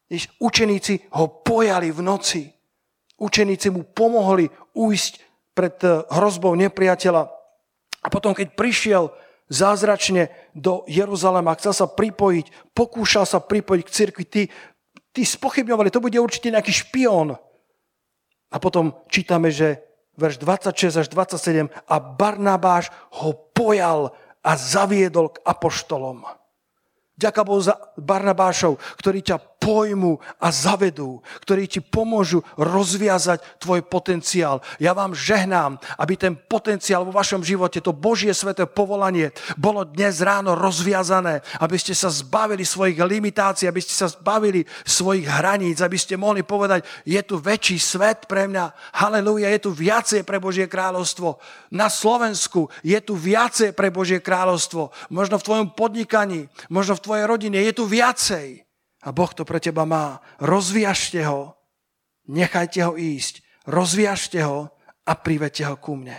Když 0.07 0.39
učeníci 0.39 1.11
ho 1.19 1.27
pojali 1.43 1.91
v 1.91 2.01
noci. 2.03 2.43
Učeníci 3.19 3.75
mu 3.75 3.83
pomohli 3.83 4.47
ujsť 4.77 5.12
pred 5.57 5.77
eh, 5.83 6.07
hrozbou 6.12 6.55
nepriateľa. 6.55 7.23
A 8.05 8.07
potom, 8.07 8.31
keď 8.31 8.55
prišiel 8.55 9.11
zázračne 9.47 10.31
do 10.55 10.83
Jeruzalema, 10.91 11.55
chcel 11.59 11.75
sa 11.75 11.87
pripojiť, 11.87 12.75
pokúšal 12.75 13.27
sa 13.27 13.39
pripojiť 13.39 13.83
k 13.87 13.95
cirkvi, 13.95 14.25
tí, 14.27 14.43
tí 15.15 15.23
spochybňovali, 15.23 15.95
to 15.95 16.03
bude 16.03 16.19
určite 16.19 16.51
nejaký 16.51 16.73
špión. 16.75 17.39
A 18.51 18.57
potom 18.63 18.95
čítame, 19.11 19.51
že 19.51 19.83
verš 20.19 20.41
26 20.43 21.03
až 21.03 21.07
27, 21.11 21.69
a 21.71 21.97
Barnabáš 22.01 22.91
ho 23.23 23.35
pojal 23.53 24.15
a 24.43 24.53
zaviedol 24.55 25.35
k 25.35 25.43
apoštolom. 25.43 26.25
Ďaká 27.17 27.49
Bohu 27.49 27.64
za 27.64 27.81
Barnabášov, 27.97 28.77
ktorí 29.01 29.25
ťa 29.25 29.57
pojmu 29.57 30.21
a 30.37 30.53
zavedú, 30.53 31.25
ktorí 31.43 31.64
ti 31.67 31.81
pomôžu 31.81 32.45
rozviazať 32.55 33.41
tvoj 33.59 33.89
potenciál. 33.89 34.61
Ja 34.77 34.93
vám 34.93 35.17
žehnám, 35.17 35.81
aby 35.97 36.14
ten 36.14 36.37
potenciál 36.37 37.09
vo 37.09 37.17
vašom 37.17 37.41
živote, 37.41 37.81
to 37.81 37.97
Božie 37.97 38.31
sveté 38.37 38.69
povolanie, 38.69 39.33
bolo 39.57 39.89
dnes 39.89 40.21
ráno 40.21 40.53
rozviazané, 40.55 41.41
aby 41.59 41.77
ste 41.81 41.97
sa 41.97 42.12
zbavili 42.12 42.69
svojich 42.69 43.01
limitácií, 43.01 43.64
aby 43.67 43.81
ste 43.81 43.97
sa 43.97 44.12
zbavili 44.12 44.69
svojich 44.85 45.25
hraníc, 45.25 45.81
aby 45.81 45.97
ste 45.97 46.21
mohli 46.21 46.45
povedať, 46.45 46.85
je 47.09 47.19
tu 47.25 47.41
väčší 47.41 47.81
svet 47.81 48.29
pre 48.29 48.47
mňa, 48.47 48.93
halleluja, 48.93 49.51
je 49.57 49.61
tu 49.67 49.71
viacej 49.73 50.23
pre 50.23 50.37
Božie 50.37 50.69
kráľovstvo. 50.69 51.41
Na 51.73 51.89
Slovensku 51.89 52.69
je 52.85 53.01
tu 53.01 53.17
viacej 53.17 53.73
pre 53.73 53.89
Božie 53.89 54.21
kráľovstvo. 54.21 54.93
Možno 55.11 55.41
v 55.41 55.47
tvojom 55.49 55.69
podnikaní, 55.73 56.47
možno 56.69 56.95
v 56.95 57.05
tvojej 57.07 57.25
rodine, 57.31 57.63
je 57.63 57.71
tu 57.71 57.87
viacej. 57.87 58.67
A 59.07 59.09
Boh 59.15 59.31
to 59.31 59.47
pre 59.47 59.63
teba 59.63 59.87
má. 59.87 60.19
Rozviažte 60.43 61.23
ho, 61.23 61.55
nechajte 62.27 62.83
ho 62.83 62.99
ísť, 62.99 63.47
rozviažte 63.71 64.43
ho 64.43 64.75
a 65.07 65.13
privete 65.15 65.63
ho 65.63 65.79
ku 65.79 65.95
mne. 65.95 66.19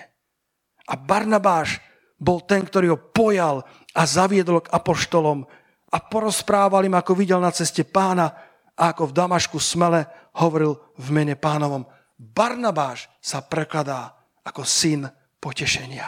A 0.87 0.95
Barnabáš 0.95 1.83
bol 2.15 2.47
ten, 2.47 2.63
ktorý 2.63 2.95
ho 2.95 2.99
pojal 3.11 3.67
a 3.91 4.01
zaviedol 4.07 4.63
k 4.63 4.71
apoštolom 4.71 5.43
a 5.91 5.97
porozprával 5.99 6.87
im, 6.87 6.95
ako 6.95 7.11
videl 7.11 7.43
na 7.43 7.51
ceste 7.51 7.83
pána 7.83 8.31
a 8.71 8.95
ako 8.95 9.11
v 9.11 9.15
Damašku 9.19 9.59
smele 9.59 10.07
hovoril 10.39 10.79
v 10.95 11.07
mene 11.11 11.35
pánovom. 11.35 11.83
Barnabáš 12.15 13.11
sa 13.19 13.43
prekladá 13.43 14.15
ako 14.47 14.63
syn 14.63 15.03
potešenia. 15.43 16.07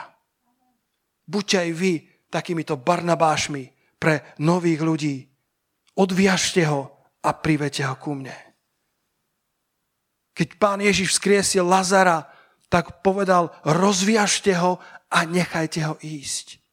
Buďte 1.28 1.68
aj 1.68 1.72
vy 1.76 1.92
takýmito 2.32 2.80
Barnabášmi 2.80 3.79
pre 4.00 4.24
nových 4.40 4.82
ľudí. 4.82 5.16
Odviažte 6.00 6.64
ho 6.72 6.88
a 7.20 7.30
privete 7.36 7.84
ho 7.84 7.96
ku 8.00 8.16
mne. 8.16 8.36
Keď 10.32 10.56
pán 10.56 10.80
Ježiš 10.80 11.20
vzkriesil 11.20 11.68
Lazara, 11.68 12.32
tak 12.72 13.04
povedal, 13.04 13.52
rozviažte 13.68 14.56
ho 14.56 14.80
a 15.12 15.28
nechajte 15.28 15.84
ho 15.84 16.00
ísť. 16.00 16.64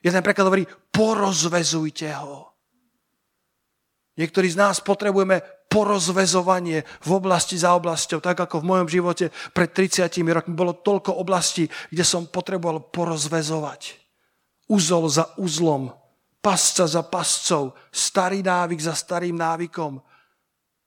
Jeden 0.00 0.24
preklad 0.24 0.48
hovorí, 0.48 0.64
porozvezujte 0.88 2.08
ho. 2.16 2.48
Niektorí 4.16 4.48
z 4.48 4.56
nás 4.56 4.80
potrebujeme 4.80 5.44
porozvezovanie 5.68 6.82
v 7.04 7.10
oblasti 7.14 7.60
za 7.60 7.76
oblasťou, 7.78 8.18
tak 8.24 8.40
ako 8.40 8.64
v 8.64 8.68
mojom 8.74 8.88
živote 8.90 9.30
pred 9.54 9.70
30 9.70 10.10
rokmi 10.32 10.56
bolo 10.56 10.74
toľko 10.80 11.20
oblastí, 11.20 11.68
kde 11.92 12.02
som 12.02 12.26
potreboval 12.26 12.90
porozvezovať. 12.90 14.00
Uzol 14.66 15.06
za 15.12 15.30
uzlom, 15.38 15.94
pasca 16.40 16.88
za 16.88 17.04
pascou, 17.04 17.76
starý 17.92 18.40
návyk 18.40 18.80
za 18.80 18.96
starým 18.96 19.36
návykom, 19.36 20.00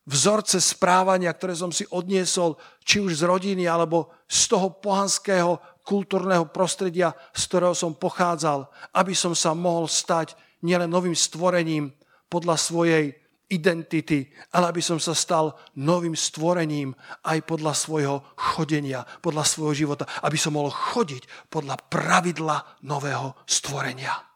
vzorce 0.03 0.59
správania, 0.59 1.31
ktoré 1.31 1.55
som 1.55 1.71
si 1.71 1.87
odniesol, 1.87 2.59
či 2.83 2.99
už 2.99 3.23
z 3.23 3.23
rodiny, 3.23 3.63
alebo 3.69 4.11
z 4.27 4.51
toho 4.51 4.75
pohanského 4.81 5.61
kultúrneho 5.83 6.47
prostredia, 6.51 7.15
z 7.31 7.41
ktorého 7.47 7.75
som 7.75 7.95
pochádzal, 7.95 8.67
aby 8.95 9.15
som 9.15 9.31
sa 9.31 9.55
mohol 9.55 9.87
stať 9.87 10.35
nielen 10.63 10.91
novým 10.91 11.15
stvorením 11.15 11.91
podľa 12.27 12.55
svojej 12.59 13.15
identity, 13.51 14.31
ale 14.55 14.73
aby 14.73 14.81
som 14.81 14.97
sa 14.97 15.13
stal 15.13 15.53
novým 15.77 16.17
stvorením 16.17 16.95
aj 17.27 17.45
podľa 17.45 17.73
svojho 17.75 18.15
chodenia, 18.33 19.05
podľa 19.21 19.45
svojho 19.45 19.75
života, 19.85 20.09
aby 20.25 20.39
som 20.39 20.57
mohol 20.57 20.73
chodiť 20.73 21.51
podľa 21.51 21.77
pravidla 21.91 22.81
nového 22.87 23.37
stvorenia. 23.45 24.32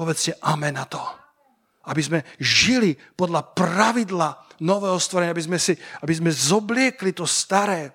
Povedzte 0.00 0.32
amen 0.40 0.80
na 0.80 0.88
to. 0.88 1.04
Aby 1.92 2.00
sme 2.00 2.18
žili 2.40 2.96
podľa 2.96 3.52
pravidla 3.52 4.32
nového 4.64 4.96
stvorenia, 4.96 5.36
aby 5.36 5.44
sme, 5.44 5.60
si, 5.60 5.76
aby 6.00 6.14
sme 6.16 6.32
zobliekli 6.32 7.12
to 7.12 7.28
staré. 7.28 7.92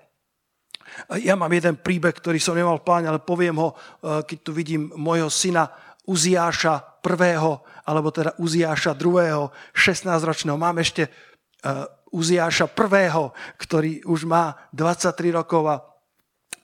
Ja 1.18 1.34
mám 1.34 1.50
jeden 1.50 1.82
príbeh, 1.82 2.14
ktorý 2.14 2.38
som 2.38 2.54
nemal 2.54 2.78
v 2.78 2.86
pláne, 2.86 3.10
ale 3.10 3.18
poviem 3.18 3.58
ho, 3.58 3.74
eh, 3.74 4.22
keď 4.22 4.38
tu 4.38 4.54
vidím 4.54 4.94
môjho 4.94 5.26
syna 5.26 5.66
Uziáša 6.06 7.02
prvého, 7.02 7.66
alebo 7.82 8.14
teda 8.14 8.38
Uziáša 8.38 8.94
druhého, 8.94 9.50
16-ročného. 9.74 10.54
Mám 10.54 10.78
ešte 10.78 11.10
eh, 11.10 11.86
Uziáša 12.14 12.70
prvého, 12.70 13.34
ktorý 13.58 14.06
už 14.06 14.30
má 14.30 14.54
23 14.70 15.34
rokov 15.34 15.62
a 15.66 15.82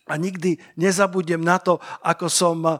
a 0.06 0.18
nikdy 0.18 0.58
nezabudnem 0.74 1.42
na 1.42 1.62
to, 1.62 1.78
ako, 2.02 2.26
som, 2.26 2.58
eh, 2.66 2.78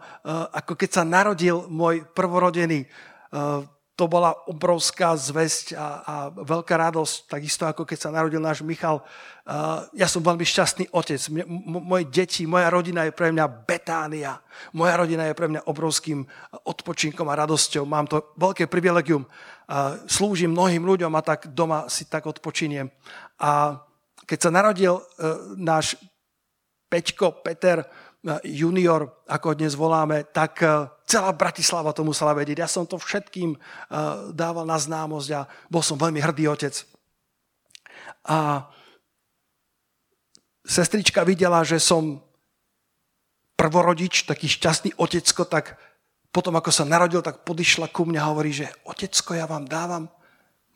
ako 0.53 0.75
keď 0.75 0.91
sa 0.91 1.05
narodil 1.07 1.71
môj 1.71 2.03
prvorodený. 2.11 2.87
Eh, 2.87 3.63
to 3.93 4.09
bola 4.09 4.33
obrovská 4.49 5.15
zväzť 5.15 5.77
a, 5.77 5.87
a 6.03 6.15
veľká 6.33 6.75
radosť, 6.75 7.29
takisto 7.29 7.69
ako 7.69 7.85
keď 7.85 7.99
sa 8.01 8.11
narodil 8.11 8.43
náš 8.43 8.65
Michal. 8.67 8.99
Eh, 8.99 10.03
ja 10.03 10.11
som 10.11 10.25
veľmi 10.25 10.43
šťastný 10.43 10.91
otec. 10.91 11.21
Moje 11.63 12.11
deti, 12.11 12.43
moja 12.43 12.67
rodina 12.73 13.07
je 13.07 13.15
pre 13.15 13.31
mňa 13.31 13.47
betánia. 13.47 14.43
Moja 14.75 14.99
rodina 14.99 15.31
je 15.31 15.39
pre 15.39 15.47
mňa 15.47 15.71
obrovským 15.71 16.27
odpočinkom 16.67 17.31
a 17.31 17.39
radosťou. 17.39 17.87
Mám 17.87 18.11
to 18.11 18.35
veľké 18.35 18.67
privilegium. 18.67 19.23
Slúžim 20.05 20.53
mnohým 20.53 20.85
ľuďom 20.85 21.13
a 21.17 21.23
tak 21.25 21.49
doma 21.55 21.89
si 21.89 22.05
tak 22.05 22.29
odpočiniem. 22.29 22.93
A 23.41 23.81
keď 24.29 24.39
sa 24.39 24.51
narodil 24.53 25.01
náš 25.57 25.97
Peťko, 26.93 27.41
Peter 27.41 27.81
eh, 27.81 27.89
junior, 28.45 29.25
ako 29.25 29.57
dnes 29.57 29.73
voláme, 29.73 30.29
tak 30.29 30.61
eh, 30.61 30.93
celá 31.09 31.33
Bratislava 31.33 31.97
to 31.97 32.05
musela 32.05 32.37
vedieť. 32.37 32.61
Ja 32.61 32.69
som 32.69 32.85
to 32.85 33.01
všetkým 33.01 33.57
eh, 33.57 33.61
dával 34.37 34.69
na 34.69 34.77
známosť 34.77 35.29
a 35.33 35.49
bol 35.73 35.81
som 35.81 35.97
veľmi 35.97 36.21
hrdý 36.21 36.53
otec. 36.53 36.85
A 38.29 38.69
sestrička 40.69 41.25
videla, 41.25 41.65
že 41.65 41.81
som 41.81 42.21
prvorodič, 43.57 44.29
taký 44.29 44.53
šťastný 44.53 45.01
otecko, 45.01 45.49
tak 45.49 45.81
potom, 46.29 46.53
ako 46.61 46.69
sa 46.69 46.85
narodil, 46.85 47.25
tak 47.25 47.49
podišla 47.49 47.89
ku 47.89 48.05
mne 48.05 48.21
a 48.21 48.29
hovorí, 48.29 48.53
že 48.53 48.69
otecko, 48.85 49.33
ja 49.33 49.49
vám 49.49 49.65
dávam 49.65 50.13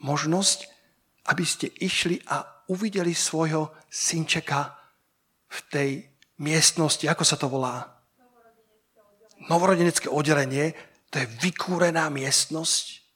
možnosť, 0.00 0.68
aby 1.28 1.44
ste 1.44 1.72
išli 1.80 2.24
a 2.28 2.44
uvideli 2.68 3.12
svojho 3.12 3.72
synčeka 3.88 4.85
v 5.46 5.58
tej 5.70 5.90
miestnosti, 6.42 7.04
ako 7.08 7.24
sa 7.24 7.36
to 7.38 7.46
volá? 7.48 7.96
Novorodenecké 9.46 10.08
oddelenie. 10.10 10.74
To 11.12 11.22
je 11.22 11.26
vykúrená 11.38 12.10
miestnosť. 12.10 13.06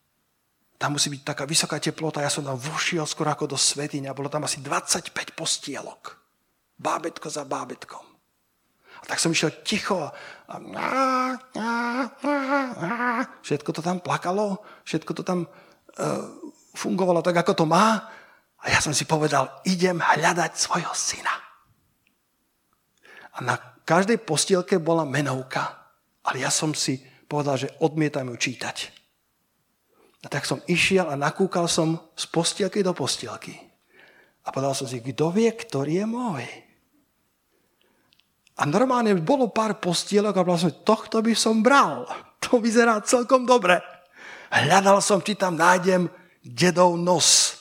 Tam 0.81 0.97
musí 0.97 1.13
byť 1.13 1.23
taká 1.27 1.45
vysoká 1.45 1.77
teplota. 1.77 2.25
Ja 2.25 2.33
som 2.33 2.47
tam 2.47 2.57
vošiel 2.57 3.05
skoro 3.05 3.29
ako 3.29 3.53
do 3.53 3.59
svetiňa. 3.59 4.17
Bolo 4.17 4.33
tam 4.33 4.49
asi 4.49 4.65
25 4.65 5.13
postielok. 5.37 6.17
Bábetko 6.81 7.29
za 7.29 7.45
bábetkom. 7.45 8.11
A 9.01 9.05
tak 9.09 9.21
som 9.21 9.33
išiel 9.33 9.65
ticho 9.65 9.97
a, 9.97 10.13
a 10.53 10.57
všetko 13.41 13.73
to 13.73 13.81
tam 13.81 14.01
plakalo, 14.05 14.61
všetko 14.85 15.13
to 15.17 15.23
tam 15.25 15.49
uh, 15.49 16.25
fungovalo 16.77 17.25
tak, 17.25 17.41
ako 17.41 17.65
to 17.65 17.65
má. 17.65 17.97
A 18.61 18.65
ja 18.69 18.81
som 18.85 18.93
si 18.93 19.09
povedal, 19.09 19.49
idem 19.65 19.97
hľadať 19.97 20.53
svojho 20.53 20.93
syna. 20.93 21.33
A 23.35 23.45
na 23.45 23.55
každej 23.87 24.23
postielke 24.23 24.79
bola 24.83 25.07
menovka, 25.07 25.91
ale 26.27 26.43
ja 26.43 26.51
som 26.51 26.75
si 26.75 26.99
povedal, 27.31 27.59
že 27.59 27.73
odmietam 27.83 28.27
ju 28.35 28.37
čítať. 28.37 28.77
A 30.21 30.27
tak 30.29 30.45
som 30.45 30.61
išiel 30.69 31.09
a 31.09 31.17
nakúkal 31.17 31.65
som 31.71 31.97
z 32.13 32.29
postielky 32.29 32.85
do 32.85 32.93
postielky. 32.93 33.57
A 34.45 34.53
povedal 34.53 34.77
som 34.77 34.89
si, 34.89 35.01
kto 35.01 35.33
vie, 35.33 35.49
ktorý 35.49 36.05
je 36.05 36.07
môj. 36.09 36.45
A 38.61 38.69
normálne 38.69 39.17
bolo 39.17 39.49
pár 39.49 39.81
postielok 39.81 40.37
a 40.37 40.45
povedal 40.45 40.69
som, 40.69 40.85
tohto 40.85 41.25
by 41.25 41.33
som 41.33 41.65
bral. 41.65 42.05
To 42.45 42.61
vyzerá 42.61 43.01
celkom 43.01 43.49
dobre. 43.49 43.81
Hľadal 44.53 45.01
som, 45.01 45.25
či 45.25 45.37
tam 45.37 45.57
nájdem 45.57 46.09
dedov 46.45 47.01
nos. 47.01 47.57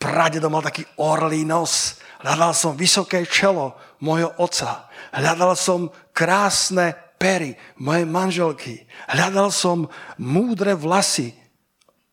Pradedo 0.00 0.48
mal 0.48 0.64
taký 0.64 0.84
orlý 0.96 1.44
nos. 1.44 1.99
Hľadal 2.20 2.52
som 2.52 2.76
vysoké 2.76 3.24
čelo 3.24 3.80
môjho 4.04 4.36
otca. 4.36 4.92
Hľadal 5.16 5.56
som 5.56 5.88
krásne 6.12 6.92
pery 7.16 7.56
mojej 7.80 8.04
manželky. 8.04 8.74
Hľadal 9.08 9.48
som 9.48 9.88
múdre 10.20 10.76
vlasy 10.76 11.32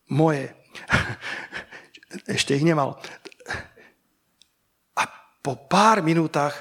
moje. 0.08 0.48
Ešte 2.24 2.56
ich 2.56 2.64
nemal. 2.64 2.96
A 4.96 5.02
po 5.44 5.60
pár 5.68 6.00
minútach 6.00 6.56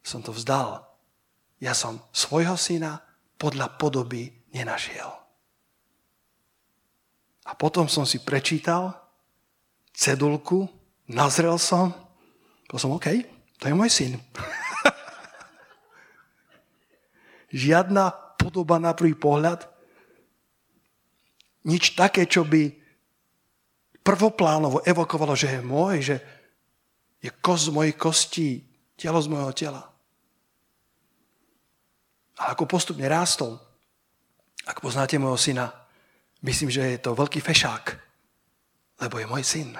som 0.00 0.24
to 0.24 0.32
vzdal. 0.32 0.88
Ja 1.60 1.76
som 1.76 2.00
svojho 2.12 2.56
syna 2.56 3.04
podľa 3.36 3.76
podoby 3.76 4.32
nenašiel. 4.56 5.12
A 7.48 7.52
potom 7.56 7.88
som 7.88 8.04
si 8.08 8.20
prečítal 8.20 8.92
cedulku, 9.92 10.68
nazrel 11.08 11.56
som, 11.56 12.07
to 12.68 12.76
som 12.76 12.92
OK, 12.92 13.08
to 13.56 13.64
je 13.64 13.74
môj 13.74 13.88
syn. 13.88 14.12
Žiadna 17.64 18.36
podoba 18.36 18.76
na 18.76 18.92
prvý 18.92 19.16
pohľad. 19.16 19.64
Nič 21.64 21.96
také, 21.96 22.28
čo 22.28 22.44
by 22.44 22.68
prvoplánovo 24.04 24.84
evokovalo, 24.84 25.32
že 25.32 25.58
je 25.58 25.60
môj, 25.60 25.96
že 26.00 26.16
je 27.18 27.30
kost 27.42 27.68
z 27.68 27.74
mojej 27.74 27.94
kostí, 27.98 28.48
telo 28.94 29.18
z 29.20 29.28
mojho 29.28 29.52
tela. 29.52 29.82
A 32.38 32.54
ako 32.54 32.70
postupne 32.70 33.04
rástol, 33.10 33.58
ak 34.68 34.78
poznáte 34.78 35.18
môjho 35.18 35.40
syna, 35.40 35.74
myslím, 36.46 36.70
že 36.70 36.94
je 36.94 36.98
to 37.02 37.16
veľký 37.16 37.42
fešák, 37.42 37.84
lebo 39.02 39.18
je 39.18 39.26
môj 39.26 39.42
syn. 39.42 39.74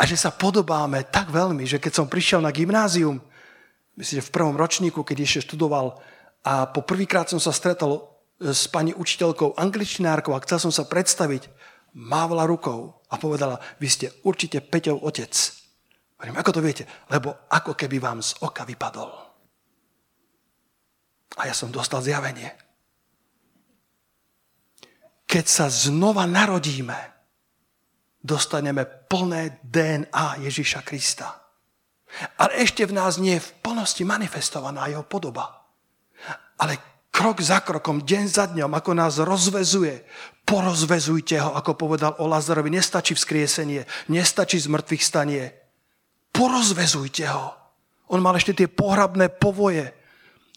A 0.00 0.08
že 0.08 0.16
sa 0.16 0.32
podobáme 0.32 1.04
tak 1.12 1.28
veľmi, 1.28 1.68
že 1.68 1.76
keď 1.76 1.92
som 2.00 2.08
prišiel 2.08 2.40
na 2.40 2.48
gymnázium, 2.48 3.20
myslím, 4.00 4.24
že 4.24 4.28
v 4.32 4.34
prvom 4.34 4.56
ročníku, 4.56 5.04
keď 5.04 5.28
ešte 5.28 5.52
študoval, 5.52 6.00
a 6.40 6.64
po 6.72 6.80
prvýkrát 6.80 7.28
som 7.28 7.36
sa 7.36 7.52
stretol 7.52 8.08
s 8.40 8.64
pani 8.72 8.96
učiteľkou 8.96 9.60
angličtinárkou 9.60 10.32
a 10.32 10.40
chcel 10.40 10.56
som 10.56 10.72
sa 10.72 10.88
predstaviť, 10.88 11.52
mávla 11.92 12.48
rukou 12.48 12.96
a 13.12 13.20
povedala, 13.20 13.60
vy 13.76 13.88
ste 13.92 14.06
určite 14.24 14.64
Peťov 14.64 15.04
otec. 15.04 15.36
Hovorím, 16.16 16.40
ako 16.40 16.50
to 16.56 16.64
viete? 16.64 16.84
Lebo 17.12 17.36
ako 17.52 17.76
keby 17.76 18.00
vám 18.00 18.24
z 18.24 18.40
oka 18.40 18.64
vypadol. 18.64 19.12
A 21.36 21.44
ja 21.44 21.52
som 21.52 21.68
dostal 21.68 22.00
zjavenie. 22.00 22.56
Keď 25.28 25.44
sa 25.44 25.68
znova 25.68 26.24
narodíme, 26.24 27.19
dostaneme 28.20 28.84
plné 28.84 29.60
DNA 29.64 30.44
Ježiša 30.44 30.84
Krista. 30.84 31.40
Ale 32.36 32.60
ešte 32.60 32.84
v 32.84 32.96
nás 32.96 33.16
nie 33.16 33.38
je 33.38 33.44
v 33.44 33.54
plnosti 33.64 34.02
manifestovaná 34.02 34.90
jeho 34.90 35.06
podoba. 35.06 35.64
Ale 36.60 36.76
krok 37.08 37.40
za 37.40 37.62
krokom, 37.62 38.02
deň 38.02 38.24
za 38.28 38.44
dňom, 38.50 38.70
ako 38.76 38.90
nás 38.92 39.16
rozvezuje, 39.22 40.04
porozvezujte 40.44 41.38
ho, 41.40 41.54
ako 41.54 41.78
povedal 41.78 42.12
o 42.18 42.26
Lazarovi. 42.26 42.68
Nestačí 42.68 43.14
vzkriesenie, 43.14 43.86
nestačí 44.10 44.58
z 44.58 44.68
mŕtvych 44.68 45.04
stanie. 45.04 45.54
Porozvezujte 46.34 47.24
ho. 47.30 47.54
On 48.10 48.18
mal 48.18 48.34
ešte 48.34 48.52
tie 48.52 48.68
pohrabné 48.68 49.30
povoje. 49.30 49.94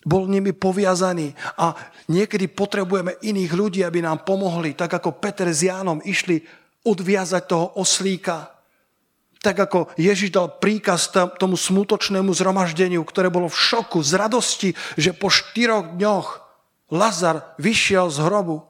Bol 0.03 0.27
nimi 0.27 0.51
poviazaný 0.51 1.31
a 1.55 1.71
niekedy 2.11 2.51
potrebujeme 2.51 3.15
iných 3.23 3.51
ľudí, 3.55 3.79
aby 3.87 4.03
nám 4.03 4.27
pomohli, 4.27 4.75
tak 4.75 4.99
ako 4.99 5.15
Peter 5.15 5.47
s 5.47 5.63
Jánom 5.63 6.03
išli 6.03 6.43
odviazať 6.83 7.43
toho 7.47 7.79
oslíka. 7.79 8.51
Tak 9.43 9.59
ako 9.59 9.91
Ježiš 9.99 10.31
dal 10.31 10.55
príkaz 10.55 11.11
tomu 11.35 11.59
smutočnému 11.59 12.31
zhromaždeniu, 12.31 13.03
ktoré 13.03 13.27
bolo 13.27 13.51
v 13.51 13.59
šoku, 13.59 13.99
z 13.99 14.15
radosti, 14.15 14.69
že 14.95 15.11
po 15.11 15.27
štyroch 15.27 15.99
dňoch 15.99 16.27
Lazar 16.95 17.55
vyšiel 17.59 18.07
z 18.07 18.23
hrobu. 18.23 18.63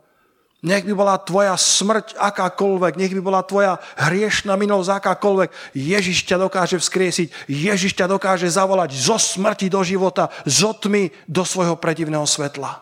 Nech 0.63 0.87
by 0.87 0.95
bola 0.95 1.19
tvoja 1.19 1.59
smrť 1.59 2.15
akákoľvek, 2.15 2.95
nech 2.95 3.11
by 3.11 3.21
bola 3.21 3.43
tvoja 3.43 3.83
hriešna 3.99 4.55
minulosť 4.55 4.95
akákoľvek. 4.95 5.75
Ježiš 5.75 6.23
ťa 6.23 6.39
dokáže 6.39 6.79
vzkriesiť, 6.79 7.51
Ježiš 7.51 7.99
ťa 7.99 8.07
dokáže 8.07 8.47
zavolať 8.47 8.95
zo 8.95 9.19
smrti 9.19 9.67
do 9.67 9.83
života, 9.83 10.31
zo 10.47 10.71
tmy 10.71 11.11
do 11.27 11.43
svojho 11.43 11.75
predivného 11.75 12.23
svetla. 12.23 12.79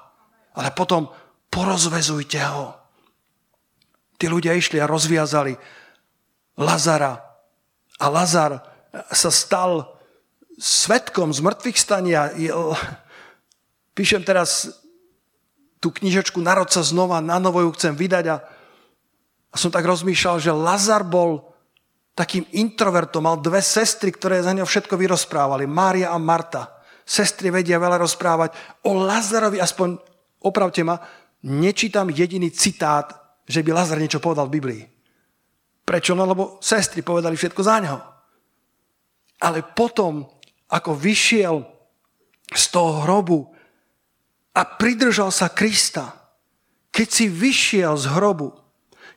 Ale 0.53 0.69
potom 0.77 1.09
porozvezujte 1.49 2.37
ho 2.53 2.80
Tí 4.21 4.29
ľudia 4.29 4.53
išli 4.53 4.77
a 4.77 4.85
rozviazali 4.85 5.57
Lazara. 6.61 7.17
A 7.97 8.05
Lazar 8.05 8.61
sa 9.09 9.33
stal 9.33 9.97
svetkom 10.61 11.33
z 11.33 11.41
mŕtvych 11.41 11.77
stania. 11.81 12.29
Píšem 13.97 14.21
teraz 14.21 14.77
tú 15.81 15.89
knižočku 15.89 16.37
Narod 16.37 16.69
sa 16.69 16.85
znova, 16.85 17.17
na 17.17 17.41
novo 17.41 17.65
ju 17.65 17.73
chcem 17.73 17.97
vydať 17.97 18.25
a, 18.29 18.37
a 19.49 19.55
som 19.57 19.73
tak 19.73 19.89
rozmýšľal, 19.89 20.37
že 20.37 20.53
Lazar 20.53 21.01
bol 21.01 21.49
takým 22.13 22.45
introvertom, 22.53 23.25
mal 23.25 23.41
dve 23.41 23.65
sestry, 23.65 24.13
ktoré 24.13 24.45
za 24.45 24.53
ňou 24.53 24.69
všetko 24.69 25.01
vyrozprávali, 25.01 25.65
Mária 25.65 26.13
a 26.13 26.21
Marta. 26.21 26.77
Sestry 27.01 27.49
vedia 27.49 27.81
veľa 27.81 27.97
rozprávať. 27.97 28.53
O 28.85 29.01
Lazarovi, 29.01 29.57
aspoň 29.57 29.97
opravte 30.45 30.85
ma, 30.85 31.01
nečítam 31.41 32.13
jediný 32.13 32.53
citát 32.53 33.20
že 33.45 33.61
by 33.65 33.71
Lazar 33.73 33.97
niečo 33.97 34.23
povedal 34.23 34.47
v 34.47 34.55
Biblii. 34.57 34.83
Prečo? 35.85 36.15
No 36.15 36.23
lebo 36.23 36.61
sestry 36.63 37.01
povedali 37.01 37.35
všetko 37.35 37.61
za 37.61 37.77
ňo. 37.83 37.97
Ale 39.41 39.65
potom, 39.73 40.23
ako 40.69 40.91
vyšiel 40.93 41.65
z 42.53 42.63
toho 42.69 43.03
hrobu 43.03 43.49
a 44.53 44.61
pridržal 44.63 45.33
sa 45.33 45.49
Krista, 45.49 46.13
keď 46.91 47.07
si 47.07 47.25
vyšiel 47.31 47.95
z 47.95 48.05
hrobu, 48.11 48.51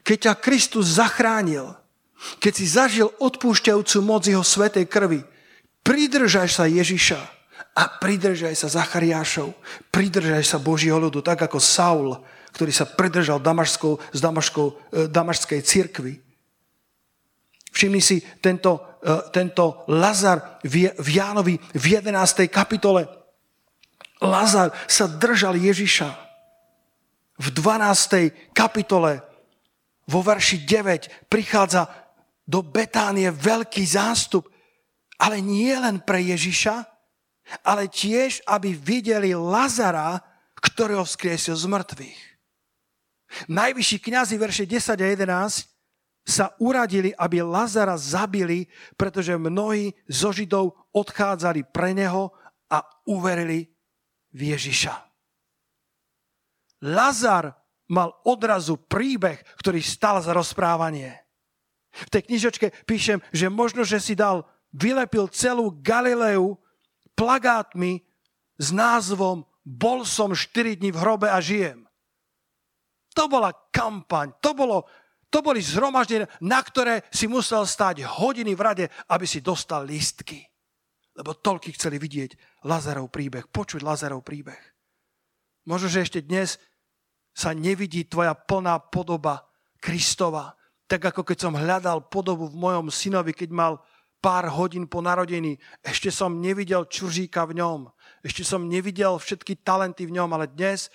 keď 0.06 0.30
ťa 0.30 0.34
Kristus 0.40 0.96
zachránil, 0.96 1.74
keď 2.38 2.52
si 2.54 2.66
zažil 2.70 3.08
odpúšťajúcu 3.20 3.98
moc 4.00 4.24
jeho 4.24 4.44
svetej 4.44 4.86
krvi, 4.88 5.20
pridržaj 5.84 6.48
sa 6.48 6.64
Ježiša 6.64 7.20
a 7.74 7.82
pridržaj 7.98 8.54
sa 8.54 8.68
Zachariášov, 8.70 9.52
pridržaj 9.90 10.46
sa 10.46 10.62
Božieho 10.62 10.96
ľudu, 10.96 11.20
tak 11.20 11.44
ako 11.44 11.58
Saul 11.58 12.22
ktorý 12.54 12.70
sa 12.70 12.86
pridržal 12.86 13.42
Damaškou, 13.42 14.14
z 14.14 14.20
Damaškou, 14.22 14.66
e, 14.70 14.74
Damašskej 15.10 15.60
cirkvi. 15.66 16.14
Všimni 17.74 17.98
si 17.98 18.22
tento, 18.38 19.02
e, 19.02 19.10
tento 19.34 19.82
Lazar 19.90 20.62
v 20.62 21.08
Jánovi 21.10 21.58
v 21.58 21.84
11. 21.98 22.46
kapitole. 22.46 23.10
Lazar 24.22 24.70
sa 24.86 25.10
držal 25.10 25.58
Ježiša. 25.58 26.08
V 27.34 27.46
12. 27.50 28.54
kapitole 28.54 29.18
vo 30.06 30.22
verši 30.22 30.62
9 30.62 31.26
prichádza 31.26 31.90
do 32.46 32.62
Betánie 32.62 33.34
veľký 33.34 33.82
zástup, 33.82 34.46
ale 35.18 35.42
nie 35.42 35.74
len 35.74 35.98
pre 35.98 36.22
Ježiša, 36.22 36.86
ale 37.66 37.90
tiež, 37.90 38.46
aby 38.46 38.72
videli 38.72 39.34
Lazara, 39.34 40.22
ktorého 40.62 41.02
vzkriesil 41.02 41.58
z 41.58 41.66
mŕtvych. 41.66 42.33
Najvyšší 43.48 43.98
kniazy 43.98 44.34
verše 44.38 44.64
10 44.66 45.00
a 45.00 45.06
11 45.06 45.74
sa 46.24 46.56
uradili, 46.56 47.12
aby 47.12 47.44
Lazara 47.44 48.00
zabili, 48.00 48.64
pretože 48.96 49.36
mnohí 49.36 49.92
zo 50.08 50.32
Židov 50.32 50.72
odchádzali 50.96 51.68
pre 51.68 51.92
neho 51.92 52.32
a 52.72 52.80
uverili 53.04 53.68
v 54.32 54.56
Ježiša. 54.56 54.94
Lazar 56.84 57.52
mal 57.92 58.12
odrazu 58.24 58.80
príbeh, 58.80 59.40
ktorý 59.60 59.84
stal 59.84 60.24
za 60.24 60.32
rozprávanie. 60.32 61.12
V 61.94 62.08
tej 62.10 62.22
knižočke 62.26 62.66
píšem, 62.88 63.22
že 63.30 63.52
možno, 63.52 63.84
že 63.86 64.00
si 64.00 64.16
dal, 64.16 64.48
vylepil 64.74 65.30
celú 65.30 65.70
Galileu 65.70 66.58
plagátmi 67.14 68.02
s 68.58 68.74
názvom 68.74 69.46
Bol 69.64 70.04
som 70.04 70.36
4 70.36 70.76
dní 70.76 70.92
v 70.92 71.00
hrobe 71.00 71.28
a 71.30 71.40
žijem. 71.40 71.83
To 73.14 73.30
bola 73.30 73.54
kampaň, 73.70 74.34
to, 74.42 74.54
bolo, 74.54 74.90
to 75.30 75.38
boli 75.42 75.62
zhromaždenia, 75.62 76.26
na 76.42 76.58
ktoré 76.62 77.06
si 77.14 77.30
musel 77.30 77.62
stať 77.62 78.02
hodiny 78.02 78.54
v 78.58 78.64
rade, 78.64 78.84
aby 79.10 79.26
si 79.26 79.38
dostal 79.38 79.86
lístky. 79.86 80.42
Lebo 81.14 81.38
toľky 81.38 81.70
chceli 81.78 82.02
vidieť 82.02 82.62
Lazarov 82.66 83.10
príbeh, 83.14 83.46
počuť 83.46 83.86
Lazarov 83.86 84.26
príbeh. 84.26 84.58
Možno, 85.70 85.86
že 85.86 86.02
ešte 86.02 86.20
dnes 86.26 86.58
sa 87.34 87.54
nevidí 87.54 88.06
tvoja 88.06 88.34
plná 88.34 88.90
podoba 88.90 89.46
Kristova. 89.78 90.54
Tak 90.86 91.14
ako 91.14 91.22
keď 91.26 91.38
som 91.38 91.58
hľadal 91.58 92.06
podobu 92.10 92.50
v 92.50 92.58
mojom 92.58 92.86
synovi, 92.90 93.34
keď 93.34 93.50
mal 93.50 93.72
pár 94.24 94.48
hodín 94.48 94.88
po 94.88 95.04
narodení, 95.04 95.60
ešte 95.84 96.08
som 96.08 96.40
nevidel 96.40 96.88
čuržíka 96.88 97.44
v 97.44 97.60
ňom, 97.60 97.92
ešte 98.24 98.40
som 98.40 98.64
nevidel 98.64 99.20
všetky 99.20 99.60
talenty 99.60 100.08
v 100.08 100.16
ňom, 100.16 100.32
ale 100.32 100.48
dnes 100.48 100.88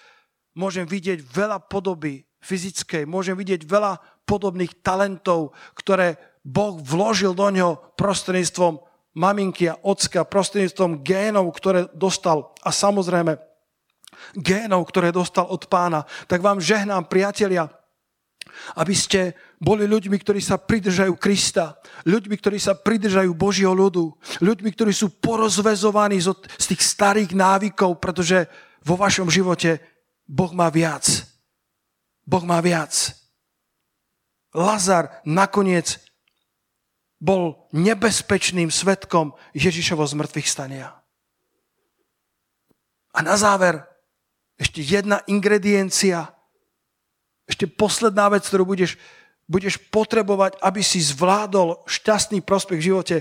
môžem 0.60 0.84
vidieť 0.84 1.24
veľa 1.24 1.64
podoby 1.72 2.28
fyzickej, 2.44 3.08
môžem 3.08 3.40
vidieť 3.40 3.64
veľa 3.64 3.96
podobných 4.28 4.84
talentov, 4.84 5.56
ktoré 5.80 6.20
Boh 6.44 6.76
vložil 6.84 7.32
do 7.32 7.48
ňoho 7.48 7.96
prostredníctvom 7.96 8.84
maminky 9.16 9.72
a 9.72 9.80
ocka, 9.80 10.28
prostredníctvom 10.28 11.00
génov, 11.00 11.48
ktoré 11.56 11.88
dostal 11.96 12.52
a 12.60 12.70
samozrejme 12.76 13.40
génov, 14.36 14.84
ktoré 14.92 15.16
dostal 15.16 15.48
od 15.48 15.64
pána. 15.72 16.04
Tak 16.28 16.44
vám 16.44 16.60
žehnám, 16.60 17.08
priatelia, 17.08 17.72
aby 18.76 18.94
ste 18.96 19.34
boli 19.60 19.88
ľuďmi, 19.88 20.16
ktorí 20.20 20.44
sa 20.44 20.60
pridržajú 20.60 21.16
Krista, 21.16 21.80
ľuďmi, 22.04 22.36
ktorí 22.40 22.58
sa 22.60 22.76
pridržajú 22.76 23.32
Božieho 23.36 23.72
ľudu, 23.72 24.12
ľuďmi, 24.44 24.70
ktorí 24.76 24.92
sú 24.92 25.12
porozvezovaní 25.20 26.20
z 26.20 26.66
tých 26.68 26.82
starých 26.84 27.32
návykov, 27.36 28.00
pretože 28.04 28.48
vo 28.84 28.96
vašom 28.96 29.28
živote 29.28 29.80
Boh 30.30 30.54
má 30.54 30.70
viac. 30.70 31.26
Boh 32.22 32.46
má 32.46 32.62
viac. 32.62 33.18
Lazar 34.54 35.26
nakoniec 35.26 35.98
bol 37.18 37.66
nebezpečným 37.74 38.70
svetkom 38.70 39.34
Ježišovo 39.58 40.06
zmrtvých 40.06 40.46
stania. 40.46 40.94
A 43.18 43.26
na 43.26 43.34
záver 43.34 43.90
Ešte 44.60 44.84
jedna 44.84 45.24
ingrediencia. 45.24 46.36
Ešte 47.48 47.64
posledná 47.64 48.28
vec, 48.28 48.44
ktorú 48.44 48.68
budeš, 48.68 49.00
budeš 49.48 49.80
potrebovať, 49.88 50.60
aby 50.60 50.84
si 50.84 51.00
zvládol 51.00 51.88
šťastný 51.88 52.44
prospech 52.44 52.84
v 52.84 52.88
živote. 52.92 53.16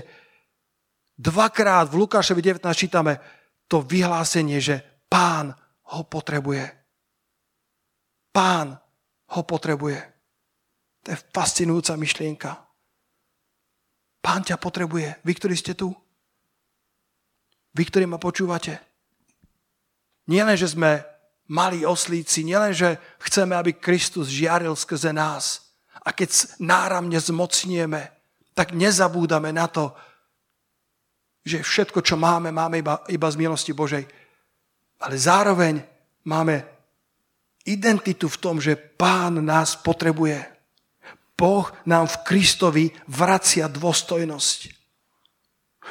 Dvakrát 1.15 1.87
v 1.87 2.03
Lukášovi 2.03 2.43
19 2.43 2.59
čítame 2.75 3.23
to 3.71 3.79
vyhlásenie, 3.79 4.59
že 4.59 4.83
pán 5.07 5.55
ho 5.95 6.03
potrebuje. 6.03 6.78
Pán 8.39 8.79
ho 9.35 9.41
potrebuje. 9.43 9.99
To 11.03 11.07
je 11.11 11.17
fascinujúca 11.35 11.99
myšlienka. 11.99 12.55
Pán 14.23 14.47
ťa 14.47 14.55
potrebuje. 14.55 15.19
Vy, 15.27 15.31
ktorí 15.35 15.55
ste 15.59 15.75
tu. 15.75 15.91
Vy, 17.75 17.83
ktorí 17.91 18.07
ma 18.07 18.15
počúvate. 18.15 18.79
Nielen, 20.31 20.55
že 20.55 20.71
sme 20.71 21.03
malí 21.51 21.83
oslíci, 21.83 22.47
nielen, 22.47 22.71
že 22.71 22.95
chceme, 23.27 23.59
aby 23.59 23.75
Kristus 23.75 24.31
žiaril 24.31 24.71
skrze 24.71 25.11
nás. 25.11 25.75
A 26.07 26.15
keď 26.15 26.55
náramne 26.63 27.19
zmocnieme, 27.19 28.07
tak 28.55 28.71
nezabúdame 28.71 29.51
na 29.51 29.67
to, 29.67 29.91
že 31.43 31.59
všetko, 31.59 31.99
čo 32.07 32.15
máme, 32.15 32.55
máme 32.55 32.79
iba, 32.79 33.03
iba 33.11 33.27
z 33.27 33.35
milosti 33.35 33.75
Božej. 33.75 34.07
Ale 35.03 35.15
zároveň 35.19 35.83
máme 36.23 36.78
identitu 37.65 38.31
v 38.31 38.37
tom, 38.39 38.55
že 38.61 38.75
Pán 38.75 39.43
nás 39.43 39.75
potrebuje. 39.79 40.39
Boh 41.39 41.71
nám 41.87 42.11
v 42.11 42.21
Kristovi 42.27 42.85
vracia 43.07 43.71
dôstojnosť. 43.71 44.59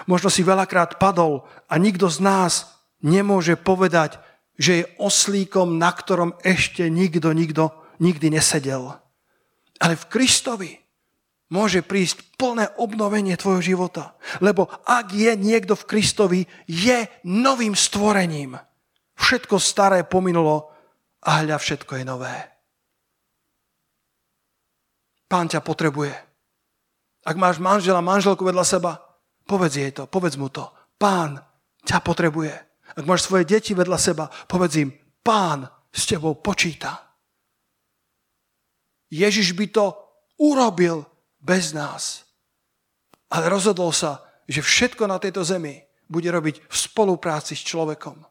Možno 0.04 0.28
si 0.28 0.44
veľakrát 0.44 1.00
padol 1.00 1.48
a 1.66 1.80
nikto 1.80 2.12
z 2.12 2.20
nás 2.20 2.52
nemôže 3.00 3.56
povedať, 3.56 4.20
že 4.60 4.84
je 4.84 4.88
oslíkom, 5.00 5.80
na 5.80 5.90
ktorom 5.90 6.36
ešte 6.44 6.86
nikto, 6.92 7.32
nikto 7.32 7.72
nikdy 7.98 8.28
nesedel. 8.28 8.98
Ale 9.78 9.94
v 9.94 10.08
Kristovi 10.10 10.72
môže 11.48 11.80
prísť 11.80 12.36
plné 12.36 12.68
obnovenie 12.76 13.34
tvojho 13.38 13.62
života. 13.64 14.18
Lebo 14.44 14.68
ak 14.84 15.16
je 15.16 15.32
niekto 15.38 15.74
v 15.78 15.88
Kristovi, 15.88 16.40
je 16.68 17.08
novým 17.24 17.72
stvorením. 17.72 18.58
Všetko 19.18 19.56
staré 19.58 20.04
pominulo 20.04 20.77
a 21.24 21.30
hľa 21.42 21.58
všetko 21.58 21.98
je 21.98 22.04
nové. 22.06 22.36
Pán 25.28 25.50
ťa 25.50 25.60
potrebuje. 25.60 26.14
Ak 27.28 27.36
máš 27.36 27.60
manžela, 27.60 28.00
manželku 28.00 28.46
vedľa 28.46 28.64
seba, 28.64 28.96
povedz 29.44 29.76
jej 29.76 29.92
to, 29.92 30.08
povedz 30.08 30.40
mu 30.40 30.48
to. 30.48 30.64
Pán 30.96 31.36
ťa 31.84 32.00
potrebuje. 32.00 32.54
Ak 32.96 33.04
máš 33.04 33.28
svoje 33.28 33.44
deti 33.44 33.76
vedľa 33.76 33.98
seba, 34.00 34.24
povedz 34.48 34.80
im, 34.80 34.90
pán 35.20 35.68
s 35.92 36.08
tebou 36.08 36.40
počíta. 36.40 37.16
Ježiš 39.12 39.52
by 39.56 39.66
to 39.68 39.92
urobil 40.40 41.04
bez 41.40 41.72
nás. 41.72 42.24
Ale 43.28 43.52
rozhodol 43.52 43.92
sa, 43.92 44.24
že 44.48 44.64
všetko 44.64 45.04
na 45.04 45.20
tejto 45.20 45.44
zemi 45.44 45.84
bude 46.08 46.28
robiť 46.32 46.64
v 46.64 46.74
spolupráci 46.76 47.52
s 47.52 47.64
človekom. 47.68 48.24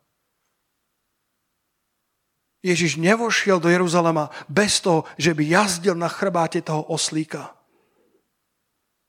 Ježiš 2.65 2.97
nevošiel 2.97 3.61
do 3.61 3.69
Jeruzalema 3.69 4.33
bez 4.49 4.81
toho, 4.81 5.05
že 5.15 5.33
by 5.37 5.43
jazdil 5.45 5.93
na 5.93 6.09
chrbáte 6.09 6.61
toho 6.61 6.81
oslíka. 6.89 7.53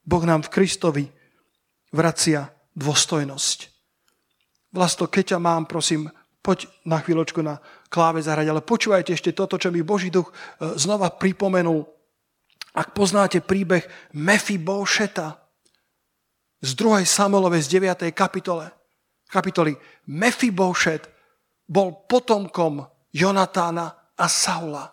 Boh 0.05 0.23
nám 0.25 0.45
v 0.45 0.53
Kristovi 0.53 1.05
vracia 1.93 2.49
dôstojnosť. 2.77 3.59
Vlasto, 4.69 5.09
keď 5.09 5.35
ťa 5.35 5.39
mám, 5.41 5.65
prosím, 5.65 6.13
poď 6.45 6.69
na 6.85 7.01
chvíľočku 7.01 7.41
na 7.41 7.57
kláve 7.89 8.21
zahrať, 8.21 8.47
ale 8.53 8.61
počúvajte 8.61 9.17
ešte 9.17 9.33
toto, 9.33 9.57
čo 9.57 9.73
mi 9.73 9.81
Boží 9.81 10.13
duch 10.13 10.29
e, 10.29 10.33
znova 10.77 11.09
pripomenul. 11.09 11.89
Ak 12.77 12.93
poznáte 12.93 13.41
príbeh 13.41 13.81
Mefibošeta 14.13 15.41
z 16.61 16.69
2. 16.77 17.01
Samuelovej 17.01 17.65
z 17.65 17.81
9. 17.81 18.13
kapitole, 18.13 18.69
kapitoly, 19.25 19.73
Mefibošet 20.05 21.09
bol 21.65 22.05
potomkom 22.05 22.85
Jonatána 23.13 24.13
a 24.17 24.27
Saula. 24.29 24.85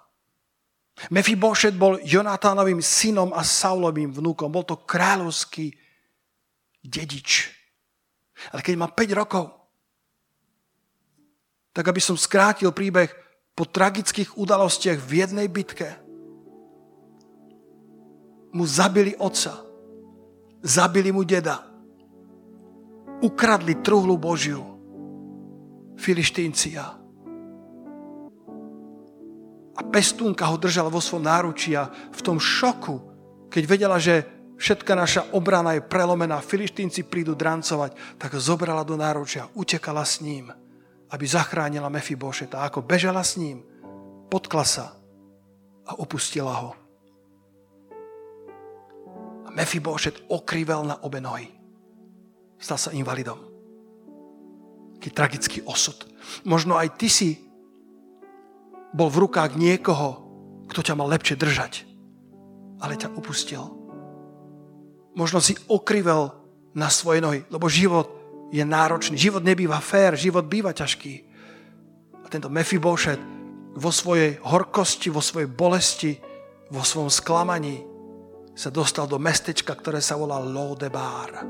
Mefibošet 1.12 1.77
bol 1.77 2.01
Jonatánovým 2.01 2.81
synom 2.81 3.37
a 3.37 3.45
Saulovým 3.45 4.09
vnúkom. 4.09 4.49
Bol 4.49 4.64
to 4.64 4.81
kráľovský 4.81 5.77
dedič. 6.81 7.53
Ale 8.53 8.64
keď 8.64 8.75
má 8.81 8.89
5 8.89 9.12
rokov, 9.12 9.53
tak 11.77 11.85
aby 11.93 12.01
som 12.01 12.17
skrátil 12.17 12.73
príbeh 12.73 13.12
po 13.53 13.69
tragických 13.69 14.41
udalostiach 14.41 14.97
v 14.97 15.12
jednej 15.21 15.49
bitke, 15.49 15.89
mu 18.57 18.64
zabili 18.64 19.12
otca, 19.21 19.61
zabili 20.64 21.12
mu 21.12 21.21
deda, 21.29 21.61
ukradli 23.21 23.77
truhlu 23.85 24.17
Božiu, 24.17 24.64
Filištíncia. 26.01 26.85
A 26.85 27.06
pestúnka 29.91 30.47
ho 30.51 30.57
držala 30.61 30.93
vo 30.93 31.01
svojom 31.01 31.26
náručí 31.26 31.74
a 31.76 31.89
v 31.91 32.20
tom 32.20 32.37
šoku, 32.37 33.01
keď 33.49 33.62
vedela, 33.64 33.97
že 33.97 34.26
všetka 34.57 34.93
naša 34.97 35.22
obrana 35.37 35.76
je 35.76 35.84
prelomená, 35.84 36.41
filištínci 36.41 37.07
prídu 37.07 37.37
drancovať, 37.37 38.18
tak 38.20 38.37
zobrala 38.37 38.82
do 38.84 38.97
náručia, 38.97 39.49
utekala 39.55 40.05
s 40.05 40.20
ním, 40.24 40.51
aby 41.12 41.24
zachránila 41.24 41.93
Mefibošeta. 41.93 42.61
A 42.61 42.72
ako 42.72 42.82
bežala 42.82 43.22
s 43.22 43.39
ním, 43.39 43.62
potkla 44.26 44.64
sa 44.66 44.87
a 45.87 45.93
opustila 46.03 46.53
ho. 46.53 46.70
A 49.47 49.49
Mefibošet 49.55 50.26
okrivel 50.26 50.82
na 50.82 50.99
obe 51.07 51.22
nohy. 51.22 51.47
Stal 52.59 52.80
sa 52.80 52.91
invalidom. 52.91 53.39
Taký 54.97 55.11
tragický 55.12 55.59
osud. 55.68 56.09
Možno 56.49 56.74
aj 56.74 56.97
ty 56.99 57.07
si 57.07 57.46
bol 58.95 59.09
v 59.11 59.26
rukách 59.26 59.59
niekoho, 59.59 60.26
kto 60.70 60.80
ťa 60.82 60.95
mal 60.99 61.11
lepšie 61.11 61.39
držať, 61.39 61.87
ale 62.82 62.99
ťa 62.99 63.14
upustil. 63.14 63.62
Možno 65.16 65.41
si 65.41 65.57
okrivel 65.70 66.34
na 66.76 66.93
svoje 66.93 67.24
nohy, 67.24 67.41
lebo 67.49 67.72
život 67.72 68.12
je 68.53 68.61
náročný. 68.62 69.16
Život 69.16 69.43
nebýva 69.43 69.80
fér, 69.80 70.14
život 70.14 70.45
býva 70.45 70.76
ťažký. 70.76 71.14
A 72.20 72.26
tento 72.28 72.53
Mefibošet 72.53 73.18
vo 73.76 73.91
svojej 73.93 74.37
horkosti, 74.45 75.09
vo 75.09 75.24
svojej 75.24 75.49
bolesti, 75.49 76.12
vo 76.68 76.84
svojom 76.84 77.09
sklamaní 77.09 77.80
sa 78.57 78.68
dostal 78.68 79.09
do 79.09 79.16
mestečka, 79.16 79.72
ktoré 79.72 80.05
sa 80.05 80.20
volá 80.20 80.41
Lodebar. 80.41 81.45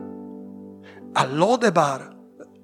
A 1.16 1.20
Lodebar 1.26 2.12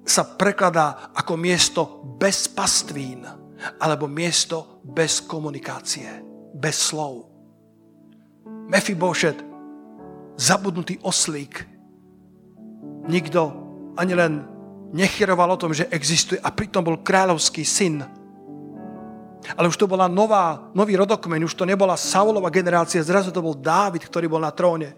sa 0.03 0.23
prekladá 0.35 1.15
ako 1.15 1.33
miesto 1.39 1.81
bez 2.19 2.51
pastvín 2.51 3.42
alebo 3.79 4.07
miesto 4.07 4.83
bez 4.83 5.23
komunikácie, 5.23 6.07
bez 6.53 6.91
slov. 6.91 7.27
Mefibošet, 8.67 9.37
zabudnutý 10.35 10.99
oslík. 11.03 11.67
Nikto 13.07 13.41
ani 13.99 14.13
len 14.15 14.33
nechyroval 14.93 15.57
o 15.57 15.59
tom, 15.59 15.73
že 15.73 15.89
existuje 15.89 16.39
a 16.39 16.53
pritom 16.53 16.85
bol 16.85 17.01
kráľovský 17.01 17.65
syn. 17.65 18.05
Ale 19.59 19.67
už 19.67 19.75
to 19.75 19.91
bola 19.91 20.07
nová, 20.07 20.71
nový 20.71 20.95
rodokmeň, 20.95 21.43
už 21.43 21.59
to 21.59 21.67
nebola 21.67 21.99
Saulova 21.99 22.47
generácia, 22.47 23.03
zrazu 23.03 23.27
to 23.35 23.43
bol 23.43 23.59
Dávid, 23.59 24.07
ktorý 24.07 24.31
bol 24.31 24.39
na 24.39 24.55
tróne. 24.55 24.95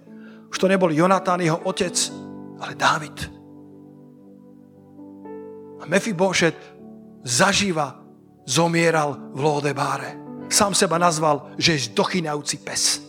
Už 0.53 0.61
to 0.61 0.69
nebol 0.69 0.93
Jonatán, 0.93 1.41
jeho 1.41 1.57
otec, 1.65 1.97
ale 2.61 2.77
Dávid. 2.77 3.17
A 5.81 5.83
Mefibošet 5.89 6.55
zažíva 7.25 8.04
zomieral 8.45 9.33
v 9.33 9.39
Lodebáre. 9.41 10.21
Sám 10.47 10.77
seba 10.77 11.01
nazval, 11.01 11.57
že 11.57 11.75
je 11.75 11.91
dochynajúci 11.97 12.61
pes. 12.61 13.01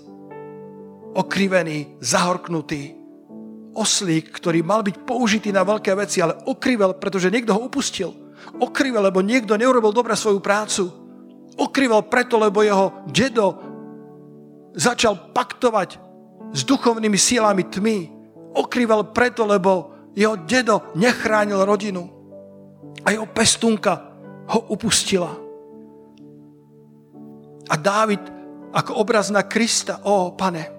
Okrivený, 1.17 2.01
zahorknutý, 2.01 2.97
oslík, 3.77 4.33
ktorý 4.33 4.65
mal 4.65 4.81
byť 4.81 5.05
použitý 5.05 5.53
na 5.53 5.61
veľké 5.61 5.93
veci, 5.93 6.25
ale 6.25 6.41
okrivel, 6.49 6.97
pretože 6.97 7.29
niekto 7.29 7.53
ho 7.53 7.69
upustil. 7.69 8.13
Okrivel, 8.57 9.05
lebo 9.05 9.21
niekto 9.21 9.57
neurobil 9.61 9.93
dobre 9.93 10.17
svoju 10.17 10.41
prácu. 10.41 10.89
Okrivel 11.57 12.09
preto, 12.09 12.41
lebo 12.41 12.65
jeho 12.65 13.05
dedo 13.09 13.61
začal 14.77 15.33
paktovať 15.33 16.01
s 16.53 16.65
duchovnými 16.65 17.17
sílami 17.17 17.69
tmy. 17.69 17.99
Okrivel 18.57 19.13
preto, 19.13 19.45
lebo 19.45 19.93
jeho 20.17 20.41
dedo 20.41 20.93
nechránil 20.97 21.61
rodinu. 21.65 22.09
A 23.05 23.13
jeho 23.13 23.29
pestúnka 23.29 24.16
ho 24.47 24.61
upustila. 24.71 25.35
A 27.67 27.75
Dávid 27.75 28.23
ako 28.77 29.01
obraz 29.01 29.33
na 29.33 29.43
Krista, 29.43 30.05
ó 30.05 30.37
pane, 30.37 30.71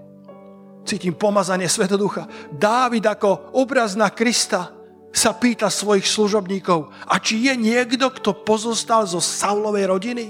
cítim 0.87 1.17
pomazanie 1.17 1.67
Svetoducha. 1.67 2.29
Dávid 2.53 3.03
ako 3.03 3.57
obraz 3.59 3.97
na 3.99 4.13
Krista 4.13 4.71
sa 5.11 5.33
pýta 5.33 5.67
svojich 5.67 6.05
služobníkov, 6.05 6.93
a 7.09 7.17
či 7.17 7.49
je 7.49 7.53
niekto, 7.57 8.13
kto 8.13 8.45
pozostal 8.45 9.03
zo 9.09 9.17
Saulovej 9.17 9.89
rodiny? 9.89 10.25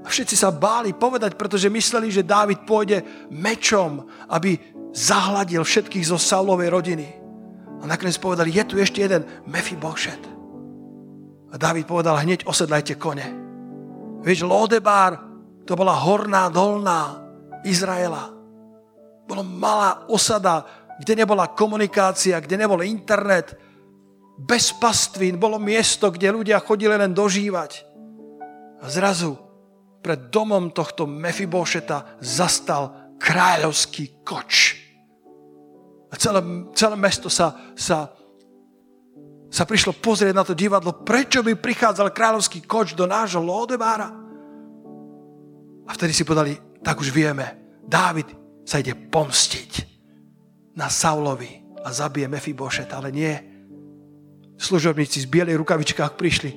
A 0.00 0.08
všetci 0.08 0.32
sa 0.40 0.48
báli 0.48 0.96
povedať, 0.96 1.36
pretože 1.36 1.68
mysleli, 1.68 2.08
že 2.08 2.24
Dávid 2.24 2.64
pôjde 2.64 3.04
mečom, 3.28 4.08
aby 4.32 4.56
zahladil 4.96 5.60
všetkých 5.60 6.08
zo 6.08 6.16
Saulovej 6.16 6.72
rodiny. 6.72 7.06
A 7.80 7.84
nakoniec 7.84 8.16
povedali, 8.16 8.56
je 8.56 8.64
tu 8.64 8.80
ešte 8.80 9.04
jeden 9.04 9.28
Mephibosheth. 9.44 10.39
A 11.50 11.54
Dávid 11.58 11.86
povedal, 11.86 12.22
hneď 12.22 12.46
osedlajte 12.46 12.94
kone. 12.94 13.26
Vieš, 14.22 14.46
Lodebár, 14.46 15.18
to 15.66 15.74
bola 15.74 15.96
horná, 15.98 16.46
dolná 16.48 17.18
Izraela. 17.66 18.30
Bola 19.26 19.42
malá 19.42 19.90
osada, 20.06 20.66
kde 21.00 21.24
nebola 21.24 21.50
komunikácia, 21.50 22.38
kde 22.38 22.56
nebol 22.60 22.84
internet, 22.84 23.56
bez 24.40 24.72
pastvín, 24.72 25.36
bolo 25.36 25.60
miesto, 25.60 26.08
kde 26.08 26.32
ľudia 26.32 26.64
chodili 26.64 26.96
len 26.96 27.12
dožívať. 27.12 27.84
A 28.80 28.88
zrazu 28.88 29.36
pred 30.00 30.32
domom 30.32 30.72
tohto 30.72 31.04
Mefibošeta 31.04 32.16
zastal 32.24 33.12
kráľovský 33.20 34.24
koč. 34.24 34.80
A 36.10 36.16
celé, 36.16 36.40
celé 36.72 36.96
mesto 36.96 37.28
sa, 37.28 37.72
sa, 37.76 38.10
sa 39.50 39.66
prišlo 39.66 39.98
pozrieť 39.98 40.34
na 40.34 40.46
to 40.46 40.54
divadlo, 40.54 41.02
prečo 41.02 41.42
by 41.42 41.58
prichádzal 41.58 42.14
kráľovský 42.14 42.62
koč 42.64 42.94
do 42.94 43.04
nášho 43.04 43.42
Lodebára. 43.42 44.08
A 45.84 45.90
vtedy 45.90 46.14
si 46.14 46.22
podali, 46.22 46.54
tak 46.80 47.02
už 47.02 47.10
vieme, 47.10 47.60
Dávid 47.90 48.30
sa 48.62 48.78
ide 48.78 48.94
pomstiť 48.94 49.72
na 50.78 50.86
Saulovi 50.86 51.82
a 51.82 51.90
zabije 51.90 52.30
Mefibošeta, 52.30 53.02
ale 53.02 53.10
nie 53.10 53.34
služobníci 54.54 55.24
z 55.24 55.26
bielej 55.26 55.58
rukavičkách 55.58 56.14
prišli, 56.14 56.50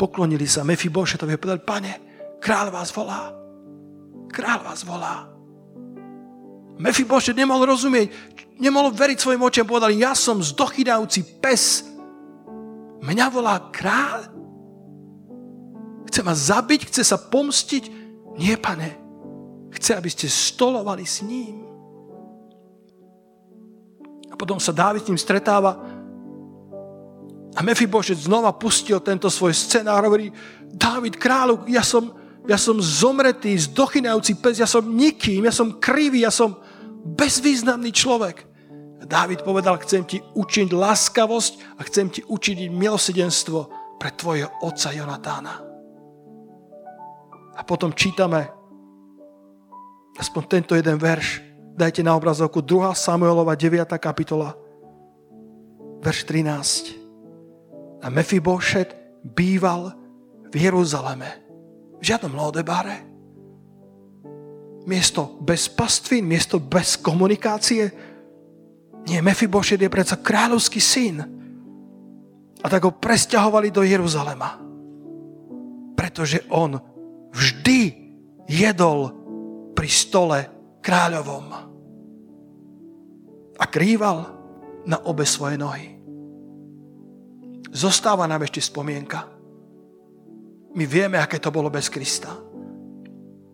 poklonili 0.00 0.48
sa 0.48 0.64
Mefibošetovi 0.64 1.36
a 1.36 1.42
povedali, 1.42 1.60
pane, 1.60 1.92
kráľ 2.40 2.72
vás 2.72 2.88
volá. 2.96 3.36
Kráľ 4.32 4.58
vás 4.64 4.80
volá. 4.88 5.28
Mefibošet 6.80 7.36
nemohol 7.36 7.68
rozumieť, 7.68 8.08
nemohol 8.56 8.96
veriť 8.96 9.18
svojim 9.20 9.44
očiam, 9.44 9.68
povedali, 9.68 10.00
ja 10.00 10.16
som 10.16 10.40
zdochynajúci 10.40 11.36
pes. 11.36 11.91
Mňa 13.02 13.26
volá 13.34 13.58
kráľ? 13.74 14.30
Chce 16.06 16.20
ma 16.22 16.34
zabiť, 16.34 16.86
chce 16.86 17.02
sa 17.02 17.18
pomstiť? 17.18 17.84
Nie, 18.38 18.54
pane. 18.56 18.94
Chce, 19.74 19.98
aby 19.98 20.06
ste 20.06 20.30
stolovali 20.30 21.02
s 21.02 21.20
ním. 21.26 21.66
A 24.30 24.34
potom 24.38 24.62
sa 24.62 24.70
Dávid 24.70 25.02
s 25.02 25.08
ním 25.10 25.18
stretáva 25.18 25.76
a 27.52 27.60
Mefibošet 27.60 28.16
znova 28.16 28.52
pustil 28.56 28.96
tento 29.04 29.28
svoj 29.28 29.52
scenár, 29.52 30.08
hovorí, 30.08 30.32
Dávid 30.72 31.20
kráľu, 31.20 31.68
ja 31.68 31.84
som, 31.84 32.16
ja 32.48 32.56
som 32.56 32.80
zomretý, 32.80 33.52
zdochynajúci 33.60 34.40
pes, 34.40 34.56
ja 34.56 34.64
som 34.64 34.80
nikým, 34.88 35.44
ja 35.44 35.52
som 35.52 35.76
krivý, 35.76 36.24
ja 36.24 36.32
som 36.32 36.56
bezvýznamný 37.04 37.92
človek. 37.92 38.48
Dávid 39.02 39.42
povedal, 39.42 39.82
chcem 39.82 40.06
ti 40.06 40.22
učiť 40.22 40.70
láskavosť 40.70 41.78
a 41.78 41.80
chcem 41.86 42.06
ti 42.06 42.20
učiť 42.22 42.70
milosedenstvo 42.70 43.58
pre 43.98 44.10
tvojho 44.14 44.50
otca 44.62 44.94
Jonatána. 44.94 45.54
A 47.52 47.60
potom 47.66 47.92
čítame 47.92 48.48
aspoň 50.16 50.42
tento 50.48 50.72
jeden 50.78 50.96
verš. 50.96 51.42
Dajte 51.72 52.04
na 52.04 52.14
obrazovku 52.14 52.60
2. 52.60 52.92
Samuelova 52.92 53.56
9. 53.56 53.88
kapitola, 53.96 54.54
verš 56.04 56.20
13. 56.28 58.02
A 58.02 58.06
Mefibošet 58.10 58.92
býval 59.24 59.94
v 60.52 60.54
Jeruzaleme. 60.68 61.30
V 61.98 62.02
žiadnom 62.02 62.34
Lodebáre. 62.34 63.06
Miesto 64.82 65.38
bez 65.38 65.70
pastvín, 65.70 66.26
miesto 66.26 66.58
bez 66.58 66.98
komunikácie. 66.98 68.11
Nie, 69.02 69.18
Mefibošet 69.18 69.82
je 69.82 69.90
predsa 69.90 70.20
kráľovský 70.20 70.78
syn. 70.78 71.16
A 72.62 72.66
tak 72.70 72.86
ho 72.86 72.94
presťahovali 72.94 73.74
do 73.74 73.82
Jeruzalema. 73.82 74.54
Pretože 75.98 76.46
on 76.54 76.78
vždy 77.34 77.80
jedol 78.46 79.10
pri 79.74 79.88
stole 79.90 80.38
kráľovom. 80.78 81.46
A 83.58 83.64
krýval 83.66 84.18
na 84.86 84.98
obe 85.06 85.26
svoje 85.26 85.58
nohy. 85.58 85.98
Zostáva 87.72 88.28
nám 88.28 88.44
ešte 88.44 88.60
spomienka. 88.60 89.24
My 90.76 90.84
vieme, 90.84 91.16
aké 91.16 91.40
to 91.40 91.48
bolo 91.48 91.72
bez 91.72 91.88
Krista. 91.88 92.32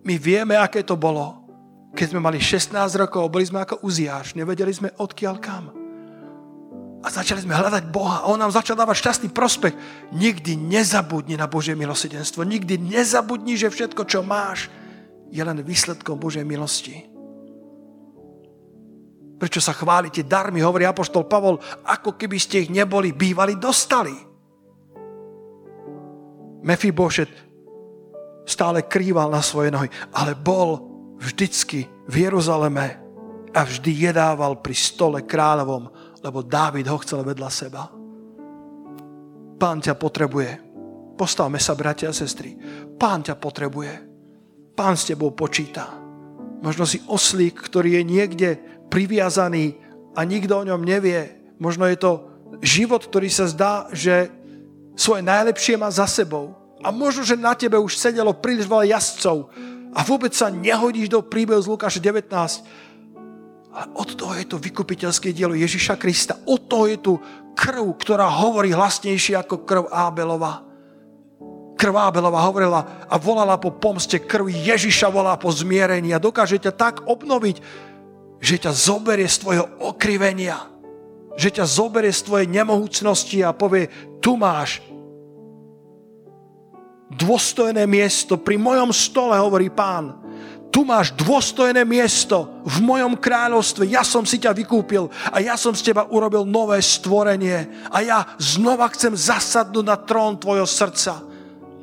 My 0.02 0.14
vieme, 0.18 0.58
aké 0.58 0.82
to 0.82 0.98
bolo, 0.98 1.37
keď 1.96 2.06
sme 2.12 2.20
mali 2.20 2.38
16 2.40 2.74
rokov, 3.00 3.32
boli 3.32 3.48
sme 3.48 3.64
ako 3.64 3.80
uziáš, 3.80 4.36
nevedeli 4.36 4.72
sme 4.72 4.92
odkiaľ 4.96 5.36
kam. 5.40 5.72
A 6.98 7.06
začali 7.14 7.46
sme 7.46 7.54
hľadať 7.54 7.94
Boha 7.94 8.26
a 8.26 8.28
On 8.28 8.36
nám 8.36 8.50
začal 8.50 8.74
dávať 8.74 9.06
šťastný 9.06 9.28
prospech. 9.30 9.74
Nikdy 10.12 10.58
nezabudni 10.58 11.38
na 11.38 11.46
Božie 11.46 11.78
milosedenstvo. 11.78 12.42
Nikdy 12.42 12.74
nezabudni, 12.74 13.54
že 13.54 13.70
všetko, 13.70 14.02
čo 14.02 14.26
máš, 14.26 14.66
je 15.30 15.38
len 15.38 15.62
výsledkom 15.62 16.18
Božej 16.18 16.42
milosti. 16.42 17.06
Prečo 19.38 19.62
sa 19.62 19.70
chválite 19.70 20.26
darmi, 20.26 20.58
hovorí 20.58 20.82
Apoštol 20.82 21.30
Pavol, 21.30 21.62
ako 21.86 22.18
keby 22.18 22.38
ste 22.42 22.66
ich 22.66 22.70
neboli 22.74 23.14
bývali 23.14 23.54
dostali. 23.54 24.10
Mefibošet 26.66 27.30
stále 28.42 28.82
krýval 28.90 29.30
na 29.30 29.38
svoje 29.38 29.70
nohy, 29.70 29.86
ale 30.10 30.34
bol 30.34 30.97
vždycky 31.18 31.90
v 32.06 32.14
Jeruzaleme 32.26 32.98
a 33.52 33.60
vždy 33.66 34.10
jedával 34.10 34.62
pri 34.62 34.74
stole 34.74 35.26
kráľovom, 35.26 35.90
lebo 36.22 36.46
Dávid 36.46 36.86
ho 36.86 36.98
chcel 37.02 37.26
vedľa 37.26 37.50
seba. 37.50 37.90
Pán 39.58 39.82
ťa 39.82 39.98
potrebuje. 39.98 40.50
Postavme 41.18 41.58
sa, 41.58 41.74
bratia 41.74 42.14
a 42.14 42.14
sestry. 42.14 42.54
Pán 42.94 43.26
ťa 43.26 43.34
potrebuje. 43.34 43.92
Pán 44.78 44.94
s 44.94 45.10
tebou 45.10 45.34
počíta. 45.34 45.90
Možno 46.62 46.86
si 46.86 47.02
oslík, 47.10 47.58
ktorý 47.58 47.98
je 47.98 48.02
niekde 48.06 48.48
priviazaný 48.86 49.78
a 50.14 50.22
nikto 50.22 50.62
o 50.62 50.66
ňom 50.66 50.82
nevie. 50.86 51.42
Možno 51.58 51.90
je 51.90 51.98
to 51.98 52.12
život, 52.62 53.02
ktorý 53.02 53.26
sa 53.26 53.50
zdá, 53.50 53.90
že 53.90 54.30
svoje 54.94 55.26
najlepšie 55.26 55.74
má 55.74 55.90
za 55.90 56.06
sebou. 56.06 56.54
A 56.78 56.94
možno, 56.94 57.26
že 57.26 57.34
na 57.34 57.58
tebe 57.58 57.74
už 57.74 57.98
sedelo 57.98 58.30
príliš 58.30 58.70
veľa 58.70 58.94
jazdcov 58.94 59.50
a 59.94 60.00
vôbec 60.04 60.36
sa 60.36 60.52
nehodíš 60.52 61.08
do 61.08 61.24
príbehu 61.24 61.60
z 61.60 61.70
Lukáša 61.70 62.00
19. 62.00 62.28
Ale 63.68 63.86
od 63.94 64.08
toho 64.16 64.32
je 64.36 64.46
to 64.48 64.56
vykupiteľské 64.56 65.32
dielo 65.32 65.54
Ježiša 65.54 66.00
Krista. 66.00 66.34
Od 66.48 66.60
toho 66.66 66.84
je 66.88 66.98
tu 66.98 67.12
krv, 67.56 67.84
ktorá 68.00 68.26
hovorí 68.28 68.72
hlasnejšie 68.72 69.36
ako 69.38 69.64
krv 69.64 69.84
Ábelova. 69.92 70.64
Krv 71.78 71.94
Ábelova 71.94 72.42
hovorila 72.42 72.80
a 73.06 73.14
volala 73.22 73.54
po 73.54 73.70
pomste, 73.70 74.18
krv 74.18 74.50
Ježiša 74.50 75.14
volá 75.14 75.38
po 75.38 75.54
zmierení 75.54 76.10
a 76.10 76.22
dokáže 76.22 76.58
ťa 76.58 76.72
tak 76.74 76.94
obnoviť, 77.06 77.56
že 78.42 78.56
ťa 78.58 78.72
zoberie 78.74 79.30
z 79.30 79.36
tvojho 79.46 79.66
okrivenia, 79.86 80.58
že 81.38 81.54
ťa 81.54 81.64
zoberie 81.66 82.10
z 82.10 82.26
tvojej 82.26 82.48
nemohúcnosti 82.50 83.46
a 83.46 83.54
povie, 83.54 83.86
tu 84.18 84.34
máš 84.34 84.82
dôstojné 87.12 87.84
miesto. 87.88 88.36
Pri 88.36 88.60
mojom 88.60 88.92
stole, 88.92 89.36
hovorí 89.40 89.72
pán, 89.72 90.14
tu 90.68 90.84
máš 90.84 91.16
dôstojné 91.16 91.80
miesto 91.88 92.60
v 92.68 92.84
mojom 92.84 93.16
kráľovstve. 93.16 93.88
Ja 93.88 94.04
som 94.04 94.28
si 94.28 94.36
ťa 94.36 94.52
vykúpil 94.52 95.08
a 95.32 95.40
ja 95.40 95.56
som 95.56 95.72
z 95.72 95.90
teba 95.90 96.04
urobil 96.12 96.44
nové 96.44 96.76
stvorenie. 96.84 97.88
A 97.88 98.04
ja 98.04 98.18
znova 98.36 98.92
chcem 98.92 99.16
zasadnúť 99.16 99.84
na 99.84 99.96
trón 99.96 100.36
tvojho 100.36 100.68
srdca. 100.68 101.24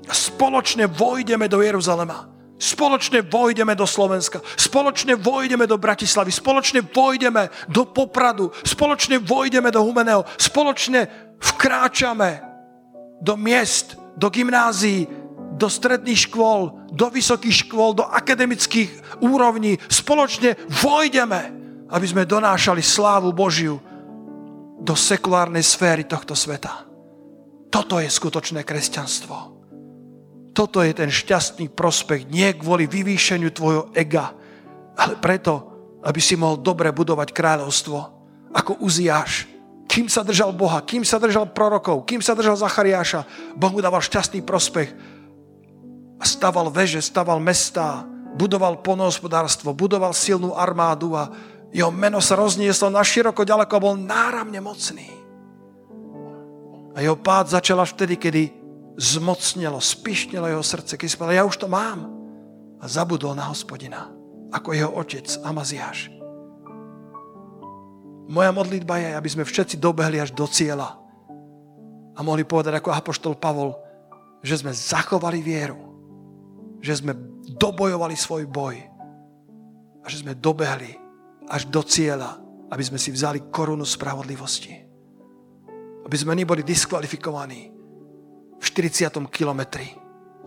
Spoločne 0.06 0.86
vojdeme 0.86 1.50
do 1.50 1.66
Jeruzalema. 1.66 2.30
Spoločne 2.56 3.20
vojdeme 3.20 3.76
do 3.76 3.84
Slovenska, 3.84 4.40
spoločne 4.56 5.20
vojdeme 5.20 5.68
do 5.68 5.76
Bratislavy, 5.76 6.32
spoločne 6.32 6.88
vojdeme 6.88 7.52
do 7.68 7.84
Popradu, 7.84 8.48
spoločne 8.64 9.20
vojdeme 9.20 9.76
do 9.76 9.84
Humeného, 9.84 10.24
spoločne 10.40 11.36
vkráčame 11.36 12.40
do 13.20 13.36
miest, 13.36 14.00
do 14.16 14.28
gymnázií, 14.32 15.08
do 15.56 15.72
stredných 15.72 16.28
škôl, 16.28 16.92
do 16.92 17.08
vysokých 17.08 17.68
škôl, 17.68 17.96
do 17.96 18.04
akademických 18.04 19.22
úrovní. 19.24 19.80
Spoločne 19.88 20.60
vojdeme, 20.84 21.42
aby 21.92 22.06
sme 22.08 22.28
donášali 22.28 22.84
slávu 22.84 23.32
Božiu 23.32 23.80
do 24.82 24.94
sekulárnej 24.94 25.64
sféry 25.64 26.04
tohto 26.04 26.36
sveta. 26.36 26.84
Toto 27.72 28.00
je 28.00 28.08
skutočné 28.12 28.68
kresťanstvo. 28.68 29.56
Toto 30.56 30.80
je 30.80 30.96
ten 30.96 31.12
šťastný 31.12 31.68
prospech, 31.76 32.32
nie 32.32 32.48
kvôli 32.56 32.88
vyvýšeniu 32.88 33.52
tvojho 33.52 33.92
ega, 33.92 34.32
ale 34.96 35.20
preto, 35.20 35.76
aby 36.04 36.20
si 36.24 36.40
mohol 36.40 36.64
dobre 36.64 36.96
budovať 36.96 37.36
kráľovstvo, 37.36 37.98
ako 38.56 38.80
Uziáš, 38.80 39.52
kým 39.96 40.12
sa 40.12 40.28
držal 40.28 40.52
Boha, 40.52 40.84
kým 40.84 41.08
sa 41.08 41.16
držal 41.16 41.56
prorokov, 41.56 42.04
kým 42.04 42.20
sa 42.20 42.36
držal 42.36 42.60
Zachariáša, 42.60 43.56
Boh 43.56 43.72
mu 43.72 43.80
dával 43.80 44.04
šťastný 44.04 44.44
prospech. 44.44 44.92
A 46.20 46.24
staval 46.28 46.68
veže, 46.68 47.00
staval 47.00 47.40
mestá, 47.40 48.04
budoval 48.36 48.84
ponohospodárstvo, 48.84 49.72
budoval 49.72 50.12
silnú 50.12 50.52
armádu 50.52 51.16
a 51.16 51.32
jeho 51.72 51.96
meno 51.96 52.20
sa 52.20 52.36
roznieslo 52.36 52.92
na 52.92 53.00
široko 53.08 53.48
ďaleko 53.48 53.72
a 53.72 53.84
bol 53.84 53.96
náramne 53.96 54.60
mocný. 54.60 55.08
A 56.92 57.00
jeho 57.00 57.16
pád 57.16 57.56
začal 57.56 57.80
až 57.80 57.96
vtedy, 57.96 58.20
kedy 58.20 58.44
zmocnilo, 59.00 59.80
spišnilo 59.80 60.52
jeho 60.52 60.64
srdce, 60.64 61.00
keď 61.00 61.08
si 61.08 61.16
povedal, 61.16 61.40
ja 61.40 61.48
už 61.48 61.56
to 61.56 61.68
mám. 61.72 62.12
A 62.84 62.86
zabudol 62.92 63.32
na 63.32 63.48
hospodina, 63.48 64.12
ako 64.52 64.76
jeho 64.76 64.92
otec 64.92 65.28
Amaziáš. 65.44 66.15
Moja 68.26 68.50
modlitba 68.50 68.98
je, 68.98 69.10
aby 69.14 69.30
sme 69.30 69.46
všetci 69.46 69.78
dobehli 69.78 70.18
až 70.18 70.34
do 70.34 70.50
cieľa 70.50 70.98
a 72.16 72.20
mohli 72.26 72.42
povedať 72.42 72.82
ako 72.82 72.90
apoštol 72.90 73.34
Pavol, 73.38 73.78
že 74.42 74.62
sme 74.62 74.74
zachovali 74.74 75.46
vieru, 75.46 75.78
že 76.82 76.98
sme 76.98 77.14
dobojovali 77.58 78.18
svoj 78.18 78.50
boj 78.50 78.82
a 80.02 80.06
že 80.10 80.26
sme 80.26 80.34
dobehli 80.34 80.98
až 81.50 81.70
do 81.70 81.86
cieľa, 81.86 82.42
aby 82.74 82.82
sme 82.82 82.98
si 82.98 83.14
vzali 83.14 83.54
korunu 83.54 83.86
spravodlivosti. 83.86 84.74
Aby 86.06 86.18
sme 86.18 86.38
neboli 86.38 86.62
diskvalifikovaní 86.66 87.74
v 88.58 88.64
40. 88.64 89.22
kilometri, 89.30 89.86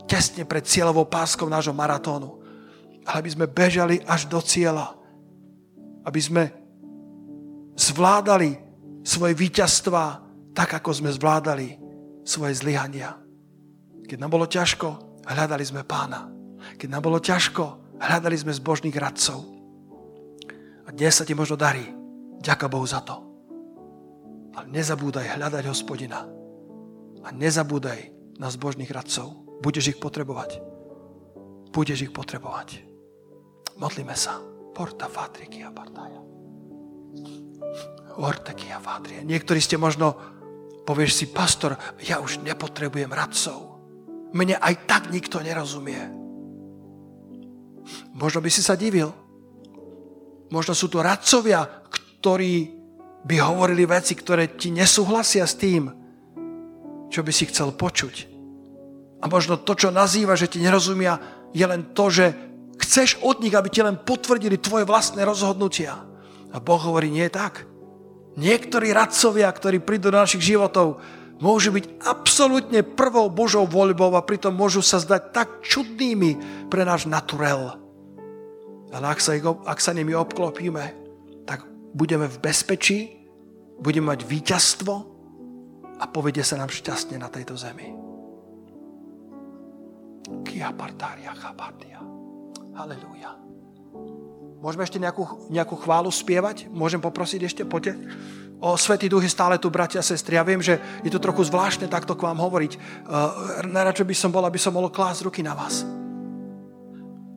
tesne 0.07 0.43
pred 0.47 0.67
cieľovou 0.67 1.07
páskou 1.07 1.47
nášho 1.47 1.75
maratónu, 1.75 2.43
ale 3.07 3.23
aby 3.23 3.31
sme 3.31 3.47
bežali 3.47 4.03
až 4.03 4.27
do 4.27 4.43
cieľa, 4.43 4.99
aby 6.03 6.21
sme 6.23 6.43
zvládali 7.79 8.59
svoje 9.07 9.39
víťazstva 9.39 10.27
tak, 10.51 10.83
ako 10.83 10.91
sme 10.91 11.15
zvládali 11.15 11.79
svoje 12.27 12.59
zlyhania. 12.59 13.15
Keď 14.11 14.19
nám 14.19 14.35
bolo 14.35 14.51
ťažko, 14.51 15.23
hľadali 15.25 15.63
sme 15.63 15.87
pána. 15.87 16.27
Keď 16.75 16.89
nám 16.91 17.03
bolo 17.07 17.23
ťažko, 17.23 17.97
hľadali 18.03 18.35
sme 18.35 18.51
zbožných 18.51 18.99
radcov. 18.99 19.47
A 20.85 20.93
dnes 20.93 21.15
sa 21.15 21.23
ti 21.23 21.39
možno 21.39 21.55
darí. 21.55 21.87
Ďaká 22.43 22.67
Bohu 22.67 22.85
za 22.85 23.05
to. 23.07 23.23
Ale 24.59 24.67
nezabúdaj 24.75 25.39
hľadať 25.39 25.65
hospodina. 25.71 26.27
A 27.23 27.29
nezabúdaj 27.31 28.11
na 28.43 28.49
zbožných 28.51 28.91
radcov. 28.91 29.61
Budeš 29.63 29.95
ich 29.95 29.99
potrebovať. 30.03 30.59
Budeš 31.71 32.09
ich 32.09 32.13
potrebovať. 32.15 32.83
Modlíme 33.79 34.17
sa. 34.19 34.43
Porta 34.75 35.07
fatriky 35.11 35.63
a 35.63 35.71
partaja. 35.71 36.19
Ortekia 38.19 38.83
Vádrie. 38.83 39.23
Niektorí 39.23 39.63
ste 39.63 39.79
možno, 39.79 40.19
povieš 40.83 41.13
si, 41.23 41.27
pastor, 41.31 41.79
ja 42.03 42.19
už 42.19 42.43
nepotrebujem 42.43 43.15
radcov. 43.15 43.79
Mne 44.35 44.59
aj 44.59 44.75
tak 44.91 45.03
nikto 45.15 45.39
nerozumie. 45.39 45.99
Možno 48.19 48.43
by 48.43 48.51
si 48.51 48.61
sa 48.61 48.75
divil. 48.75 49.15
Možno 50.51 50.75
sú 50.75 50.91
to 50.91 51.05
radcovia, 51.05 51.63
ktorí 52.19 52.75
by 53.23 53.37
hovorili 53.39 53.85
veci, 53.85 54.17
ktoré 54.17 54.57
ti 54.59 54.73
nesúhlasia 54.75 55.45
s 55.45 55.55
tým, 55.61 55.87
čo 57.09 57.21
by 57.21 57.33
si 57.33 57.45
chcel 57.49 57.77
počuť. 57.77 58.15
A 59.21 59.25
možno 59.27 59.61
to, 59.61 59.75
čo 59.75 59.95
nazýva, 59.95 60.39
že 60.39 60.49
ti 60.49 60.63
nerozumia, 60.63 61.19
je 61.53 61.65
len 61.65 61.93
to, 61.93 62.09
že 62.09 62.33
chceš 62.79 63.19
od 63.21 63.43
nich, 63.43 63.53
aby 63.53 63.69
ti 63.69 63.85
len 63.85 63.99
potvrdili 64.01 64.57
tvoje 64.61 64.89
vlastné 64.89 65.27
rozhodnutia. 65.27 66.08
A 66.53 66.57
Boh 66.61 66.81
hovorí, 66.81 67.13
nie 67.13 67.29
je 67.29 67.37
tak. 67.37 67.69
Niektorí 68.39 68.95
radcovia, 68.95 69.51
ktorí 69.51 69.83
prídu 69.83 70.15
do 70.15 70.23
našich 70.23 70.55
životov, 70.55 71.03
môžu 71.43 71.75
byť 71.75 72.07
absolútne 72.07 72.83
prvou 72.83 73.31
Božou 73.31 73.67
voľbou 73.67 74.15
a 74.15 74.23
pritom 74.23 74.55
môžu 74.55 74.83
sa 74.83 75.03
zdať 75.03 75.23
tak 75.35 75.49
čudnými 75.63 76.67
pre 76.71 76.87
náš 76.87 77.11
naturel. 77.11 77.79
Ale 78.89 79.05
ak 79.11 79.21
sa, 79.21 79.37
ak 79.43 79.79
sa 79.83 79.93
nimi 79.93 80.17
obklopíme, 80.17 80.85
tak 81.45 81.67
budeme 81.93 82.31
v 82.31 82.37
bezpečí, 82.41 82.99
budeme 83.79 84.15
mať 84.15 84.25
víťazstvo 84.25 84.95
a 85.99 86.05
povedie 86.07 86.47
sa 86.47 86.57
nám 86.57 86.71
šťastne 86.71 87.19
na 87.19 87.29
tejto 87.29 87.59
zemi. 87.59 87.91
Kia 90.47 90.71
partária 90.77 91.33
chabatia. 91.35 92.01
Halelujá. 92.77 93.48
Môžeme 94.59 94.83
ešte 94.83 94.99
nejakú, 94.99 95.51
nejakú 95.55 95.79
chválu 95.79 96.11
spievať? 96.11 96.67
Môžem 96.67 96.99
poprosiť 96.99 97.41
ešte? 97.47 97.63
Poďte. 97.63 97.95
O 98.59 98.75
Svetý 98.75 99.07
Duch 99.07 99.23
je 99.23 99.31
stále 99.31 99.55
tu, 99.63 99.71
bratia 99.71 100.03
a 100.03 100.07
sestry. 100.07 100.35
Ja 100.35 100.43
viem, 100.43 100.59
že 100.59 100.83
je 101.07 101.15
to 101.15 101.23
trochu 101.23 101.47
zvláštne 101.47 101.87
takto 101.87 102.19
k 102.19 102.27
vám 102.27 102.43
hovoriť. 102.43 102.73
Uh, 102.75 103.63
najradšej 103.71 104.07
by 104.11 104.17
som 104.19 104.35
bol, 104.35 104.43
aby 104.43 104.59
som 104.59 104.75
mohol 104.75 104.91
klásť 104.91 105.31
ruky 105.31 105.47
na 105.47 105.55
vás. 105.55 105.87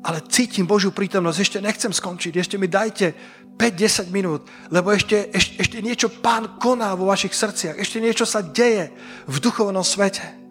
Ale 0.01 0.25
cítim 0.25 0.65
Božiu 0.65 0.89
prítomnosť. 0.89 1.37
Ešte 1.37 1.59
nechcem 1.61 1.93
skončiť. 1.93 2.33
Ešte 2.41 2.57
mi 2.57 2.65
dajte 2.65 3.13
5-10 3.53 4.09
minút, 4.09 4.49
lebo 4.73 4.89
ešte, 4.89 5.29
ešte, 5.29 5.61
ešte 5.61 5.77
niečo 5.85 6.09
Pán 6.09 6.57
koná 6.57 6.97
vo 6.97 7.05
vašich 7.05 7.37
srdciach. 7.37 7.77
Ešte 7.77 8.01
niečo 8.01 8.25
sa 8.25 8.41
deje 8.41 8.89
v 9.29 9.37
duchovnom 9.37 9.85
svete. 9.85 10.41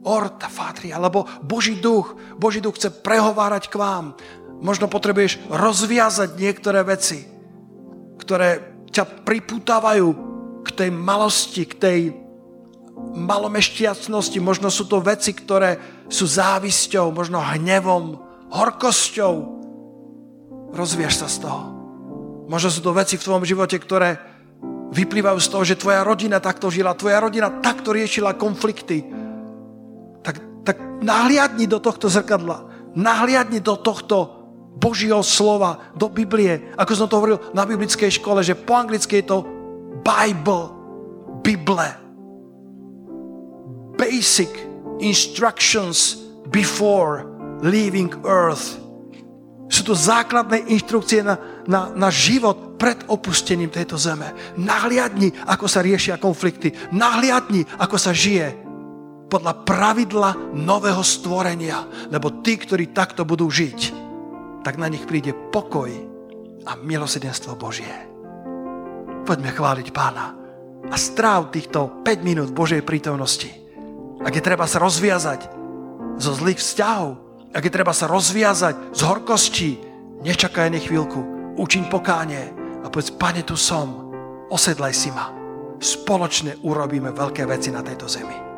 Orta 0.00 0.48
Fatria, 0.48 0.96
lebo 0.96 1.28
Boží 1.44 1.76
duch, 1.76 2.16
Boží 2.40 2.64
duch 2.64 2.80
chce 2.80 2.88
prehovárať 2.88 3.68
k 3.68 3.76
vám. 3.76 4.16
Možno 4.60 4.92
potrebuješ 4.92 5.40
rozviazať 5.48 6.36
niektoré 6.36 6.84
veci, 6.84 7.24
ktoré 8.20 8.60
ťa 8.92 9.24
pripútavajú 9.24 10.08
k 10.60 10.68
tej 10.76 10.90
malosti, 10.92 11.64
k 11.64 11.74
tej 11.80 11.98
malomešťacnosti. 13.16 14.38
Možno 14.44 14.68
sú 14.68 14.84
to 14.84 15.00
veci, 15.00 15.32
ktoré 15.32 15.80
sú 16.12 16.28
závisťou, 16.28 17.08
možno 17.10 17.40
hnevom, 17.40 18.20
horkosťou. 18.52 19.34
Rozviaž 20.76 21.24
sa 21.24 21.28
z 21.30 21.48
toho. 21.48 21.62
Možno 22.50 22.68
sú 22.68 22.80
to 22.82 22.92
veci 22.92 23.16
v 23.16 23.24
tvojom 23.24 23.46
živote, 23.46 23.78
ktoré 23.78 24.18
vyplývajú 24.90 25.38
z 25.38 25.48
toho, 25.48 25.62
že 25.62 25.78
tvoja 25.78 26.02
rodina 26.02 26.42
takto 26.42 26.66
žila, 26.66 26.98
tvoja 26.98 27.22
rodina 27.22 27.48
takto 27.62 27.94
riešila 27.94 28.34
konflikty. 28.34 29.06
Tak, 30.20 30.66
tak 30.66 30.76
nahliadni 31.00 31.70
do 31.70 31.78
tohto 31.78 32.10
zrkadla. 32.10 32.66
Nahliadni 32.98 33.62
do 33.62 33.78
tohto 33.78 34.39
Božieho 34.80 35.20
slova 35.20 35.92
do 35.92 36.08
Biblie, 36.08 36.72
ako 36.80 36.92
som 36.96 37.06
to 37.06 37.20
hovoril 37.20 37.38
na 37.52 37.68
biblickej 37.68 38.08
škole, 38.08 38.40
že 38.40 38.56
po 38.56 38.80
anglicky 38.80 39.20
je 39.20 39.28
to 39.28 39.38
Bible, 40.00 40.72
Bible. 41.44 41.92
Basic 44.00 44.48
instructions 45.04 46.16
before 46.48 47.28
leaving 47.60 48.08
earth. 48.24 48.80
Sú 49.70 49.86
to 49.86 49.94
základné 49.94 50.66
inštrukcie 50.66 51.22
na, 51.22 51.38
na, 51.68 51.92
na 51.94 52.08
život 52.10 52.74
pred 52.80 52.96
opustením 53.06 53.70
tejto 53.70 54.00
zeme. 54.00 54.32
Nahliadni, 54.58 55.30
ako 55.46 55.68
sa 55.68 55.84
riešia 55.84 56.18
konflikty. 56.18 56.72
Nahliadni, 56.90 57.62
ako 57.78 57.96
sa 58.00 58.10
žije 58.10 58.56
podľa 59.30 59.62
pravidla 59.62 60.56
nového 60.58 61.04
stvorenia. 61.06 61.86
Lebo 62.10 62.42
tí, 62.42 62.58
ktorí 62.58 62.90
takto 62.90 63.22
budú 63.22 63.46
žiť, 63.46 63.99
tak 64.60 64.76
na 64.76 64.88
nich 64.88 65.04
príde 65.08 65.32
pokoj 65.32 65.88
a 66.68 66.76
milosedenstvo 66.76 67.56
Božie. 67.56 67.90
Poďme 69.24 69.52
chváliť 69.52 69.88
pána 69.92 70.36
a 70.90 70.96
stráv 70.96 71.52
týchto 71.52 72.02
5 72.04 72.26
minút 72.26 72.50
Božej 72.52 72.84
prítomnosti. 72.84 73.48
Ak 74.20 74.32
je 74.36 74.42
treba 74.44 74.68
sa 74.68 74.80
rozviazať 74.82 75.48
zo 76.20 76.32
zlých 76.36 76.60
vzťahov, 76.60 77.08
ak 77.56 77.62
je 77.64 77.72
treba 77.72 77.96
sa 77.96 78.04
rozviazať 78.10 78.92
z 78.92 79.00
horkostí, 79.00 79.70
nečakaj 80.20 80.68
ani 80.68 80.80
chvíľku, 80.80 81.20
učiň 81.56 81.88
pokánie 81.88 82.52
a 82.84 82.86
povedz, 82.92 83.12
pane, 83.16 83.40
tu 83.44 83.56
som, 83.56 84.12
osedlaj 84.52 84.92
si 84.92 85.08
ma. 85.12 85.32
Spoločne 85.80 86.60
urobíme 86.60 87.08
veľké 87.16 87.48
veci 87.48 87.72
na 87.72 87.80
tejto 87.80 88.04
zemi. 88.04 88.49